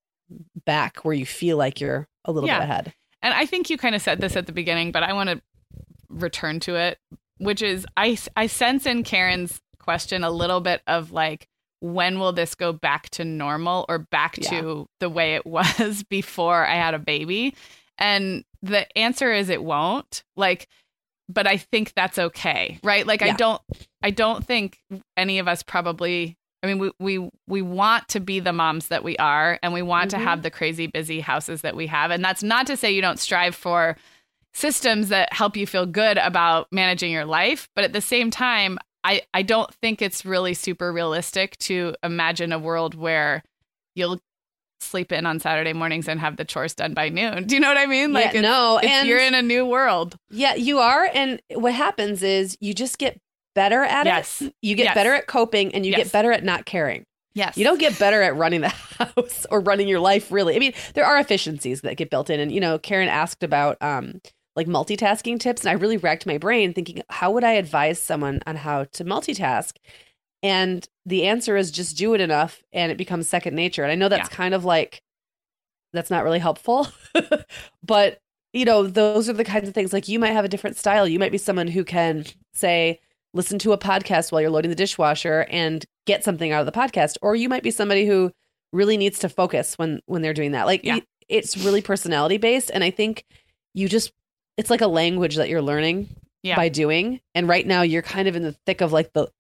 back 0.65 0.99
where 1.05 1.13
you 1.15 1.27
feel 1.27 1.57
like 1.57 1.81
you're 1.81 2.07
a 2.25 2.31
little 2.31 2.49
Yeah. 2.49 2.61
bit 2.61 2.65
ahead. 2.65 2.95
And 3.21 3.35
I 3.35 3.47
think 3.47 3.69
you 3.69 3.77
kind 3.77 3.97
of 3.97 4.03
said 4.03 4.21
this 4.21 4.37
at 4.37 4.47
the 4.47 4.53
beginning, 4.53 4.93
but 4.93 5.03
I 5.03 5.13
want 5.13 5.29
to 5.31 5.43
return 6.09 6.61
to 6.61 6.77
it, 6.77 6.99
which 7.39 7.63
is 7.63 7.85
I 7.97 8.17
I 8.37 8.47
sense 8.47 8.87
in 8.87 9.03
Karen's 9.03 9.61
question 9.81 10.23
a 10.23 10.31
little 10.31 10.61
bit 10.61 10.83
of 10.87 11.11
like 11.11 11.49
when 11.83 12.19
will 12.19 12.33
this 12.33 12.55
go 12.55 12.73
back 12.73 13.11
to 13.11 13.25
normal 13.25 13.85
or 13.89 13.99
back 13.99 14.37
to 14.37 14.87
the 15.01 15.11
way 15.11 15.35
it 15.35 15.45
was 15.59 16.03
before 16.05 16.67
I 16.67 16.77
had 16.77 16.95
a 16.95 16.99
baby? 16.99 17.55
And 17.99 18.45
the 18.63 18.87
answer 18.97 19.33
is 19.33 19.49
it 19.51 19.63
won't. 19.63 20.23
Like 20.37 20.69
but 21.29 21.47
I 21.47 21.57
think 21.57 21.95
that's 21.95 22.19
okay, 22.19 22.79
right? 22.83 23.07
Like 23.07 23.23
I 23.23 23.33
don't 23.33 23.63
I 24.03 24.11
don't 24.11 24.45
think 24.45 24.79
any 25.17 25.39
of 25.39 25.49
us 25.49 25.63
probably 25.63 26.37
I 26.63 26.69
mean, 26.69 26.79
we 26.79 26.93
we 27.01 27.31
we 27.49 27.63
want 27.63 28.09
to 28.09 28.21
be 28.21 28.39
the 28.39 28.53
moms 28.53 28.89
that 28.89 29.03
we 29.03 29.17
are, 29.17 29.59
and 29.65 29.73
we 29.73 29.83
want 29.83 30.09
Mhm. 30.09 30.11
to 30.11 30.19
have 30.19 30.43
the 30.43 30.51
crazy 30.51 30.87
busy 30.87 31.19
houses 31.21 31.63
that 31.63 31.75
we 31.75 31.89
have. 31.89 32.13
And 32.13 32.25
that's 32.25 32.43
not 32.43 32.69
to 32.69 32.77
say 32.77 32.93
you 32.93 33.03
don't 33.03 33.19
strive 33.19 33.57
for 33.57 33.97
systems 34.55 35.09
that 35.09 35.33
help 35.33 35.57
you 35.57 35.67
feel 35.67 35.87
good 35.87 36.19
about 36.19 36.69
managing 36.71 37.11
your 37.11 37.25
life, 37.25 37.69
but 37.75 37.85
at 37.85 37.93
the 37.93 38.01
same 38.01 38.31
time, 38.31 38.79
I 39.05 39.23
I 39.35 39.43
don't 39.43 39.73
think 39.77 40.01
it's 40.03 40.25
really 40.25 40.55
super 40.55 40.93
realistic 40.93 41.57
to 41.59 41.95
imagine 42.03 42.53
a 42.53 42.59
world 42.59 42.95
where 42.95 43.43
you'll 43.95 44.19
sleep 44.81 45.13
in 45.13 45.27
on 45.27 45.39
Saturday 45.39 45.73
mornings 45.73 46.09
and 46.09 46.19
have 46.21 46.37
the 46.37 46.45
chores 46.45 46.75
done 46.75 46.93
by 46.95 47.09
noon. 47.09 47.45
Do 47.47 47.55
you 47.55 47.61
know 47.61 47.69
what 47.69 47.79
I 47.79 47.87
mean? 47.87 48.13
Yeah, 48.13 48.21
it's- 48.29 48.43
no, 48.43 48.79
it's- 48.79 48.93
and- 48.93 49.09
you're 49.09 49.19
in 49.21 49.35
a 49.35 49.43
new 49.43 49.65
world. 49.67 50.17
Yeah, 50.31 50.55
you 50.55 50.79
are. 50.81 51.09
And 51.15 51.41
what 51.55 51.73
happens 51.73 52.23
is 52.23 52.57
you 52.61 52.75
just 52.75 52.99
get 52.99 53.19
better 53.55 53.83
at 53.85 54.07
Yes. 54.07 54.43
it. 54.43 54.55
You 54.63 54.75
get 54.75 54.85
Yes. 54.85 54.95
better 54.95 55.15
at 55.15 55.27
coping 55.27 55.75
and 55.75 55.85
you 55.87 55.93
Yes. 55.93 56.05
get 56.05 56.13
better 56.13 56.33
at 56.33 56.43
not 56.43 56.65
caring. 56.65 57.05
Yes. 57.35 57.57
You 57.57 57.65
don't 57.65 57.79
get 57.79 57.99
better 57.99 58.23
at 58.23 58.35
running 58.37 58.61
the 58.63 58.69
house 58.99 59.47
or 59.51 59.61
running 59.61 59.89
your 59.89 60.01
life 60.01 60.31
really. 60.33 60.57
I 60.57 60.59
mean, 60.59 60.75
there 60.95 61.05
are 61.07 61.19
efficiencies 61.19 61.81
that 61.83 61.97
get 61.97 62.11
built 62.11 62.29
in. 62.31 62.41
And, 62.41 62.51
you 62.53 62.61
know, 62.61 62.79
Karen 62.79 63.09
asked 63.09 63.43
about 63.43 63.77
um 63.81 64.21
like 64.57 64.67
multitasking 64.67 65.39
tips. 65.41 65.63
And 65.63 65.71
I 65.71 65.75
really 65.75 65.97
racked 65.97 66.27
my 66.27 66.39
brain 66.39 66.73
thinking, 66.75 67.03
how 67.09 67.31
would 67.33 67.45
I 67.45 67.53
advise 67.53 68.01
someone 68.01 68.41
on 68.47 68.57
how 68.57 68.85
to 68.85 69.05
multitask? 69.05 69.77
And 70.43 70.87
the 71.07 71.25
answer 71.27 71.57
is 71.57 71.71
just 71.71 71.97
do 71.97 72.15
it 72.15 72.21
enough 72.21 72.63
and 72.73 72.91
it 72.93 72.99
becomes 72.99 73.29
second 73.29 73.55
nature. 73.55 73.83
And 73.83 73.93
I 73.93 73.95
know 73.95 74.09
that's 74.09 74.29
Yeah. 74.31 74.37
kind 74.37 74.55
of 74.55 74.65
like 74.65 75.03
that's 75.93 76.11
not 76.11 76.25
really 76.25 76.39
helpful. 76.39 76.89
but 77.83 78.19
you 78.53 78.65
know, 78.67 78.83
those 78.83 79.31
are 79.31 79.35
the 79.35 79.45
kinds 79.45 79.67
of 79.67 79.75
things 79.75 79.93
like 79.95 80.09
you 80.09 80.19
might 80.19 80.33
have 80.33 80.45
a 80.45 80.49
different 80.49 80.77
style. 80.77 81.09
You 81.09 81.19
might 81.19 81.33
be 81.33 81.39
someone 81.39 81.69
who 81.69 81.85
can 81.85 82.27
say, 82.53 83.01
listen 83.33 83.59
to 83.61 83.73
a 83.73 83.79
podcast 83.79 84.31
while 84.31 84.43
you're 84.43 84.51
loading 84.51 84.69
the 84.69 84.75
dishwasher 84.75 85.47
and 85.49 85.87
get 86.07 86.23
something 86.23 86.53
out 86.53 86.61
of 86.61 86.67
the 86.67 86.79
podcast. 86.79 87.17
Or 87.23 87.35
you 87.35 87.49
might 87.49 87.63
be 87.63 87.71
somebody 87.71 88.05
who 88.05 88.31
really 88.73 88.99
needs 88.99 89.19
to 89.21 89.29
focus 89.31 89.79
when 89.79 90.01
when 90.07 90.21
they're 90.23 90.35
doing 90.35 90.53
that. 90.53 90.67
Like 90.67 90.83
Yeah. 90.85 90.99
it's 91.29 91.57
really 91.57 91.81
personality 91.81 92.37
based, 92.37 92.71
and 92.75 92.85
I 92.85 92.91
think 92.91 93.25
you 93.75 93.89
just 93.89 94.13
it's 94.57 94.71
like 94.71 94.81
a 94.81 94.87
language 94.87 95.37
that 95.37 95.49
you're 95.49 95.63
learning 95.63 96.09
Yeah. 96.43 96.57
by 96.57 96.69
doing. 96.69 97.21
And 97.35 97.49
right 97.49 97.67
now, 97.67 97.83
you're 97.83 98.03
kind 98.03 98.29
of 98.29 98.37
in 98.37 98.43
the 98.43 98.53
thick 98.67 98.81
of 98.81 98.93
like 98.93 99.13
the 99.13 99.31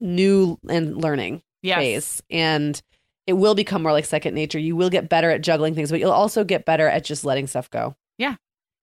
new 0.00 0.58
and 0.68 1.00
learning 1.02 1.42
Yes. 1.62 1.78
phase, 1.78 2.22
and 2.30 2.80
it 3.26 3.32
will 3.34 3.54
become 3.54 3.82
more 3.82 3.92
like 3.92 4.04
second 4.04 4.34
nature. 4.34 4.58
You 4.58 4.76
will 4.76 4.90
get 4.90 5.08
better 5.08 5.30
at 5.30 5.40
juggling 5.42 5.74
things, 5.74 5.90
but 5.90 5.98
you'll 6.00 6.12
also 6.12 6.44
get 6.44 6.64
better 6.64 6.88
at 6.88 7.04
just 7.04 7.24
letting 7.24 7.46
stuff 7.46 7.70
go. 7.70 7.96
Yeah. 8.18 8.36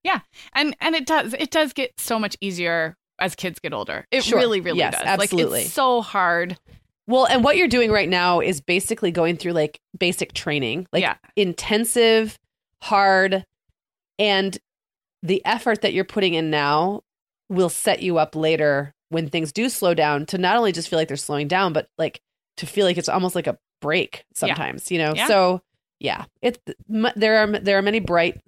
Yeah. 0.03 0.19
And 0.53 0.75
and 0.81 0.95
it 0.95 1.05
does 1.05 1.33
it 1.33 1.49
does 1.51 1.71
get 1.73 1.97
so 1.97 2.19
much 2.19 2.35
easier 2.41 2.97
as 3.19 3.35
kids 3.35 3.59
get 3.59 3.73
older. 3.73 4.05
It 4.11 4.23
Sure. 4.23 4.39
really, 4.39 4.59
really 4.59 4.79
Yes, 4.79 4.95
does. 4.95 5.03
absolutely. 5.05 5.59
Like 5.59 5.65
it's 5.67 5.73
so 5.73 6.01
hard. 6.01 6.57
Well, 7.07 7.25
and 7.25 7.43
what 7.43 7.55
you're 7.57 7.67
doing 7.69 7.91
right 7.91 8.09
now 8.09 8.39
is 8.41 8.59
basically 8.59 9.11
going 9.11 9.37
through 9.37 9.53
like 9.53 9.79
basic 9.97 10.33
training, 10.33 10.87
like 10.91 11.01
Yeah. 11.03 11.15
intensive, 11.37 12.37
hard, 12.81 13.45
and 14.19 14.57
the 15.23 15.43
effort 15.45 15.81
that 15.81 15.93
you're 15.93 16.03
putting 16.03 16.35
in 16.35 16.49
now 16.51 17.01
will 17.49 17.69
set 17.69 18.03
you 18.03 18.17
up 18.19 18.35
later 18.35 18.93
when 19.09 19.29
things 19.29 19.51
do 19.51 19.69
slow 19.69 19.93
down 19.93 20.25
to 20.27 20.37
not 20.37 20.57
only 20.57 20.71
just 20.71 20.89
feel 20.89 20.99
like 20.99 21.07
they're 21.07 21.17
slowing 21.17 21.47
down, 21.47 21.73
but 21.73 21.87
like 21.97 22.21
to 22.57 22.65
feel 22.65 22.85
like 22.85 22.97
it's 22.97 23.09
almost 23.09 23.33
like 23.33 23.47
a 23.47 23.57
break 23.81 24.25
sometimes, 24.33 24.91
you 24.91 24.97
know? 24.97 25.13
Yeah. 25.15 25.27
So, 25.27 25.61
yeah, 25.99 26.25
it 26.41 26.59
m- 26.93 27.07
there 27.15 27.37
are 27.39 27.47
there 27.59 27.77
are 27.77 27.81
many 27.81 27.99
bright 27.99 28.41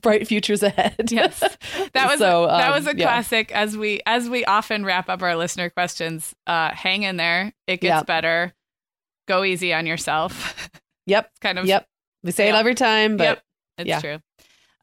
bright 0.00 0.26
futures 0.26 0.62
ahead. 0.62 1.10
Yes. 1.10 1.40
That 1.92 2.08
was 2.08 2.18
So, 2.20 2.46
that 2.46 2.68
um, 2.68 2.74
was 2.74 2.86
a 2.86 2.96
yeah. 2.96 3.04
classic 3.04 3.52
as 3.52 3.76
we 3.76 4.00
as 4.06 4.28
we 4.28 4.44
often 4.46 4.84
wrap 4.84 5.10
up 5.10 5.20
our 5.20 5.36
listener 5.36 5.68
questions. 5.68 6.34
Uh 6.46 6.70
hang 6.72 7.02
in 7.02 7.16
there. 7.18 7.52
It 7.66 7.80
gets 7.82 8.04
better. 8.04 8.54
Go 9.28 9.44
easy 9.44 9.74
on 9.74 9.86
yourself. 9.86 10.70
Yep. 11.06 11.30
Kind 11.40 11.58
of 11.58 11.66
Yep. 11.66 11.84
We 12.22 12.30
say 12.30 12.48
it 12.48 12.54
every 12.54 12.76
time, 12.76 13.16
but 13.16 13.24
Yep. 13.24 13.42
It's 13.78 13.88
yeah. 13.88 14.00
true. 14.00 14.18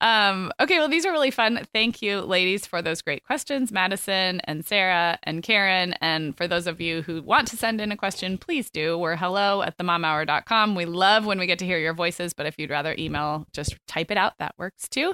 Um, 0.02 0.52
okay, 0.60 0.80
well, 0.80 0.88
these 0.88 1.06
are 1.06 1.12
really 1.12 1.32
fun. 1.32 1.66
Thank 1.74 2.02
you, 2.02 2.22
ladies, 2.22 2.66
for 2.66 2.82
those 2.82 3.02
great 3.02 3.26
questions, 3.26 3.72
Madison 3.72 4.40
and 4.46 4.66
Sarah 4.66 5.20
and 5.24 5.44
Karen. 5.44 5.94
And 6.02 6.36
for 6.38 6.48
those 6.48 6.68
of 6.68 6.80
you 6.80 7.02
who 7.02 7.22
want 7.22 7.48
to 7.50 7.58
send 7.58 7.82
in 7.82 7.92
a 7.92 7.98
question, 7.98 8.38
please 8.38 8.70
do. 8.70 8.98
We're 8.98 9.18
hello 9.18 9.62
at 9.62 9.78
themomhour.com. 9.78 10.76
We 10.76 10.86
love 10.86 11.26
when 11.26 11.40
we 11.40 11.48
get 11.48 11.60
to 11.60 11.66
hear 11.66 11.78
your 11.78 11.94
voices, 11.94 12.34
but 12.34 12.46
if 12.46 12.58
you'd 12.58 12.70
rather 12.70 12.96
email, 12.98 13.46
just 13.52 13.76
type 13.88 14.12
it 14.12 14.18
out. 14.18 14.34
That 14.40 14.56
works 14.58 14.88
too. 14.88 15.14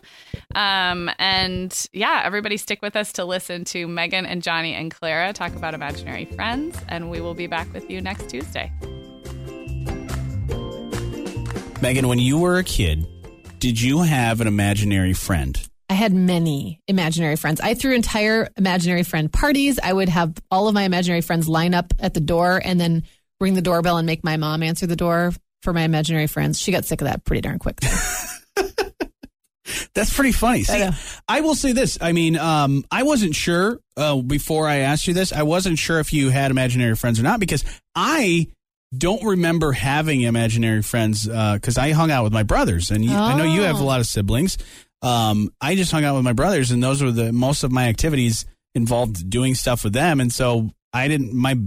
Um, 0.54 1.10
and 1.18 1.88
yeah, 1.92 2.22
everybody 2.24 2.58
stick 2.58 2.82
with 2.82 2.96
us 2.96 3.12
to 3.14 3.26
listen 3.26 3.66
to 3.66 3.88
Megan 3.88 4.26
and 4.26 4.44
Johnny 4.44 4.74
and 4.74 4.92
Clara 4.92 5.34
talk 5.34 5.56
about 5.56 5.74
imaginary 5.74 6.26
friends. 6.26 6.78
And 6.88 7.10
we 7.10 7.22
will 7.22 7.34
be 7.34 7.48
back 7.48 7.72
with 7.74 7.90
you 7.90 8.02
next 8.02 8.30
Tuesday. 8.30 8.72
Megan, 11.82 12.08
when 12.08 12.20
you 12.20 12.38
were 12.40 12.58
a 12.58 12.64
kid, 12.64 13.06
did 13.66 13.82
you 13.82 14.02
have 14.02 14.42
an 14.42 14.48
imaginary 14.48 15.14
friend? 15.14 15.60
I 15.90 15.96
had 15.96 16.14
many 16.14 16.82
imaginary 16.88 17.36
friends. 17.36 17.60
I 17.60 17.74
threw 17.74 17.96
entire 17.96 18.48
imaginary 18.58 19.02
friend 19.02 19.34
parties. 19.34 19.80
I 19.82 19.92
would 19.92 20.08
have 20.08 20.36
all 20.52 20.68
of 20.68 20.76
my 20.76 20.84
imaginary 20.84 21.22
friends 21.22 21.50
line 21.50 21.74
up 21.74 21.92
at 22.00 22.14
the 22.14 22.20
door 22.20 22.62
and 22.64 22.80
then 22.80 23.06
ring 23.40 23.56
the 23.56 23.64
doorbell 23.64 23.98
and 23.98 24.06
make 24.06 24.24
my 24.24 24.38
mom 24.38 24.62
answer 24.62 24.86
the 24.86 24.96
door 24.96 25.34
for 25.64 25.74
my 25.74 25.82
imaginary 25.82 26.28
friends. 26.28 26.62
She 26.62 26.72
got 26.72 26.86
sick 26.86 27.02
of 27.02 27.08
that 27.08 27.26
pretty 27.26 27.42
darn 27.42 27.58
quick. 27.58 27.80
That's 29.96 30.14
pretty 30.14 30.32
funny. 30.32 30.62
See, 30.62 30.78
know. 30.78 30.92
I, 31.28 31.42
will 31.42 31.56
say 31.56 31.72
this. 31.72 31.98
I 32.00 32.12
mean, 32.12 32.38
um, 32.38 32.86
I 32.92 33.02
wasn't 33.02 33.34
sure 33.34 33.80
uh, 33.98 34.18
before 34.18 34.68
I 34.68 34.82
asked 34.82 35.08
you 35.08 35.16
this. 35.16 35.34
I 35.34 35.42
wasn't 35.42 35.80
sure 35.80 36.00
if 36.00 36.14
you 36.14 36.30
had 36.30 36.52
imaginary 36.52 36.96
friends 36.96 37.20
or 37.20 37.24
not 37.24 37.40
because 37.40 37.66
I 37.96 38.46
don't 38.98 39.24
remember 39.24 39.72
having 39.72 40.22
imaginary 40.22 40.82
friends 40.82 41.28
because 41.28 41.78
I 41.78 41.92
hung 41.92 42.12
out 42.12 42.24
with 42.24 42.34
my 42.34 42.44
brothers, 42.44 42.92
and 42.92 43.04
you, 43.04 43.12
I 43.16 43.38
know 43.38 43.44
you 43.44 43.62
have 43.64 43.76
a 43.78 43.80
Oh. 43.80 43.86
lot 43.86 44.00
of 44.00 44.06
siblings. 44.06 44.58
Um, 45.02 45.52
I 45.62 45.76
just 45.76 45.92
hung 45.92 46.04
out 46.04 46.16
with 46.16 46.24
my 46.24 46.34
brothers, 46.34 46.72
and 46.72 46.82
those 46.84 47.02
were 47.04 47.12
the 47.12 47.32
most 47.32 47.64
of 47.64 47.72
my 47.72 47.88
activities 47.88 48.46
involved 48.74 49.30
doing 49.30 49.54
stuff 49.56 49.84
with 49.84 49.94
them, 49.94 50.20
and 50.20 50.34
so 50.34 50.72
I 50.94 51.08
didn't. 51.08 51.34
My, 51.34 51.58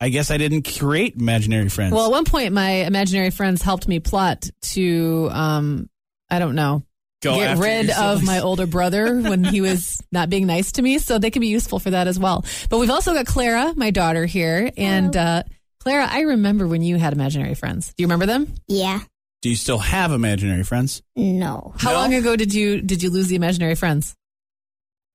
I 0.00 0.08
guess 0.08 0.30
I 0.30 0.36
didn't 0.38 0.62
create 0.78 1.16
imaginary 1.16 1.68
friends. 1.68 1.92
well, 1.92 2.06
at 2.06 2.10
one 2.10 2.24
point, 2.24 2.52
my 2.52 2.70
imaginary 2.70 3.30
friends 3.30 3.60
helped 3.62 3.86
me 3.88 3.98
plot 4.00 4.48
to, 4.72 5.28
um, 5.32 5.90
I 6.30 6.38
don't 6.38 6.54
know, 6.54 6.84
Go 7.22 7.36
get 7.36 7.58
rid 7.58 7.90
of 7.90 8.22
my 8.22 8.40
older 8.40 8.66
brother 8.66 9.14
when 9.20 9.44
he 9.44 9.60
was 9.60 10.00
not 10.10 10.30
being 10.30 10.46
nice 10.46 10.72
to 10.72 10.82
me. 10.82 10.98
So 10.98 11.18
they 11.18 11.30
can 11.30 11.40
be 11.40 11.48
useful 11.48 11.78
for 11.78 11.90
that 11.90 12.06
as 12.08 12.18
well. 12.18 12.46
But 12.70 12.78
we've 12.78 12.88
also 12.90 13.12
got 13.12 13.26
Clara, 13.26 13.74
my 13.76 13.90
daughter 13.90 14.24
here. 14.24 14.70
And 14.78 15.14
uh, 15.14 15.42
Clara, 15.80 16.06
I 16.10 16.20
remember 16.20 16.66
when 16.68 16.82
you 16.82 16.96
had 16.96 17.12
imaginary 17.12 17.54
friends. 17.54 17.88
Do 17.88 18.02
you 18.02 18.06
remember 18.06 18.26
them? 18.26 18.52
Yeah. 18.68 19.00
Do 19.42 19.48
you 19.48 19.56
still 19.56 19.78
have 19.78 20.12
imaginary 20.12 20.62
friends? 20.64 21.02
No. 21.16 21.72
How 21.78 21.90
No? 21.92 21.96
long 21.98 22.14
ago 22.14 22.36
did 22.36 22.52
you 22.52 22.82
did 22.82 23.02
you 23.02 23.10
lose 23.10 23.28
the 23.28 23.36
imaginary 23.36 23.74
friends? 23.74 24.14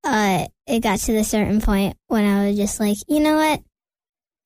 Uh, 0.03 0.45
it 0.68 0.82
got 0.82 0.99
to 0.99 1.13
the 1.13 1.24
certain 1.24 1.61
point 1.61 1.95
when 2.07 2.26
I 2.26 2.47
was 2.47 2.57
just 2.57 2.80
like, 2.80 2.97
you 3.07 3.20
know 3.20 3.36
what? 3.36 3.61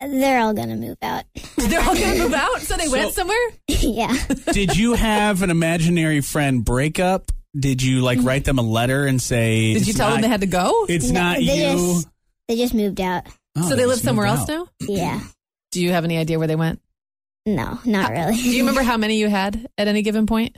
They're 0.02 0.40
all 0.42 0.54
gonna 0.54 0.76
move 0.78 0.98
out. 1.02 1.24
They're 1.58 1.80
all 1.82 1.94
going 1.94 2.16
to 2.18 2.24
move 2.24 2.34
out, 2.34 2.62
so 2.62 2.78
they 2.78 2.86
So- 2.86 2.92
went 2.92 3.14
somewhere. 3.14 3.38
yeah. 3.68 4.16
Did 4.54 4.78
you 4.78 4.94
have 4.94 5.42
an 5.42 5.50
imaginary 5.50 6.22
friend 6.22 6.64
breakup? 6.64 7.32
Did 7.58 7.82
you 7.84 8.02
like 8.02 8.20
write 8.22 8.46
them 8.46 8.60
a 8.60 8.62
letter 8.62 9.06
and 9.06 9.22
say? 9.22 9.74
Did 9.74 9.86
you 9.88 9.90
"It's 9.92 9.98
tell 9.98 10.12
them 10.12 10.22
they 10.22 10.28
had 10.30 10.42
to 10.42 10.48
go? 10.48 10.86
It's 10.88 11.10
No, 11.10 11.20
not 11.22 11.38
they 11.38 11.44
you. 11.72 11.94
Just, 11.96 12.08
they 12.48 12.56
just 12.56 12.74
moved 12.74 13.02
out. 13.02 13.24
Oh, 13.58 13.68
so 13.70 13.76
they 13.76 13.86
live 13.86 14.00
somewhere 14.00 14.28
moved 14.28 14.50
else 14.50 14.50
out. 14.50 14.70
now. 14.82 14.94
Yeah. 14.94 15.20
Do 15.72 15.82
you 15.82 15.92
have 15.92 16.04
any 16.04 16.18
idea 16.18 16.38
where 16.40 16.48
they 16.48 16.56
went? 16.56 16.82
No, 17.46 17.80
not 17.86 18.12
really. 18.12 18.36
Do 18.36 18.50
you 18.50 18.60
remember 18.60 18.84
how 18.84 18.98
many 18.98 19.18
you 19.18 19.30
had 19.30 19.68
at 19.78 19.88
any 19.88 20.02
given 20.02 20.26
point? 20.26 20.58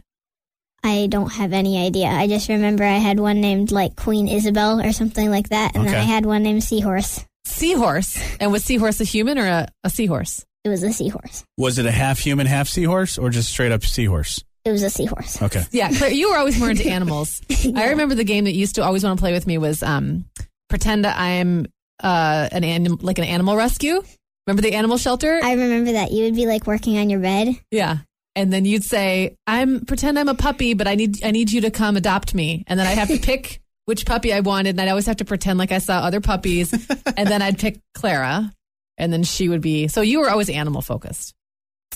I 0.84 1.08
don't 1.08 1.32
have 1.32 1.54
any 1.54 1.86
idea. 1.86 2.08
I 2.08 2.28
just 2.28 2.50
remember 2.50 2.84
I 2.84 2.98
had 2.98 3.20
one 3.20 3.40
named 3.40 3.72
like 3.72 3.96
Queen 3.96 4.28
Isabel 4.28 4.82
or 4.82 4.92
something 4.94 5.30
like 5.30 5.50
that, 5.50 5.76
and 5.76 5.88
then 5.88 5.94
I 5.94 6.00
had 6.00 6.26
one 6.26 6.42
named 6.44 6.64
Seahorse. 6.64 7.24
Seahorse. 7.46 8.20
And 8.40 8.52
was 8.52 8.64
Seahorse 8.64 9.00
a 9.00 9.04
human 9.04 9.38
or 9.38 9.46
a, 9.46 9.68
a 9.84 9.90
seahorse? 9.90 10.44
It 10.64 10.70
was 10.70 10.84
a 10.84 10.92
seahorse. 10.94 11.44
Was 11.58 11.78
it 11.80 11.86
a 11.86 11.92
half 11.92 12.20
human, 12.20 12.46
half 12.48 12.68
seahorse, 12.68 13.18
or 13.18 13.30
just 13.30 13.50
straight 13.50 13.72
up 13.72 13.84
seahorse? 13.84 14.44
It 14.64 14.72
was 14.72 14.84
a 14.84 14.92
seahorse. 14.92 15.42
Okay. 15.42 15.64
Yeah, 15.72 15.90
Claire, 15.92 16.12
you 16.12 16.30
were 16.30 16.38
always 16.38 16.60
more 16.60 16.70
into 16.70 16.88
animals. 16.90 17.42
I 17.76 17.90
remember 17.90 18.14
the 18.14 18.24
game 18.24 18.44
that 18.46 18.52
you 18.52 18.60
used 18.60 18.76
to 18.76 18.84
always 18.84 19.04
want 19.04 19.18
to 19.18 19.22
play 19.22 19.34
with 19.34 19.48
me 19.48 19.58
was 19.58 19.82
um, 19.82 20.26
pretend 20.70 21.06
that 21.06 21.18
I'm 21.20 21.66
uh, 22.02 22.48
an 22.52 22.64
anim- 22.64 23.00
like 23.02 23.18
an 23.18 23.24
animal 23.24 23.56
rescue. 23.56 24.04
Remember 24.48 24.62
the 24.62 24.74
animal 24.74 24.98
shelter? 24.98 25.40
I 25.44 25.54
remember 25.54 25.92
that 25.94 26.12
you 26.12 26.24
would 26.26 26.36
be 26.36 26.46
like 26.48 26.66
working 26.68 26.98
on 26.98 27.10
your 27.10 27.20
bed. 27.20 27.56
yeah. 27.72 27.98
And 28.34 28.52
then 28.54 28.64
you'd 28.64 28.86
say, 28.86 29.36
"I'm 29.46 29.84
pretend 29.86 30.18
I'm 30.18 30.30
a 30.30 30.34
puppy, 30.36 30.74
but 30.74 30.88
I 30.88 30.96
need 30.96 31.22
I 31.24 31.32
need 31.32 31.52
you 31.52 31.62
to 31.62 31.70
come 31.72 31.98
adopt 31.98 32.34
me." 32.34 32.64
And 32.66 32.80
then 32.80 32.88
I'd 32.88 32.98
have 32.98 33.10
to 33.10 33.20
pick 33.22 33.60
which 33.86 34.06
puppy 34.06 34.32
I 34.34 34.40
wanted, 34.40 34.70
and 34.70 34.80
I'd 34.82 34.88
always 34.88 35.06
have 35.08 35.18
to 35.18 35.26
pretend 35.26 35.60
like 35.60 35.74
I 35.74 35.80
saw 35.80 36.00
other 36.00 36.22
puppies, 36.22 36.72
and 37.18 37.28
then 37.28 37.42
I'd 37.42 37.60
pick 37.60 37.80
Clara, 37.94 38.54
and 38.98 39.12
then 39.12 39.24
she 39.24 39.50
would 39.50 39.60
be. 39.62 39.90
So 39.90 40.00
you 40.00 40.22
were 40.22 40.30
always 40.30 40.50
animal 40.50 40.82
focused. 40.82 41.34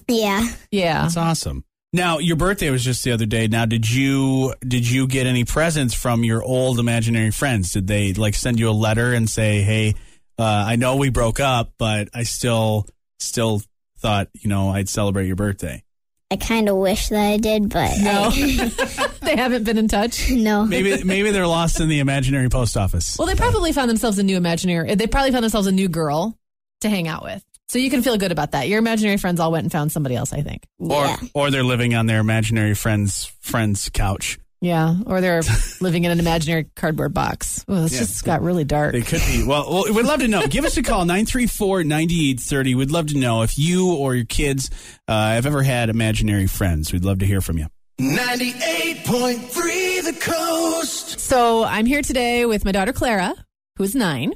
Yeah. 0.09 0.45
Yeah. 0.71 1.03
That's 1.03 1.15
awesome. 1.15 1.63
Now, 1.93 2.17
your 2.19 2.35
birthday 2.35 2.69
was 2.69 2.83
just 2.83 3.05
the 3.05 3.13
other 3.13 3.25
day. 3.25 3.47
Now, 3.47 3.65
did 3.65 3.89
you 3.89 4.53
did 4.67 4.89
you 4.89 5.07
get 5.07 5.27
any 5.27 5.45
presents 5.45 5.93
from 5.93 6.25
your 6.25 6.43
old 6.43 6.79
imaginary 6.79 7.31
friends? 7.31 7.71
Did 7.71 7.87
they 7.87 8.11
like 8.11 8.35
send 8.35 8.59
you 8.59 8.69
a 8.69 8.71
letter 8.71 9.13
and 9.13 9.29
say, 9.29 9.61
"Hey, 9.61 9.95
uh, 10.37 10.43
I 10.43 10.75
know 10.75 10.97
we 10.97 11.09
broke 11.09 11.39
up, 11.39 11.73
but 11.77 12.09
I 12.13 12.23
still 12.23 12.87
still 13.19 13.61
thought 13.99 14.29
you 14.33 14.49
know 14.49 14.69
I'd 14.69 14.89
celebrate 14.89 15.27
your 15.27 15.35
birthday." 15.35 15.83
I 16.31 16.37
kind 16.37 16.67
of 16.69 16.75
wish 16.77 17.09
that 17.09 17.19
I 17.33 17.37
did, 17.37 17.69
but 17.69 17.91
No. 18.01 18.29
I- 18.31 19.07
they 19.21 19.35
haven't 19.35 19.63
been 19.63 19.77
in 19.77 19.87
touch. 19.87 20.29
no. 20.31 20.65
Maybe 20.65 21.03
maybe 21.03 21.31
they're 21.31 21.47
lost 21.47 21.79
in 21.79 21.87
the 21.87 21.99
imaginary 21.99 22.49
post 22.49 22.75
office. 22.77 23.15
Well, 23.17 23.27
they 23.27 23.35
probably 23.35 23.71
found 23.73 23.89
themselves 23.89 24.17
a 24.17 24.23
new 24.23 24.35
imaginary. 24.35 24.95
They 24.95 25.07
probably 25.07 25.31
found 25.31 25.43
themselves 25.43 25.67
a 25.67 25.71
new 25.71 25.87
girl 25.87 26.37
to 26.81 26.89
hang 26.89 27.07
out 27.07 27.23
with. 27.23 27.43
So 27.69 27.79
you 27.79 27.89
can 27.89 28.01
feel 28.03 28.17
good 28.17 28.31
about 28.31 28.51
that. 28.51 28.67
Your 28.67 28.79
imaginary 28.79 29.17
friends 29.17 29.39
all 29.39 29.51
went 29.51 29.63
and 29.65 29.71
found 29.71 29.91
somebody 29.91 30.15
else. 30.15 30.33
I 30.33 30.41
think. 30.41 30.65
or 30.79 31.05
yeah. 31.05 31.17
or 31.33 31.51
they're 31.51 31.63
living 31.63 31.93
on 31.95 32.05
their 32.07 32.19
imaginary 32.19 32.73
friend's 32.73 33.25
friend's 33.41 33.89
couch. 33.89 34.39
Yeah, 34.65 34.95
or 35.05 35.21
they're 35.21 35.43
living 35.81 36.05
in 36.05 36.11
an 36.11 36.19
imaginary 36.19 36.65
cardboard 36.75 37.13
box. 37.13 37.63
Oh, 37.67 37.83
it's 37.85 37.93
Yeah. 37.93 37.99
just 37.99 38.23
got 38.25 38.41
really 38.41 38.63
dark. 38.63 38.95
It 38.95 39.05
could 39.05 39.21
be. 39.27 39.43
Well, 39.45 39.71
well, 39.71 39.93
we'd 39.93 40.05
love 40.05 40.21
to 40.21 40.27
know. 40.27 40.47
Give 40.47 40.65
us 40.65 40.75
a 40.77 40.81
call, 40.81 41.05
934-9830. 41.05 42.75
We'd 42.75 42.89
love 42.89 43.05
to 43.07 43.17
know 43.17 43.43
if 43.43 43.59
you 43.59 43.93
or 43.93 44.15
your 44.15 44.25
kids 44.25 44.71
uh, 45.07 45.33
have 45.33 45.45
ever 45.45 45.61
had 45.61 45.89
imaginary 45.89 46.47
friends. 46.47 46.91
We'd 46.91 47.05
love 47.05 47.19
to 47.19 47.27
hear 47.27 47.41
from 47.41 47.59
you. 47.59 47.67
98.3 47.99 50.03
The 50.03 50.17
Coast. 50.19 51.19
So 51.19 51.63
I'm 51.63 51.85
here 51.85 52.01
today 52.01 52.45
with 52.45 52.65
my 52.65 52.71
daughter 52.71 52.91
Clara, 52.91 53.33
who's 53.77 53.93
nine, 53.95 54.33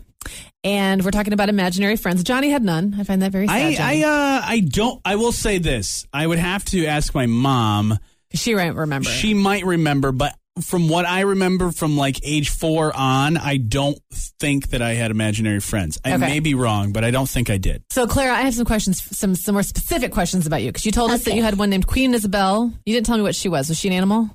and 0.63 1.03
we're 1.03 1.11
talking 1.11 1.33
about 1.33 1.49
imaginary 1.49 1.95
friends. 1.95 2.23
Johnny 2.23 2.51
had 2.51 2.63
none. 2.63 2.95
I 2.99 3.03
find 3.03 3.21
that 3.21 3.31
very 3.31 3.47
sad. 3.47 3.55
I, 3.55 3.73
Johnny. 3.75 4.03
I, 4.03 4.07
uh, 4.07 4.41
I 4.45 4.59
don't. 4.59 5.01
I 5.03 5.15
will 5.15 5.31
say 5.31 5.57
this. 5.57 6.05
I 6.13 6.27
would 6.27 6.39
have 6.39 6.63
to 6.65 6.85
ask 6.85 7.15
my 7.15 7.25
mom. 7.25 7.97
She 8.33 8.55
won't 8.55 8.75
remember. 8.77 9.09
She 9.09 9.33
might 9.33 9.65
remember, 9.65 10.11
but 10.11 10.35
from 10.61 10.89
what 10.89 11.05
I 11.05 11.21
remember 11.21 11.71
from 11.71 11.95
like 11.95 12.19
age 12.23 12.49
four 12.49 12.93
on, 12.95 13.37
I 13.37 13.57
don't 13.57 13.97
think 14.39 14.69
that 14.71 14.81
I 14.81 14.93
had 14.93 15.09
imaginary 15.11 15.61
friends. 15.61 15.97
I 16.03 16.13
Okay. 16.13 16.25
may 16.27 16.39
be 16.41 16.53
wrong, 16.53 16.91
but 16.91 17.03
I 17.05 17.11
don't 17.11 17.29
think 17.29 17.49
I 17.49 17.57
did. 17.57 17.83
So, 17.91 18.07
Clara, 18.07 18.33
I 18.33 18.41
have 18.41 18.53
some 18.53 18.65
questions, 18.65 19.01
some 19.17 19.35
some 19.35 19.53
more 19.53 19.63
specific 19.63 20.11
questions 20.11 20.45
about 20.45 20.61
you 20.61 20.67
because 20.69 20.85
you 20.85 20.91
told 20.91 21.11
us 21.11 21.23
that 21.23 21.35
you 21.35 21.43
had 21.43 21.57
one 21.57 21.69
named 21.69 21.87
Queen 21.87 22.13
Isabel. 22.13 22.71
You 22.85 22.93
didn't 22.93 23.05
tell 23.05 23.15
me 23.17 23.23
what 23.23 23.35
she 23.35 23.47
was. 23.49 23.69
Was 23.69 23.79
she 23.79 23.87
an 23.87 23.93
animal 23.93 24.29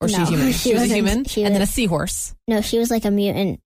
or 0.00 0.08
she 0.08 0.16
human? 0.24 0.52
she 0.52 0.72
was 0.74 0.82
a 0.82 0.84
wasn't. 0.84 0.92
human, 0.96 1.24
She 1.24 1.44
and 1.44 1.54
then 1.54 1.62
a 1.62 1.66
seahorse. 1.66 2.34
No, 2.46 2.60
she 2.60 2.78
was 2.78 2.90
like 2.90 3.04
a 3.06 3.10
mutant. 3.10 3.60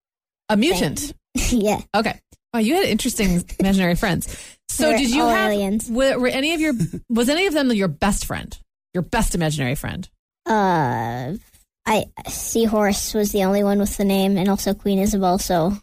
A 0.49 0.57
mutant. 0.57 1.13
yeah. 1.51 1.81
Okay. 1.97 2.21
Wow, 2.53 2.61
you 2.61 2.77
had 2.77 2.85
interesting 2.85 3.43
imaginary 3.59 3.97
friends. 3.97 4.29
So, 4.69 4.89
They're 4.91 4.99
did 4.99 5.11
you 5.11 5.27
have? 5.27 5.91
Were, 5.91 6.19
were 6.21 6.29
any 6.29 6.55
of 6.55 6.61
your? 6.61 6.75
Was 7.09 7.29
any 7.29 7.47
of 7.47 7.55
them 7.55 7.73
your 7.73 7.89
best 7.89 8.27
friend? 8.27 8.57
Your 8.95 9.03
best 9.03 9.35
imaginary 9.35 9.75
friend? 9.75 10.09
Uh, 10.47 11.35
I 11.87 12.05
Seahorse 12.29 13.13
was 13.15 13.33
the 13.33 13.45
only 13.45 13.63
one 13.65 13.79
with 13.79 13.97
the 13.97 14.05
name, 14.05 14.39
and 14.39 14.49
also 14.49 14.73
Queen 14.75 14.99
Isabel. 14.99 15.39
So 15.39 15.77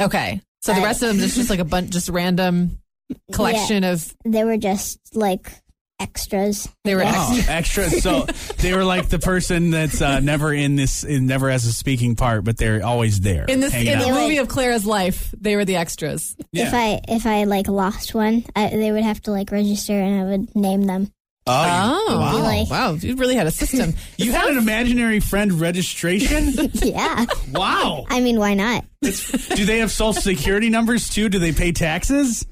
Okay. 0.00 0.40
So 0.60 0.74
the 0.74 0.80
rest 0.82 1.02
of 1.02 1.08
them 1.08 1.20
is 1.20 1.36
just 1.36 1.50
like 1.50 1.60
a 1.60 1.64
bunch, 1.64 1.90
just 1.90 2.08
random 2.08 2.78
collection 3.32 3.84
of. 3.84 4.12
they 4.24 4.44
were 4.44 4.56
just 4.56 4.98
like 5.14 5.52
extras. 6.00 6.68
They 6.84 6.94
were 6.94 7.02
Oh, 7.06 7.44
extra. 7.48 7.88
So 7.90 8.24
they 8.58 8.74
were 8.74 8.84
like 8.84 9.08
the 9.08 9.18
person 9.18 9.70
that's 9.70 10.02
uh, 10.02 10.20
never 10.20 10.52
in 10.52 10.76
this, 10.76 11.04
never 11.04 11.50
has 11.50 11.64
a 11.64 11.72
speaking 11.72 12.16
part, 12.16 12.44
but 12.44 12.56
they're 12.56 12.84
always 12.84 13.20
there. 13.20 13.44
In 13.46 13.60
this 13.60 13.72
hanging 13.72 13.92
in 13.92 13.98
the 14.00 14.08
out. 14.10 14.20
movie 14.20 14.38
of 14.38 14.48
Clara's 14.48 14.84
life, 14.84 15.32
they 15.38 15.54
were 15.56 15.64
the 15.64 15.76
extras. 15.76 16.36
If 16.52 16.74
I 16.74 17.00
if 17.08 17.24
I 17.24 17.44
like 17.44 17.68
lost 17.68 18.14
one, 18.14 18.44
I, 18.56 18.68
they 18.70 18.90
would 18.92 19.04
have 19.04 19.20
to 19.22 19.30
like 19.30 19.50
register, 19.52 19.92
and 19.94 20.20
I 20.20 20.24
would 20.24 20.56
name 20.56 20.82
them. 20.82 21.12
Oh, 21.48 22.04
Oh, 22.08 22.18
wow. 22.20 22.42
Like- 22.42 22.70
wow! 22.70 22.92
You 22.92 23.16
really 23.16 23.34
had 23.36 23.46
a 23.46 23.50
system. 23.50 23.94
You 24.18 24.32
had 24.32 24.48
an 24.48 24.58
imaginary 24.58 25.20
friend 25.20 25.52
registration? 25.60 26.52
yeah, 26.74 27.24
wow. 27.52 28.04
I 28.08 28.20
mean, 28.20 28.38
why 28.38 28.54
not? 28.54 28.84
Do 29.02 29.64
they 29.64 29.78
have 29.78 29.90
social 29.90 30.20
security 30.20 30.70
numbers 30.70 31.08
too? 31.08 31.28
Do 31.28 31.38
they 31.38 31.52
pay 31.52 31.72
taxes? 31.72 32.44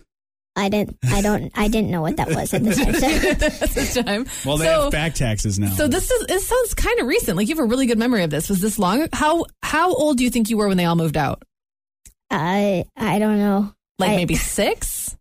I 0.59 0.69
didn't. 0.71 0.97
I 1.05 1.21
don't. 1.21 1.51
I 1.55 1.69
didn't 1.69 1.91
know 1.91 2.01
what 2.03 2.17
that 2.17 2.29
was 2.29 2.55
at 2.55 2.63
the 2.65 2.73
time. 2.75 3.69
This 3.75 3.95
time. 3.95 4.27
Well, 4.45 4.57
they 4.57 4.65
so, 4.67 4.83
have 4.85 4.93
back 4.93 5.15
taxes 5.15 5.59
now. 5.59 5.71
so 5.71 5.87
this 5.89 6.11
is. 6.11 6.27
It 6.31 6.41
sounds 6.41 6.73
kind 6.75 6.99
of 7.01 7.07
recent. 7.07 7.37
Like 7.37 7.49
you 7.49 7.55
have 7.57 7.65
a 7.65 7.69
really 7.69 7.87
good 7.87 7.99
memory 7.99 8.23
of 8.23 8.31
this. 8.31 8.49
Was 8.49 8.61
this 8.61 8.79
long? 8.79 9.07
How 9.13 9.45
How 9.63 9.93
old 9.93 10.17
do 10.19 10.25
you 10.25 10.31
think 10.31 10.49
you 10.49 10.57
were 10.57 10.69
when 10.69 10.77
they 10.79 10.85
all 10.87 10.97
moved 10.97 11.17
out? 11.17 11.43
I 12.31 12.85
I 12.97 13.19
don't 13.19 13.39
know. 13.39 13.73
Like 13.99 14.11
I- 14.11 14.17
maybe 14.17 14.35
six 14.37 15.16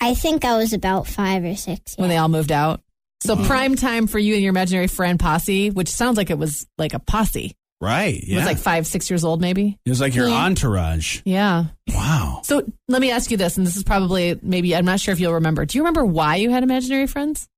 I 0.00 0.14
think 0.14 0.44
I 0.44 0.56
was 0.56 0.72
about 0.72 1.06
five 1.06 1.44
or 1.44 1.56
six. 1.56 1.94
when 1.96 2.08
they 2.08 2.16
all 2.16 2.28
moved 2.28 2.52
out. 2.52 2.80
So 3.22 3.36
Mm-hmm. 3.36 3.46
prime 3.46 3.76
time 3.76 4.06
for 4.06 4.18
you 4.18 4.32
and 4.34 4.42
your 4.42 4.50
imaginary 4.50 4.86
friend 4.86 5.20
posse, 5.20 5.70
which 5.70 5.88
sounds 5.88 6.16
like 6.16 6.30
it 6.30 6.38
was 6.38 6.66
like 6.78 6.94
a 6.94 6.98
posse. 6.98 7.54
right. 7.82 8.14
It 8.14 8.28
Yeah. 8.28 8.36
was 8.38 8.46
like 8.46 8.58
five, 8.58 8.86
six 8.86 9.10
years 9.10 9.24
old, 9.24 9.40
maybe. 9.40 9.78
It 9.86 9.88
was 9.90 10.00
like 10.00 10.14
your 10.14 10.28
Yeah. 10.28 10.44
entourage. 10.44 11.20
Yeah. 11.24 11.64
Wow. 11.88 12.40
So 12.44 12.62
let 12.88 13.00
me 13.00 13.10
ask 13.10 13.30
you 13.30 13.36
this, 13.38 13.56
and 13.58 13.66
this 13.66 13.76
is 13.76 13.84
probably 13.84 14.38
maybe 14.42 14.74
I'm 14.76 14.84
not 14.84 15.00
sure 15.00 15.12
if 15.12 15.20
you'll 15.20 15.34
remember. 15.34 15.64
Do 15.66 15.76
you 15.78 15.82
remember 15.82 16.04
why 16.04 16.36
you 16.36 16.50
had 16.50 16.62
imaginary 16.62 17.06
friends? 17.06 17.48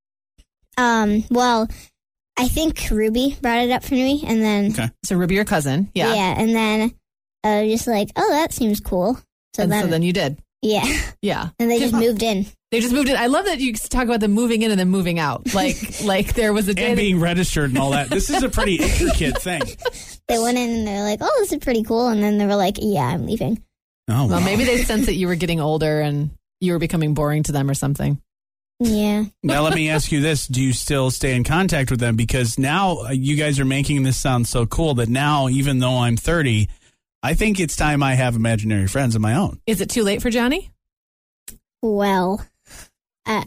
Um. 0.77 1.23
Well, 1.29 1.67
I 2.37 2.47
think 2.47 2.87
Ruby 2.89 3.37
brought 3.41 3.59
it 3.63 3.71
up 3.71 3.83
for 3.83 3.93
me, 3.93 4.23
and 4.25 4.41
then 4.41 4.71
Okay. 4.71 4.89
So 5.05 5.15
Ruby, 5.15 5.35
your 5.35 5.45
cousin, 5.45 5.89
yeah. 5.93 6.13
yeah, 6.13 6.33
and 6.41 6.55
then 6.55 6.93
I 7.43 7.61
was 7.63 7.71
just 7.71 7.87
like, 7.87 8.09
oh, 8.15 8.29
that 8.31 8.51
seems 8.53 8.79
cool. 8.79 9.19
So 9.55 9.63
and 9.63 9.71
then, 9.71 9.83
so 9.83 9.89
then 9.91 10.01
you 10.03 10.13
did, 10.13 10.37
yeah, 10.63 11.01
yeah. 11.21 11.49
and 11.59 11.69
they 11.69 11.79
just 11.79 11.93
moved 11.93 12.23
in. 12.23 12.45
They 12.71 12.79
just 12.79 12.93
moved 12.93 13.09
in. 13.09 13.15
I 13.15 13.27
love 13.27 13.45
that 13.45 13.59
you 13.59 13.73
talk 13.73 14.05
about 14.05 14.19
them 14.19 14.31
moving 14.31 14.63
in 14.63 14.71
and 14.71 14.79
then 14.79 14.89
moving 14.89 15.19
out. 15.19 15.47
Like 15.53 16.03
like 16.03 16.33
there 16.33 16.53
was 16.53 16.67
a 16.67 16.73
day. 16.73 16.89
And 16.89 16.97
that- 16.97 17.01
being 17.01 17.19
registered 17.19 17.69
and 17.69 17.77
all 17.77 17.91
that. 17.91 18.09
This 18.09 18.31
is 18.31 18.41
a 18.41 18.49
pretty 18.49 18.77
intricate 18.77 19.39
thing. 19.41 19.61
They 20.29 20.39
went 20.39 20.57
in 20.57 20.69
and 20.69 20.87
they're 20.87 21.03
like, 21.03 21.19
oh, 21.21 21.35
this 21.39 21.51
is 21.51 21.59
pretty 21.59 21.83
cool, 21.83 22.07
and 22.07 22.23
then 22.23 22.37
they 22.37 22.45
were 22.45 22.55
like, 22.55 22.77
yeah, 22.79 23.01
I'm 23.01 23.25
leaving. 23.25 23.61
Oh, 24.09 24.27
well, 24.27 24.39
wow. 24.39 24.45
maybe 24.45 24.63
they 24.63 24.77
sensed 24.77 25.07
that 25.07 25.15
you 25.15 25.27
were 25.27 25.35
getting 25.35 25.59
older 25.59 25.99
and 25.99 26.31
you 26.61 26.71
were 26.71 26.79
becoming 26.79 27.13
boring 27.13 27.43
to 27.43 27.51
them 27.51 27.69
or 27.69 27.73
something. 27.73 28.21
Yeah. 28.79 29.25
Now, 29.43 29.63
let 29.63 29.75
me 29.75 29.89
ask 29.95 30.11
you 30.13 30.21
this. 30.21 30.47
Do 30.47 30.61
you 30.61 30.71
still 30.71 31.11
stay 31.11 31.35
in 31.35 31.43
contact 31.43 31.91
with 31.91 31.99
them? 31.99 32.15
Because 32.15 32.57
now 32.57 32.99
uh, 32.99 33.09
you 33.11 33.35
guys 33.35 33.59
are 33.59 33.65
making 33.65 34.03
this 34.03 34.17
sound 34.17 34.47
so 34.47 34.65
cool 34.65 34.93
that 34.95 35.09
now, 35.09 35.49
even 35.49 35.79
though 35.79 35.97
I'm 35.99 36.15
30, 36.17 36.69
I 37.25 37.33
think 37.35 37.59
it's 37.59 37.75
time 37.77 38.03
I 38.03 38.15
have 38.15 38.35
imaginary 38.35 38.87
friends 38.87 39.15
of 39.15 39.21
my 39.21 39.35
own. 39.35 39.59
Is 39.65 39.79
it 39.81 39.89
too 39.89 40.03
late 40.03 40.21
for 40.21 40.29
Johnny? 40.29 40.69
Well, 41.81 42.45
uh, 43.25 43.43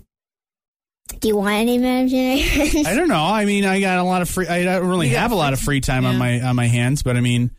do 1.21 1.29
you 1.29 1.37
want 1.37 1.55
any 1.55 1.77
imaginary 1.77 2.43
friends? 2.43 2.87
I 2.87 2.95
don't 2.95 3.09
know. 3.09 3.23
I 3.25 3.45
mean, 3.45 3.65
I 3.65 3.81
got 3.81 3.99
a 3.99 4.03
lot 4.03 4.23
of 4.23 4.29
free. 4.31 4.47
I 4.47 4.65
don't 4.65 4.87
really 4.89 5.09
have 5.11 5.31
a 5.33 5.35
lot 5.37 5.53
of 5.53 5.61
free 5.61 5.81
time 5.81 6.05
on 6.07 6.17
my 6.19 6.41
on 6.41 6.57
my 6.57 6.67
hands, 6.67 7.03
but 7.03 7.17
I 7.17 7.21
mean, 7.21 7.51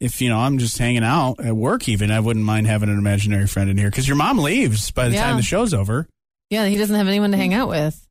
if 0.00 0.20
you 0.20 0.28
know, 0.28 0.38
I'm 0.38 0.58
just 0.58 0.78
hanging 0.78 1.04
out 1.04 1.36
at 1.44 1.54
work. 1.56 1.88
Even 1.88 2.10
I 2.10 2.20
wouldn't 2.20 2.44
mind 2.44 2.66
having 2.66 2.88
an 2.88 2.98
imaginary 2.98 3.46
friend 3.46 3.70
in 3.70 3.76
here 3.78 3.88
because 3.90 4.06
your 4.08 4.16
mom 4.16 4.38
leaves 4.38 4.90
by 4.90 5.08
the 5.08 5.14
Yeah. 5.14 5.22
time 5.24 5.36
the 5.36 5.42
show's 5.42 5.72
over. 5.72 6.08
Yeah, 6.50 6.66
he 6.66 6.76
doesn't 6.76 6.96
have 6.96 7.08
anyone 7.08 7.30
to 7.30 7.36
hang 7.36 7.54
out 7.54 7.68
with. 7.68 8.04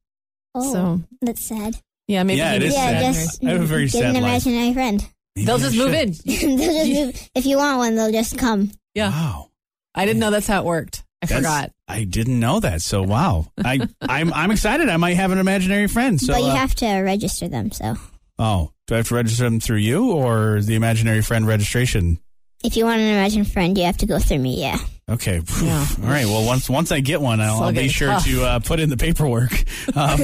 Oh, 0.56 0.74
So 0.74 1.02
that's 1.22 1.44
sad. 1.46 1.76
yeah, 2.08 2.24
maybe 2.24 2.40
Yeah, 2.40 2.52
he 2.52 2.56
it 2.58 2.60
needs 2.64 2.76
yeah, 2.76 3.00
sad. 3.02 3.14
just 3.14 3.44
I 3.46 3.50
have 3.52 3.62
a 3.62 3.66
very 3.66 3.84
get 3.86 3.92
sad 3.92 4.16
an 4.16 4.24
life. 4.24 4.46
imaginary 4.46 4.74
friend. 4.74 5.06
Maybe 5.36 5.46
They'll 5.46 5.56
I 5.56 5.60
just 5.60 5.76
should. 5.76 5.86
move 5.86 5.94
in. 5.94 6.12
they'll 6.58 6.86
just 6.86 7.06
move. 7.06 7.30
If 7.36 7.46
you 7.46 7.58
want 7.58 7.78
one, 7.78 7.96
they'll 7.96 8.12
just 8.12 8.38
come. 8.38 8.72
Yeah, 8.94 9.10
Wow. 9.10 9.48
I 9.96 10.06
didn't 10.06 10.20
know 10.20 10.32
that's 10.32 10.48
how 10.48 10.60
it 10.62 10.66
worked. 10.66 11.04
I 11.22 11.26
That's- 11.28 11.40
forgot. 11.40 11.72
I 11.88 12.04
didn't 12.06 12.40
know 12.40 12.60
that. 12.62 12.82
So 12.82 13.04
wow, 13.04 13.48
I 13.64 13.88
I'm 14.02 14.32
I'm 14.34 14.50
excited. 14.52 14.88
I 14.90 14.96
might 14.98 15.16
have 15.18 15.32
an 15.32 15.38
imaginary 15.38 15.88
friend. 15.88 16.20
So 16.20 16.34
but 16.34 16.42
you 16.42 16.48
uh, 16.48 16.56
have 16.56 16.74
to 16.76 16.88
register 17.02 17.48
them. 17.50 17.72
So 17.72 17.96
oh, 18.40 18.72
do 18.88 18.94
I 18.96 18.98
have 18.98 19.08
to 19.10 19.16
register 19.16 19.44
them 19.44 19.60
through 19.60 19.78
you 19.78 20.12
or 20.12 20.62
the 20.62 20.76
imaginary 20.76 21.22
friend 21.22 21.46
registration? 21.46 22.20
If 22.64 22.78
you 22.78 22.86
want 22.86 23.02
an 23.02 23.08
imaginary 23.08 23.46
friend, 23.46 23.78
you 23.78 23.86
have 23.86 23.98
to 23.98 24.06
go 24.06 24.20
through 24.20 24.40
me. 24.40 24.62
Yeah. 24.62 24.78
Okay. 25.10 25.42
Yeah. 25.62 25.86
All 26.04 26.08
right. 26.10 26.26
Well, 26.26 26.46
once 26.46 26.70
once 26.70 26.92
I 26.92 27.02
get 27.02 27.20
one, 27.22 27.42
I'll, 27.42 27.64
I'll 27.64 27.74
be 27.74 27.90
sure 27.90 28.08
tough. 28.08 28.26
to 28.26 28.44
uh, 28.44 28.60
put 28.60 28.80
in 28.80 28.90
the 28.90 28.98
paperwork. 28.98 29.52
Um, 29.96 30.20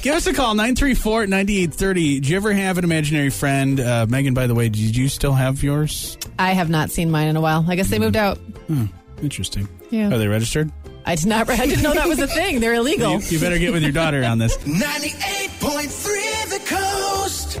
give 0.00 0.14
us 0.14 0.26
a 0.26 0.32
call 0.32 0.54
934-9830. 0.56 1.94
Did 2.14 2.28
you 2.28 2.36
ever 2.36 2.52
have 2.52 2.78
an 2.78 2.84
imaginary 2.84 3.28
friend? 3.30 3.78
Uh, 3.78 4.06
Megan, 4.08 4.32
by 4.34 4.46
the 4.46 4.54
way, 4.54 4.68
did 4.70 4.96
you 4.96 5.08
still 5.08 5.34
have 5.34 5.62
yours? 5.62 6.16
I 6.38 6.52
have 6.52 6.70
not 6.70 6.90
seen 6.90 7.10
mine 7.10 7.28
in 7.28 7.36
a 7.36 7.40
while. 7.40 7.64
I 7.68 7.76
guess 7.76 7.88
they 7.90 7.98
moved 7.98 8.16
out. 8.16 8.38
Hmm, 8.38 8.86
interesting. 9.20 9.68
Yeah. 9.90 10.12
Are 10.12 10.18
they 10.18 10.28
registered? 10.28 10.72
I 11.04 11.14
did 11.14 11.26
not. 11.26 11.48
I 11.50 11.66
didn't 11.66 11.82
know 11.82 11.92
that 11.94 12.08
was 12.08 12.18
a 12.20 12.26
thing. 12.26 12.60
They're 12.60 12.74
illegal. 12.74 13.20
You, 13.20 13.28
you 13.28 13.38
better 13.38 13.58
get 13.58 13.72
with 13.72 13.82
your 13.82 13.92
daughter 13.92 14.24
on 14.24 14.38
this. 14.38 14.56
98.3 14.64 16.48
The 16.48 16.60
Coast. 16.66 17.60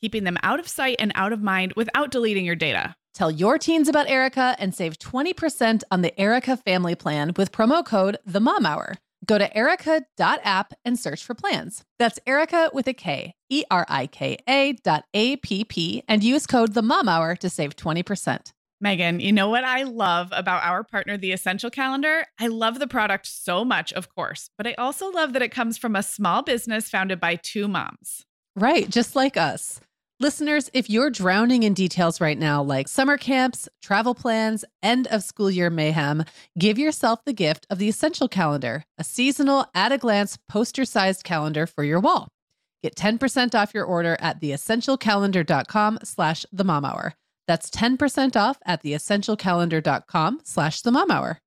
keeping 0.00 0.24
them 0.24 0.38
out 0.42 0.60
of 0.60 0.68
sight 0.68 0.96
and 0.98 1.12
out 1.14 1.32
of 1.32 1.42
mind 1.42 1.72
without 1.76 2.10
deleting 2.10 2.44
your 2.44 2.56
data. 2.56 2.94
Tell 3.14 3.30
your 3.30 3.58
teens 3.58 3.88
about 3.88 4.08
Erika 4.08 4.54
and 4.58 4.74
save 4.74 4.98
20% 4.98 5.82
on 5.90 6.02
the 6.02 6.18
Erika 6.20 6.56
family 6.56 6.94
plan 6.94 7.32
with 7.36 7.50
promo 7.50 7.84
code 7.84 8.18
The 8.24 8.40
Mom 8.40 8.64
Hour. 8.64 8.94
Go 9.26 9.38
to 9.38 9.56
erika.app 9.56 10.74
and 10.84 10.98
search 10.98 11.24
for 11.24 11.34
plans. 11.34 11.82
That's 11.98 12.20
Erika 12.26 12.70
with 12.72 12.86
a 12.86 12.94
K, 12.94 13.34
E 13.50 13.64
R 13.70 13.84
I 13.88 14.06
K 14.06 14.38
A 14.48 14.74
dot 14.84 15.04
A 15.12 15.36
P 15.36 15.64
P, 15.64 16.02
and 16.06 16.22
use 16.22 16.46
code 16.46 16.74
The 16.74 16.82
Mom 16.82 17.08
Hour 17.08 17.34
to 17.36 17.50
save 17.50 17.74
20%. 17.74 18.52
Meagan, 18.80 19.18
you 19.18 19.32
know 19.32 19.48
what 19.48 19.64
I 19.64 19.82
love 19.82 20.28
about 20.30 20.62
our 20.62 20.84
partner, 20.84 21.16
The 21.16 21.32
Essential 21.32 21.68
Calendar? 21.68 22.24
I 22.38 22.46
love 22.46 22.78
the 22.78 22.86
product 22.86 23.26
so 23.26 23.64
much, 23.64 23.92
of 23.92 24.08
course, 24.14 24.50
but 24.56 24.68
I 24.68 24.74
also 24.74 25.10
love 25.10 25.32
that 25.32 25.42
it 25.42 25.50
comes 25.50 25.76
from 25.76 25.96
a 25.96 26.02
small 26.04 26.42
business 26.42 26.88
founded 26.88 27.18
by 27.18 27.34
two 27.34 27.66
moms. 27.66 28.24
Right, 28.54 28.88
just 28.88 29.16
like 29.16 29.36
us. 29.36 29.80
Listeners, 30.20 30.68
if 30.74 30.90
you're 30.90 31.10
drowning 31.10 31.62
in 31.62 31.74
details 31.74 32.20
right 32.20 32.36
now, 32.36 32.60
like 32.60 32.88
summer 32.88 33.16
camps, 33.16 33.68
travel 33.80 34.16
plans, 34.16 34.64
end 34.82 35.06
of 35.12 35.22
school 35.22 35.48
year 35.48 35.70
mayhem, 35.70 36.24
give 36.58 36.76
yourself 36.76 37.24
the 37.24 37.32
gift 37.32 37.68
of 37.70 37.78
the 37.78 37.88
Essential 37.88 38.26
Calendar, 38.26 38.82
a 38.98 39.04
seasonal, 39.04 39.66
at 39.76 39.92
a 39.92 39.98
glance, 39.98 40.36
poster 40.48 40.84
sized 40.84 41.22
calendar 41.22 41.68
for 41.68 41.84
your 41.84 42.00
wall. 42.00 42.26
Get 42.82 42.96
10% 42.96 43.54
off 43.54 43.72
your 43.72 43.84
order 43.84 44.16
at 44.18 44.40
theessentialcalendar.com 44.40 46.00
slash 46.02 46.44
the 46.50 46.64
mom 46.64 46.84
hour. 46.84 47.14
That's 47.46 47.70
10% 47.70 48.34
off 48.34 48.58
at 48.66 48.82
theessentialcalendar.com 48.82 50.40
slash 50.42 50.82
the 50.82 50.90
mom 50.90 51.12
hour. 51.12 51.38